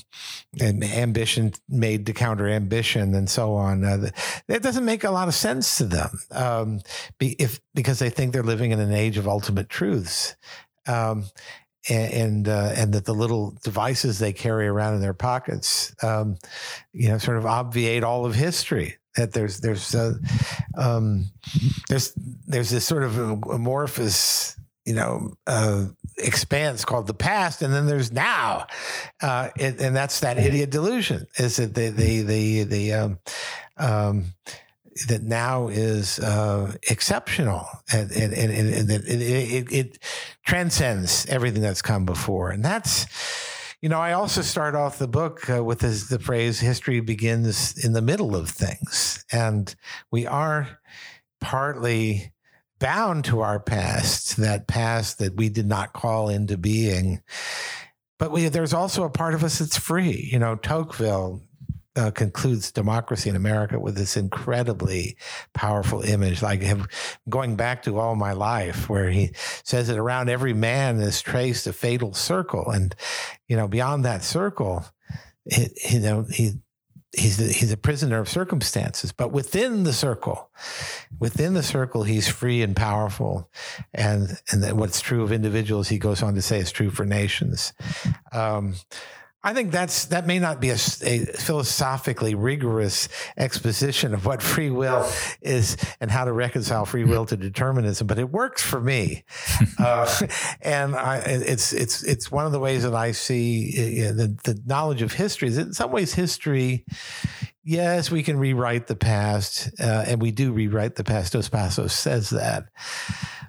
and 0.60 0.84
ambition 0.84 1.54
made 1.68 2.06
to 2.06 2.14
counter 2.14 2.48
ambition, 2.48 3.14
and 3.14 3.30
so 3.30 3.54
on. 3.54 3.84
Uh, 3.84 4.10
that 4.48 4.64
doesn't 4.64 4.86
make 4.86 5.04
a 5.04 5.12
lot 5.12 5.28
of 5.28 5.34
sense 5.34 5.78
to 5.78 5.86
them, 5.86 6.20
um, 6.32 6.82
be, 7.18 7.36
if 7.40 7.60
because 7.74 8.00
they 8.00 8.10
think 8.10 8.34
they're 8.34 8.44
living 8.44 8.72
in 8.72 8.80
an 8.80 8.94
age 8.94 9.18
of 9.18 9.28
ultimate 9.28 9.70
truths. 9.70 10.36
Um, 10.88 11.26
and 11.90 12.48
uh, 12.48 12.74
and, 12.76 12.94
that 12.94 13.06
the 13.06 13.14
little 13.14 13.56
devices 13.64 14.20
they 14.20 14.34
carry 14.34 14.68
around 14.68 14.96
in 14.96 15.02
their 15.02 15.14
pockets, 15.14 15.96
um, 16.04 16.38
you 16.92 17.08
know, 17.08 17.18
sort 17.18 17.38
of 17.38 17.46
obviate 17.46 18.04
all 18.04 18.26
of 18.26 18.36
history 18.36 18.99
that 19.16 19.34
there's 19.34 19.60
there's 19.60 19.96
uh, 19.96 20.14
um, 20.78 21.26
there's 21.90 22.14
there's 22.48 22.70
this 22.70 22.86
sort 22.86 23.04
of 23.04 23.18
amorphous 23.18 24.56
you 24.86 24.94
know 24.94 25.34
uh, 25.48 25.86
expanse 26.18 26.86
called 26.86 27.08
the 27.08 27.14
past, 27.14 27.62
and 27.62 27.74
then 27.74 27.86
there's 27.86 28.12
now, 28.12 28.68
uh, 29.22 29.50
it, 29.56 29.80
and 29.82 29.96
that's 29.96 30.20
that 30.22 30.38
idiot 30.38 30.70
delusion. 30.70 31.28
Is 31.38 31.58
that 31.58 31.74
the 31.76 31.90
the 31.90 32.22
the 32.22 32.64
the 32.64 32.94
um, 32.94 33.20
um, 33.78 34.26
that 35.08 35.24
now 35.24 35.68
is 35.68 36.20
uh, 36.20 36.76
exceptional 36.90 37.68
and, 37.94 38.12
and, 38.12 38.34
and, 38.34 38.52
and 38.52 38.92
it, 38.92 39.06
it, 39.08 39.72
it, 39.72 40.00
transcends 40.46 41.28
everything 41.28 41.62
that's 41.62 41.82
come 41.82 42.06
before. 42.06 42.50
And 42.50 42.66
that's, 42.66 43.06
you 43.82 43.90
know, 43.90 44.00
I 44.00 44.14
also 44.14 44.42
start 44.42 44.76
off 44.76 45.00
the 45.00 45.08
book 45.08 45.50
uh, 45.50 45.64
with 45.64 45.80
this, 45.80 46.10
the 46.10 46.20
phrase 46.20 46.60
history 46.60 47.00
begins 47.00 47.84
in 47.84 47.94
the 47.94 48.02
middle 48.02 48.36
of 48.36 48.50
things. 48.50 49.24
And 49.32 49.74
we 50.12 50.28
are 50.28 50.80
partly 51.40 52.34
bound 52.80 53.26
to 53.26 53.40
our 53.40 53.60
past, 53.60 54.38
that 54.38 54.68
past 54.68 55.20
that 55.20 55.36
we 55.36 55.50
did 55.50 55.68
not 55.68 55.94
call 55.94 56.30
into 56.30 56.58
being. 56.58 57.22
But 58.18 58.32
we, 58.32 58.50
there's 58.50 58.74
also 58.74 59.04
a 59.04 59.10
part 59.10 59.34
of 59.34 59.44
us 59.46 59.60
that's 59.60 59.78
free. 59.78 60.30
You 60.30 60.40
know, 60.40 60.56
Tocqueville 60.56 61.42
uh, 62.00 62.12
concludes 62.12 62.72
democracy 62.72 63.30
in 63.30 63.36
America 63.36 63.78
with 63.78 63.96
this 63.96 64.16
incredibly 64.16 65.18
powerful 65.54 66.02
image, 66.02 66.42
like 66.42 66.62
him 66.62 66.88
going 67.28 67.58
back 67.58 67.84
to 67.84 68.00
all 68.00 68.16
my 68.16 68.32
life, 68.32 68.90
where 68.90 69.10
he 69.10 69.32
says 69.64 69.90
that 69.90 69.98
around 69.98 70.30
every 70.30 70.54
man 70.54 71.02
is 71.02 71.22
traced 71.22 71.68
a 71.68 71.74
fatal 71.74 72.14
circle, 72.14 72.70
and 72.72 72.96
you 73.50 73.58
know 73.58 73.68
beyond 73.68 74.06
that 74.06 74.24
circle, 74.24 74.86
you 75.46 76.00
know 76.00 76.26
he. 76.32 76.54
He's 77.18 77.42
a, 77.42 77.52
he's 77.52 77.72
a 77.72 77.78
prisoner 77.78 78.20
of 78.20 78.30
circumstances, 78.30 79.12
but 79.12 79.32
within 79.32 79.84
the 79.84 79.94
circle, 79.94 80.52
within 81.20 81.56
the 81.56 81.64
circle, 81.64 82.04
he's 82.04 82.28
free 82.28 82.62
and 82.62 82.76
powerful, 82.76 83.50
and 83.96 84.38
and 84.52 84.78
what's 84.78 85.02
true 85.02 85.24
of 85.24 85.32
individuals, 85.32 85.90
he 85.90 85.98
goes 85.98 86.22
on 86.22 86.36
to 86.36 86.42
say, 86.44 86.60
is 86.60 86.72
true 86.72 86.92
for 86.92 87.06
nations. 87.06 87.74
Um, 88.32 88.76
I 89.42 89.54
think 89.54 89.72
that's 89.72 90.06
that 90.06 90.28
may 90.28 90.38
not 90.38 90.60
be 90.60 90.70
a, 90.70 90.74
a, 90.74 91.26
philosophically 91.26 92.36
rigorous 92.36 93.08
exposition 93.38 94.14
of 94.14 94.26
what 94.26 94.42
free 94.42 94.70
will 94.70 95.10
is 95.42 95.78
and 96.02 96.12
how 96.12 96.26
to 96.26 96.34
reconcile 96.34 96.86
free 96.86 97.06
will 97.06 97.26
to 97.28 97.38
determinism, 97.38 98.06
but 98.06 98.20
it 98.20 98.30
works 98.30 98.62
for 98.62 98.82
me, 98.82 99.24
uh, 99.80 100.14
and 100.62 100.94
I, 100.94 101.20
it's 101.20 101.72
it's 101.72 102.04
it's 102.04 102.30
one 102.30 102.46
of 102.46 102.52
the 102.52 102.60
ways 102.60 102.84
that 102.84 102.94
I 102.94 103.14
see 103.14 104.06
uh, 104.06 104.12
the, 104.12 104.38
the 104.44 104.62
knowledge 104.66 105.02
of 105.02 105.14
history. 105.14 105.48
Is 105.48 105.58
in 105.58 105.74
some 105.74 105.92
ways 105.92 106.14
history. 106.14 106.86
Yes, 107.64 108.12
we 108.12 108.24
can 108.24 108.40
rewrite 108.40 108.88
the 108.88 108.96
past, 108.96 109.70
uh, 109.80 110.04
and 110.08 110.22
we 110.22 110.32
do 110.32 110.52
rewrite 110.52 110.96
the 110.96 111.04
past. 111.06 111.34
Dos 111.34 111.48
Passos 111.48 111.94
says 111.94 112.32
that, 112.32 112.66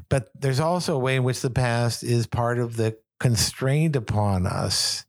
but 0.09 0.29
there's 0.39 0.61
also 0.61 0.95
a 0.95 0.99
way 1.01 1.17
in 1.17 1.25
which 1.25 1.41
the 1.41 1.51
past 1.51 2.05
is 2.05 2.29
part 2.29 2.61
of 2.61 2.77
the 2.77 2.97
constraint 3.19 3.97
upon 3.97 4.47
us 4.47 5.05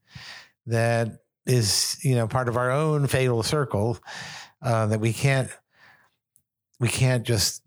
that 0.68 1.20
is 1.46 1.98
you 2.04 2.16
know 2.16 2.28
part 2.28 2.48
of 2.48 2.58
our 2.58 2.72
own 2.72 3.08
fatal 3.08 3.44
circle 3.44 3.98
uh, 4.62 4.86
that 4.88 5.00
we 5.00 5.14
can't 5.14 5.50
we 6.80 6.90
can't 6.90 7.24
just 7.24 7.62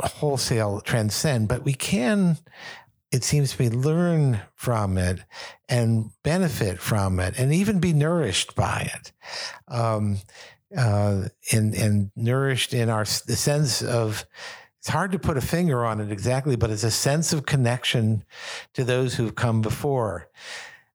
wholesale 0.00 0.80
transcend, 0.80 1.48
but 1.48 1.64
we 1.64 1.72
can. 1.72 2.38
It 3.10 3.24
seems 3.24 3.52
to 3.52 3.62
me 3.62 3.70
learn 3.70 4.40
from 4.54 4.98
it 4.98 5.20
and 5.68 6.10
benefit 6.22 6.78
from 6.78 7.20
it, 7.20 7.38
and 7.38 7.54
even 7.54 7.80
be 7.80 7.94
nourished 7.94 8.54
by 8.54 8.90
it, 8.94 9.12
um, 9.66 10.18
uh, 10.76 11.24
and 11.50 11.74
and 11.74 12.10
nourished 12.14 12.74
in 12.74 12.90
our 12.90 13.04
the 13.04 13.36
sense 13.36 13.80
of 13.80 14.26
it's 14.78 14.88
hard 14.88 15.12
to 15.12 15.18
put 15.18 15.38
a 15.38 15.40
finger 15.40 15.84
on 15.86 16.00
it 16.00 16.12
exactly, 16.12 16.54
but 16.54 16.70
it's 16.70 16.84
a 16.84 16.90
sense 16.90 17.32
of 17.32 17.46
connection 17.46 18.24
to 18.74 18.84
those 18.84 19.14
who've 19.14 19.34
come 19.34 19.62
before 19.62 20.28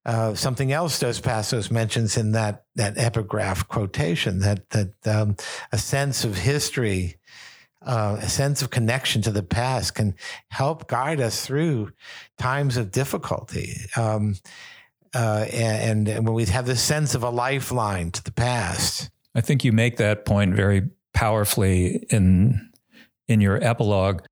uh, 0.05 0.33
something 0.33 0.71
else 0.71 0.99
Dos 0.99 1.19
Passos 1.19 1.71
mentions 1.71 2.17
in 2.17 2.33
that 2.33 2.65
that 2.75 2.97
epigraph 2.97 3.67
quotation 3.67 4.39
that 4.39 4.69
that 4.71 4.93
um, 5.05 5.35
a 5.71 5.77
sense 5.77 6.25
of 6.25 6.37
history, 6.37 7.15
uh, 7.81 8.17
a 8.19 8.29
sense 8.29 8.61
of 8.61 8.69
connection 8.69 9.21
to 9.21 9.31
the 9.31 9.43
past 9.43 9.95
can 9.95 10.15
help 10.49 10.87
guide 10.87 11.21
us 11.21 11.45
through 11.45 11.91
times 12.37 12.75
of 12.75 12.91
difficulty. 12.91 13.77
Um, 13.95 14.35
uh, 15.15 15.45
and, 15.53 16.07
and 16.07 16.25
when 16.25 16.33
we 16.33 16.45
have 16.45 16.65
this 16.65 16.81
sense 16.81 17.13
of 17.13 17.21
a 17.21 17.29
lifeline 17.29 18.09
to 18.09 18.23
the 18.23 18.31
past. 18.31 19.11
I 19.35 19.41
think 19.41 19.63
you 19.63 19.71
make 19.71 19.97
that 19.97 20.25
point 20.25 20.55
very 20.55 20.89
powerfully 21.13 22.05
in 22.09 22.71
in 23.27 23.39
your 23.39 23.63
epilogue. 23.63 24.23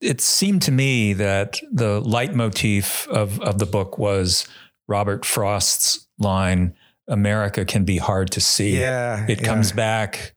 It 0.00 0.22
seemed 0.22 0.62
to 0.62 0.72
me 0.72 1.12
that 1.12 1.60
the 1.70 2.00
leitmotif 2.00 3.06
of, 3.08 3.38
of 3.40 3.58
the 3.58 3.66
book 3.66 3.98
was 3.98 4.48
Robert 4.90 5.24
Frost's 5.24 6.06
line, 6.18 6.74
America 7.08 7.64
can 7.64 7.84
be 7.84 7.96
hard 7.96 8.30
to 8.32 8.40
see. 8.40 8.78
Yeah. 8.78 9.24
It 9.28 9.40
yeah. 9.40 9.46
comes 9.46 9.72
back 9.72 10.34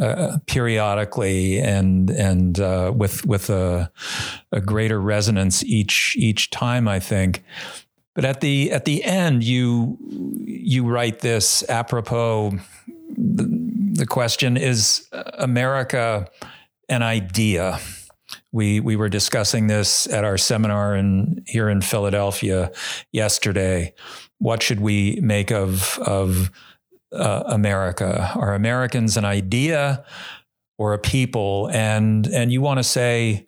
uh, 0.00 0.38
periodically 0.46 1.58
and 1.58 2.10
and 2.10 2.60
uh, 2.60 2.92
with 2.94 3.24
with 3.24 3.48
a, 3.48 3.90
a 4.52 4.60
greater 4.60 5.00
resonance 5.00 5.64
each 5.64 6.14
each 6.18 6.50
time, 6.50 6.86
I 6.86 7.00
think. 7.00 7.42
But 8.14 8.24
at 8.24 8.40
the 8.40 8.70
at 8.72 8.84
the 8.84 9.02
end, 9.02 9.42
you 9.42 9.96
you 10.44 10.84
write 10.84 11.20
this 11.20 11.68
apropos. 11.68 12.58
The, 13.16 13.46
the 13.94 14.06
question 14.06 14.58
is 14.58 15.08
America 15.38 16.28
an 16.90 17.02
idea? 17.02 17.80
We 18.56 18.80
we 18.80 18.96
were 18.96 19.10
discussing 19.10 19.66
this 19.66 20.06
at 20.06 20.24
our 20.24 20.38
seminar 20.38 20.96
in 20.96 21.44
here 21.46 21.68
in 21.68 21.82
Philadelphia 21.82 22.72
yesterday. 23.12 23.92
What 24.38 24.62
should 24.62 24.80
we 24.80 25.20
make 25.20 25.52
of 25.52 25.98
of 25.98 26.50
uh, 27.12 27.42
America? 27.48 28.32
Are 28.34 28.54
Americans 28.54 29.18
an 29.18 29.26
idea 29.26 30.06
or 30.78 30.94
a 30.94 30.98
people? 30.98 31.68
And 31.70 32.26
and 32.28 32.50
you 32.50 32.62
want 32.62 32.78
to 32.78 32.82
say 32.82 33.46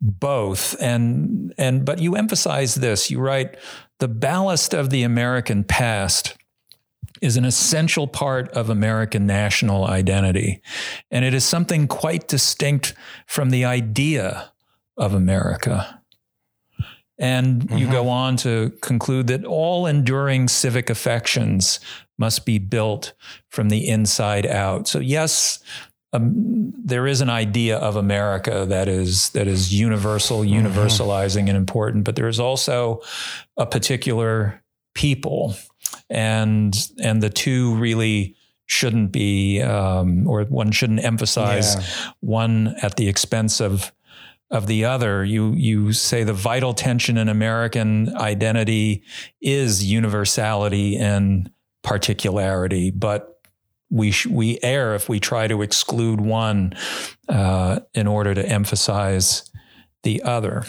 both. 0.00 0.74
And 0.80 1.52
and 1.58 1.84
but 1.84 1.98
you 1.98 2.16
emphasize 2.16 2.76
this. 2.76 3.10
You 3.10 3.20
write 3.20 3.58
the 3.98 4.08
ballast 4.08 4.72
of 4.72 4.88
the 4.88 5.02
American 5.02 5.64
past 5.64 6.34
is 7.26 7.36
an 7.36 7.44
essential 7.44 8.06
part 8.06 8.48
of 8.50 8.70
American 8.70 9.26
national 9.26 9.84
identity. 9.86 10.62
And 11.10 11.24
it 11.24 11.34
is 11.34 11.44
something 11.44 11.88
quite 11.88 12.28
distinct 12.28 12.94
from 13.26 13.50
the 13.50 13.64
idea 13.64 14.52
of 14.96 15.12
America. 15.12 16.00
And 17.18 17.62
mm-hmm. 17.62 17.78
you 17.78 17.90
go 17.90 18.08
on 18.08 18.36
to 18.38 18.70
conclude 18.82 19.26
that 19.26 19.44
all 19.44 19.86
enduring 19.86 20.48
civic 20.48 20.88
affections 20.88 21.80
must 22.18 22.46
be 22.46 22.58
built 22.58 23.12
from 23.48 23.68
the 23.68 23.88
inside 23.88 24.46
out. 24.46 24.88
So, 24.88 25.00
yes, 25.00 25.58
um, 26.12 26.72
there 26.76 27.06
is 27.06 27.20
an 27.20 27.30
idea 27.30 27.78
of 27.78 27.96
America 27.96 28.64
that 28.68 28.88
is 28.88 29.30
that 29.30 29.46
is 29.46 29.74
universal, 29.74 30.40
mm-hmm. 30.40 30.66
universalizing, 30.66 31.48
and 31.48 31.56
important, 31.56 32.04
but 32.04 32.16
there 32.16 32.28
is 32.28 32.40
also 32.40 33.02
a 33.56 33.66
particular 33.66 34.62
people 34.94 35.56
and 36.10 36.90
and 37.02 37.22
the 37.22 37.30
two 37.30 37.74
really 37.76 38.36
shouldn't 38.66 39.12
be 39.12 39.62
um, 39.62 40.26
or 40.28 40.44
one 40.44 40.72
shouldn't 40.72 41.04
emphasize 41.04 41.76
yeah. 41.76 42.12
one 42.20 42.74
at 42.82 42.96
the 42.96 43.08
expense 43.08 43.60
of 43.60 43.92
of 44.50 44.66
the 44.66 44.84
other. 44.84 45.24
You 45.24 45.52
you 45.52 45.92
say 45.92 46.24
the 46.24 46.32
vital 46.32 46.74
tension 46.74 47.16
in 47.16 47.28
American 47.28 48.14
identity 48.16 49.02
is 49.40 49.84
universality 49.84 50.96
and 50.96 51.50
particularity, 51.82 52.90
but 52.90 53.40
we 53.90 54.10
sh- 54.10 54.26
we 54.26 54.58
err 54.62 54.94
if 54.94 55.08
we 55.08 55.20
try 55.20 55.46
to 55.46 55.62
exclude 55.62 56.20
one 56.20 56.74
uh, 57.28 57.80
in 57.94 58.06
order 58.06 58.34
to 58.34 58.46
emphasize 58.46 59.50
the 60.02 60.22
other. 60.22 60.64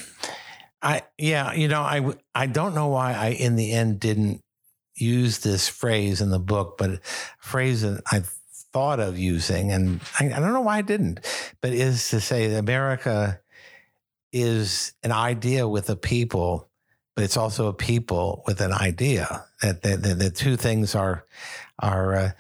I 0.82 1.04
yeah, 1.18 1.54
you 1.54 1.68
know, 1.68 1.82
I 1.82 2.14
I 2.36 2.46
don't 2.46 2.76
know 2.76 2.88
why 2.88 3.14
I 3.14 3.30
in 3.30 3.56
the 3.56 3.72
end 3.72 4.00
didn't 4.00 4.42
use 5.00 5.40
this 5.40 5.68
phrase 5.68 6.22
in 6.22 6.30
the 6.30 6.40
book, 6.40 6.78
but 6.78 6.90
a 6.90 7.00
phrase 7.40 7.82
that 7.82 8.02
I 8.12 8.24
thought 8.74 9.00
of 9.00 9.18
using, 9.18 9.72
and 9.72 10.02
I, 10.20 10.26
I 10.26 10.40
don't 10.40 10.54
know 10.54 10.62
why 10.62 10.78
I 10.78 10.82
didn't, 10.82 11.20
but 11.62 11.72
is 11.72 12.10
to 12.10 12.20
say 12.20 12.48
that 12.48 12.60
America 12.60 13.40
is 14.32 14.94
an 15.04 15.12
idea 15.12 15.68
with 15.68 15.90
a 15.90 15.96
people, 15.96 16.70
but 17.16 17.24
it's 17.24 17.38
also 17.38 17.68
a 17.68 17.74
people 17.74 18.44
with 18.46 18.62
an 18.62 18.74
idea. 18.74 19.46
That 19.62 19.82
the, 19.82 19.98
the, 19.98 20.14
the 20.14 20.30
two 20.30 20.56
things 20.56 20.96
are 20.96 21.26
are 21.80 22.16
uh, 22.16 22.32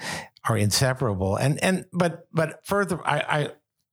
are 0.47 0.57
inseparable. 0.57 1.35
And 1.35 1.63
and 1.63 1.85
but 1.91 2.27
but 2.31 2.65
further, 2.65 2.99
I, 3.05 3.19
I 3.19 3.49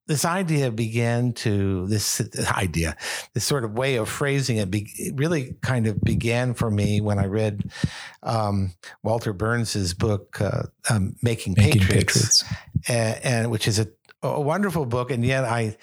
this 0.06 0.24
idea 0.24 0.70
began 0.70 1.32
to 1.32 1.86
this 1.86 2.20
idea 2.50 2.96
this 3.32 3.44
sort 3.44 3.64
of 3.64 3.72
way 3.72 3.96
of 3.96 4.08
phrasing 4.08 4.58
it, 4.58 4.70
be, 4.70 4.90
it 4.96 5.14
really 5.16 5.56
kind 5.62 5.86
of 5.86 6.00
began 6.02 6.54
for 6.54 6.70
me 6.70 7.00
when 7.00 7.18
i 7.18 7.26
read 7.26 7.70
um, 8.22 8.72
Walter 9.02 9.34
Berns's 9.34 9.92
book 9.92 10.40
uh, 10.40 10.62
um, 10.88 11.14
making, 11.22 11.54
making, 11.58 11.80
patriots, 11.80 12.42
patriots. 12.42 12.44
And, 12.88 13.24
and, 13.24 13.50
which 13.50 13.68
is 13.68 13.78
a, 13.78 13.88
a, 14.22 14.40
wonderful 14.40 14.86
book 14.86 15.10
and 15.10 15.24
yet 15.24 15.44
i 15.44 15.76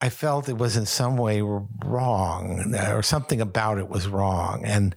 i 0.00 0.08
felt 0.08 0.48
it 0.48 0.58
was 0.58 0.76
in 0.76 0.86
some 0.86 1.16
way 1.16 1.42
wrong 1.42 2.74
or 2.74 3.02
something 3.02 3.40
about 3.40 3.78
it 3.78 3.88
was 3.88 4.08
wrong 4.08 4.64
and 4.64 4.96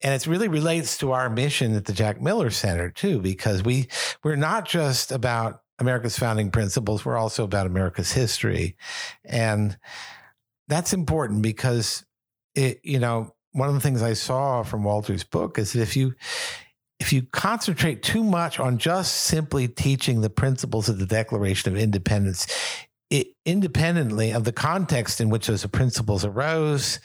and 0.00 0.14
it 0.14 0.26
really 0.28 0.48
relates 0.48 0.96
to 0.98 1.12
our 1.12 1.28
mission 1.28 1.74
at 1.74 1.86
the 1.86 1.92
jack 1.92 2.20
miller 2.20 2.50
center 2.50 2.90
too 2.90 3.20
because 3.20 3.62
we 3.62 3.88
we're 4.22 4.36
not 4.36 4.66
just 4.66 5.10
about 5.10 5.62
America's 5.78 6.18
founding 6.18 6.50
principles. 6.50 7.04
We're 7.04 7.16
also 7.16 7.44
about 7.44 7.66
America's 7.66 8.12
history. 8.12 8.76
And 9.24 9.76
that's 10.66 10.92
important 10.92 11.42
because 11.42 12.04
it, 12.54 12.80
you 12.82 12.98
know, 12.98 13.34
one 13.52 13.68
of 13.68 13.74
the 13.74 13.80
things 13.80 14.02
I 14.02 14.12
saw 14.12 14.62
from 14.62 14.84
Walter's 14.84 15.24
book 15.24 15.58
is 15.58 15.72
that 15.72 15.82
if 15.82 15.96
you 15.96 16.14
if 17.00 17.12
you 17.12 17.22
concentrate 17.22 18.02
too 18.02 18.24
much 18.24 18.58
on 18.58 18.78
just 18.78 19.22
simply 19.22 19.68
teaching 19.68 20.20
the 20.20 20.30
principles 20.30 20.88
of 20.88 20.98
the 20.98 21.06
Declaration 21.06 21.72
of 21.72 21.78
Independence, 21.78 22.48
it, 23.08 23.28
independently 23.46 24.32
of 24.32 24.42
the 24.44 24.52
context 24.52 25.20
in 25.20 25.28
which 25.28 25.46
those 25.46 25.64
principles 25.66 26.24
arose, 26.24 26.98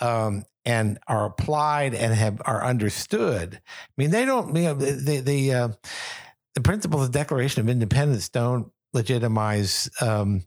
um, 0.00 0.44
and 0.64 0.98
are 1.06 1.26
applied 1.26 1.94
and 1.94 2.14
have 2.14 2.40
are 2.44 2.64
understood. 2.64 3.60
I 3.62 3.92
mean, 3.96 4.10
they 4.10 4.24
don't. 4.24 4.56
You 4.56 4.62
know, 4.62 4.74
the 4.74 5.20
the 5.20 5.54
uh, 5.54 5.68
the 6.56 6.62
principles 6.62 7.04
of 7.04 7.12
Declaration 7.12 7.60
of 7.60 7.68
Independence 7.68 8.30
don't 8.30 8.72
legitimize 8.94 9.90
um, 10.00 10.42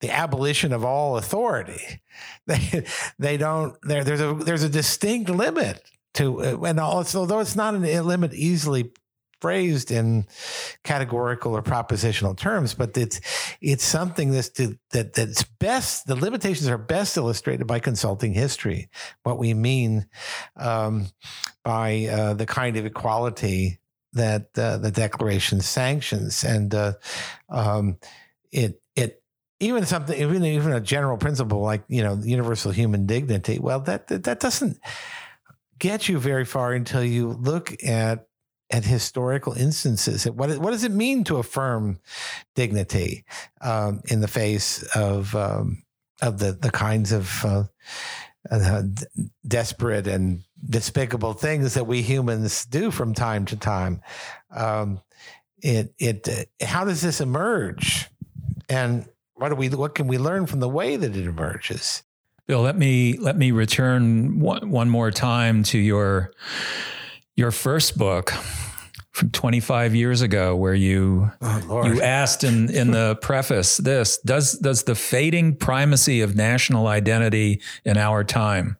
the 0.00 0.10
abolition 0.10 0.74
of 0.74 0.84
all 0.84 1.16
authority. 1.16 2.00
They 2.46 2.84
they 3.18 3.36
don't. 3.38 3.76
There's 3.82 4.20
a 4.20 4.34
there's 4.34 4.62
a 4.62 4.68
distinct 4.68 5.30
limit 5.30 5.82
to 6.14 6.44
uh, 6.44 6.60
and 6.62 6.78
also 6.78 7.20
although 7.20 7.40
it's 7.40 7.56
not 7.56 7.74
a 7.74 8.02
limit 8.02 8.32
easily 8.34 8.92
phrased 9.40 9.90
in 9.90 10.26
categorical 10.84 11.56
or 11.56 11.62
propositional 11.62 12.36
terms, 12.36 12.72
but 12.72 12.96
it's 12.96 13.20
it's 13.60 13.84
something 13.84 14.30
that's 14.30 14.50
to, 14.50 14.78
that 14.90 15.14
that's 15.14 15.42
best. 15.42 16.06
The 16.06 16.14
limitations 16.14 16.68
are 16.68 16.78
best 16.78 17.16
illustrated 17.16 17.66
by 17.66 17.80
consulting 17.80 18.32
history. 18.32 18.88
What 19.22 19.38
we 19.38 19.54
mean 19.54 20.06
um, 20.56 21.08
by 21.64 22.06
uh, 22.06 22.34
the 22.34 22.46
kind 22.46 22.76
of 22.76 22.86
equality 22.86 23.80
that 24.14 24.48
uh, 24.56 24.78
the 24.78 24.90
Declaration 24.90 25.60
sanctions, 25.60 26.44
and 26.44 26.74
uh, 26.74 26.94
um, 27.48 27.98
it 28.50 28.80
it 28.96 29.22
even 29.60 29.84
something 29.86 30.18
even 30.18 30.44
even 30.44 30.72
a 30.72 30.80
general 30.80 31.16
principle 31.16 31.60
like 31.60 31.84
you 31.88 32.02
know 32.02 32.18
universal 32.22 32.72
human 32.72 33.06
dignity. 33.06 33.58
Well, 33.58 33.80
that 33.80 34.08
that 34.08 34.40
doesn't 34.40 34.78
get 35.78 36.08
you 36.08 36.18
very 36.18 36.44
far 36.44 36.72
until 36.72 37.04
you 37.04 37.28
look 37.28 37.74
at 37.84 38.26
at 38.70 38.84
historical 38.84 39.52
instances. 39.52 40.24
What 40.24 40.58
what 40.58 40.70
does 40.70 40.84
it 40.84 40.92
mean 40.92 41.24
to 41.24 41.36
affirm 41.36 42.00
dignity 42.54 43.24
um, 43.60 44.00
in 44.06 44.20
the 44.20 44.28
face 44.28 44.82
of 44.94 45.34
um, 45.34 45.82
of 46.22 46.38
the 46.38 46.52
the 46.52 46.70
kinds 46.70 47.12
of 47.12 47.44
uh, 47.44 47.64
uh, 48.50 48.82
desperate 49.46 50.06
and 50.06 50.42
despicable 50.68 51.34
things 51.34 51.74
that 51.74 51.86
we 51.86 52.02
humans 52.02 52.64
do 52.66 52.90
from 52.90 53.14
time 53.14 53.44
to 53.46 53.56
time. 53.56 54.00
Um, 54.54 55.00
it 55.62 55.94
it 55.98 56.28
uh, 56.28 56.66
how 56.66 56.84
does 56.84 57.00
this 57.00 57.20
emerge, 57.20 58.08
and 58.68 59.08
what 59.34 59.48
do 59.48 59.54
we 59.54 59.68
what 59.70 59.94
can 59.94 60.06
we 60.06 60.18
learn 60.18 60.46
from 60.46 60.60
the 60.60 60.68
way 60.68 60.96
that 60.96 61.16
it 61.16 61.26
emerges? 61.26 62.02
Bill, 62.46 62.60
let 62.60 62.76
me 62.76 63.16
let 63.18 63.36
me 63.38 63.50
return 63.50 64.38
one, 64.40 64.70
one 64.70 64.90
more 64.90 65.10
time 65.10 65.62
to 65.64 65.78
your 65.78 66.32
your 67.36 67.50
first 67.50 67.96
book, 67.96 68.32
from 69.14 69.30
25 69.30 69.94
years 69.94 70.22
ago 70.22 70.56
where 70.56 70.74
you 70.74 71.30
Oh, 71.40 71.86
you 71.86 72.02
asked 72.02 72.42
in 72.42 72.68
in 72.68 72.90
the 72.90 73.16
preface 73.22 73.76
this 73.76 74.18
does 74.18 74.58
does 74.58 74.82
the 74.82 74.96
fading 74.96 75.54
primacy 75.54 76.20
of 76.20 76.34
national 76.34 76.88
identity 76.88 77.62
in 77.84 77.96
our 77.96 78.24
time 78.24 78.76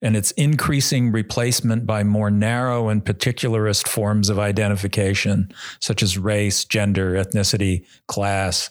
and 0.00 0.16
its 0.16 0.30
increasing 0.32 1.12
replacement 1.12 1.84
by 1.84 2.02
more 2.02 2.30
narrow 2.30 2.88
and 2.88 3.04
particularist 3.04 3.86
forms 3.86 4.30
of 4.30 4.38
identification 4.38 5.52
such 5.80 6.02
as 6.02 6.16
race 6.16 6.64
gender 6.64 7.12
ethnicity 7.12 7.84
class 8.08 8.70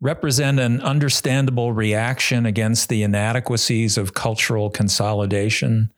represent 0.00 0.58
an 0.58 0.80
understandable 0.80 1.74
reaction 1.74 2.46
against 2.46 2.88
the 2.88 3.02
inadequacies 3.02 3.98
of 3.98 4.14
cultural 4.14 4.70
consolidation 4.70 5.92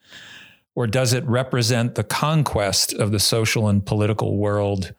or 0.76 0.86
does 0.86 1.12
it 1.12 1.24
represent 1.24 1.94
the 1.94 2.02
conquest 2.04 2.92
of 2.94 3.12
the 3.12 3.20
social 3.20 3.68
and 3.68 3.84
political 3.86 4.36
world 4.36 4.92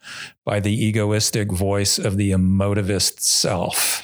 by 0.45 0.59
the 0.59 0.71
egoistic 0.85 1.51
voice 1.51 1.97
of 1.99 2.17
the 2.17 2.31
emotivist 2.31 3.19
self? 3.19 4.01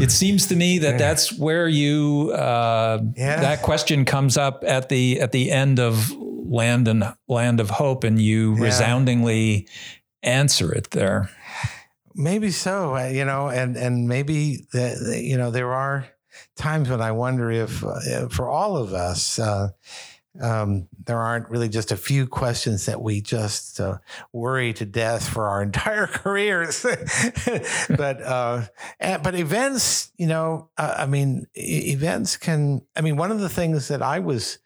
It 0.00 0.10
seems 0.10 0.46
to 0.46 0.56
me 0.56 0.78
that 0.78 0.92
Yeah. 0.92 0.98
that's 0.98 1.38
where 1.38 1.68
you 1.68 2.32
uh, 2.34 3.00
Yeah. 3.16 3.40
that 3.40 3.62
question 3.62 4.04
comes 4.04 4.36
up 4.36 4.62
at 4.66 4.88
the 4.88 5.20
at 5.20 5.32
the 5.32 5.50
end 5.50 5.78
of 5.80 6.12
Land 6.48 6.86
and 6.88 7.04
Land 7.28 7.58
of 7.60 7.70
Hope, 7.70 8.04
and 8.04 8.20
you 8.20 8.54
Yeah. 8.56 8.62
resoundingly 8.64 9.66
answer 10.22 10.72
it 10.72 10.90
there. 10.92 11.28
Maybe 12.14 12.50
so, 12.50 12.96
uh, 12.96 13.06
you 13.08 13.24
know, 13.24 13.48
and 13.48 13.76
and 13.76 14.06
maybe 14.08 14.66
the- 14.72 15.20
you 15.22 15.36
know 15.36 15.50
there 15.50 15.72
are 15.74 16.06
times 16.56 16.88
when 16.88 17.00
I 17.00 17.12
wonder 17.12 17.50
if 17.50 17.82
uh, 17.84 18.28
for 18.28 18.48
all 18.48 18.76
of 18.76 18.92
us 18.94 19.38
uh, 19.38 19.68
um, 20.40 20.88
there 21.04 21.18
aren't 21.18 21.48
really 21.48 21.68
just 21.68 21.92
a 21.92 21.96
few 21.96 22.26
questions 22.26 22.86
that 22.86 23.00
we 23.00 23.20
just 23.20 23.80
uh, 23.80 23.98
worry 24.32 24.72
to 24.74 24.84
death 24.84 25.28
for 25.28 25.48
our 25.48 25.62
entire 25.62 26.06
careers, 26.06 26.82
but 27.88 28.22
uh, 28.22 28.66
and, 29.00 29.22
but 29.22 29.34
events, 29.34 30.12
you 30.16 30.26
know, 30.26 30.70
uh, 30.76 30.94
I 30.98 31.06
mean, 31.06 31.46
e- 31.56 31.92
events 31.92 32.36
can. 32.36 32.82
I 32.94 33.00
mean, 33.00 33.16
one 33.16 33.30
of 33.30 33.40
the 33.40 33.48
things 33.48 33.88
that 33.88 34.02
I 34.02 34.18
was 34.18 34.58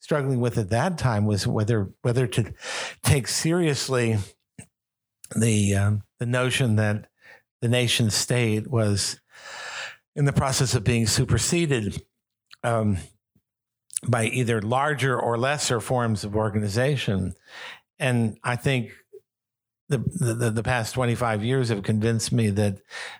struggling 0.00 0.40
with 0.40 0.56
at 0.58 0.70
that 0.70 0.98
time 0.98 1.26
was 1.26 1.46
whether 1.46 1.90
whether 2.02 2.26
to 2.26 2.52
take 3.02 3.28
seriously 3.28 4.18
the 5.36 5.74
um, 5.74 6.02
the 6.18 6.26
notion 6.26 6.76
that 6.76 7.08
the 7.60 7.68
nation 7.68 8.10
state 8.10 8.68
was 8.68 9.20
in 10.14 10.24
the 10.24 10.32
process 10.32 10.74
of 10.74 10.84
being 10.84 11.06
superseded 11.06 12.02
um, 12.62 12.98
by 14.06 14.26
either 14.26 14.60
larger 14.62 15.18
or 15.18 15.36
lesser 15.38 15.80
forms 15.80 16.24
of 16.24 16.36
organization, 16.36 17.34
and 17.98 18.38
I 18.44 18.56
think. 18.56 18.92
The, 19.90 19.96
the 20.36 20.50
the 20.50 20.62
past 20.62 20.92
25 20.92 21.42
years 21.42 21.70
have 21.70 21.82
convinced 21.82 22.30
me 22.30 22.50
that 22.50 22.76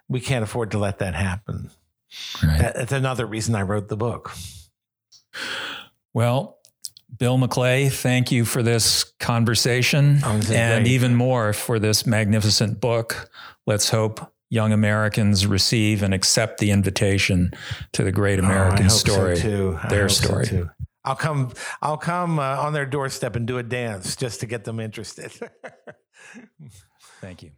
we 0.07 0.20
can't 0.20 0.45
afford 0.45 0.70
to 0.72 0.79
let 0.79 0.99
that 0.99 1.14
happen. 1.14 1.70
Right. 2.43 2.59
That, 2.59 2.74
that's 2.74 2.93
another 2.93 3.24
reason 3.24 3.55
I 3.55 3.62
wrote 3.62 3.89
the 3.89 3.97
book. 3.97 4.33
Well, 6.12 6.59
Bill 7.16 7.39
McClay, 7.39 7.91
thank 7.91 8.31
you 8.31 8.45
for 8.45 8.62
this 8.62 9.05
conversation 9.18 10.18
Oh, 10.24 10.37
this 10.37 10.51
and 10.51 10.85
great. 10.85 10.93
even 10.93 11.14
more 11.14 11.53
for 11.53 11.79
this 11.79 12.07
magnificent 12.07 12.81
book. 12.81 13.31
Let's 13.66 13.89
hope 13.91 14.20
young 14.51 14.73
Americans 14.73 15.47
receive 15.47 16.03
and 16.03 16.15
accept 16.15 16.59
the 16.59 16.71
invitation 16.71 17.51
to 17.93 18.03
the 18.05 18.13
great 18.13 18.39
Oh, 18.41 18.45
American 18.45 18.89
so, 18.91 18.97
story. 18.99 19.37
too. 19.37 19.79
I 19.83 19.89
their 19.89 20.09
so, 20.09 20.25
story. 20.25 20.47
too. 20.47 20.71
I'll 21.05 21.17
come. 21.17 21.53
I'll 21.81 21.97
come 21.97 22.39
uh, 22.39 22.43
on 22.59 22.73
their 22.73 22.85
doorstep 22.87 23.35
and 23.37 23.47
do 23.47 23.59
a 23.59 23.63
dance 23.63 24.17
just 24.17 24.41
to 24.41 24.47
get 24.47 24.65
them 24.65 24.79
interested. 24.81 25.33
Thank 27.21 27.43
you. 27.43 27.51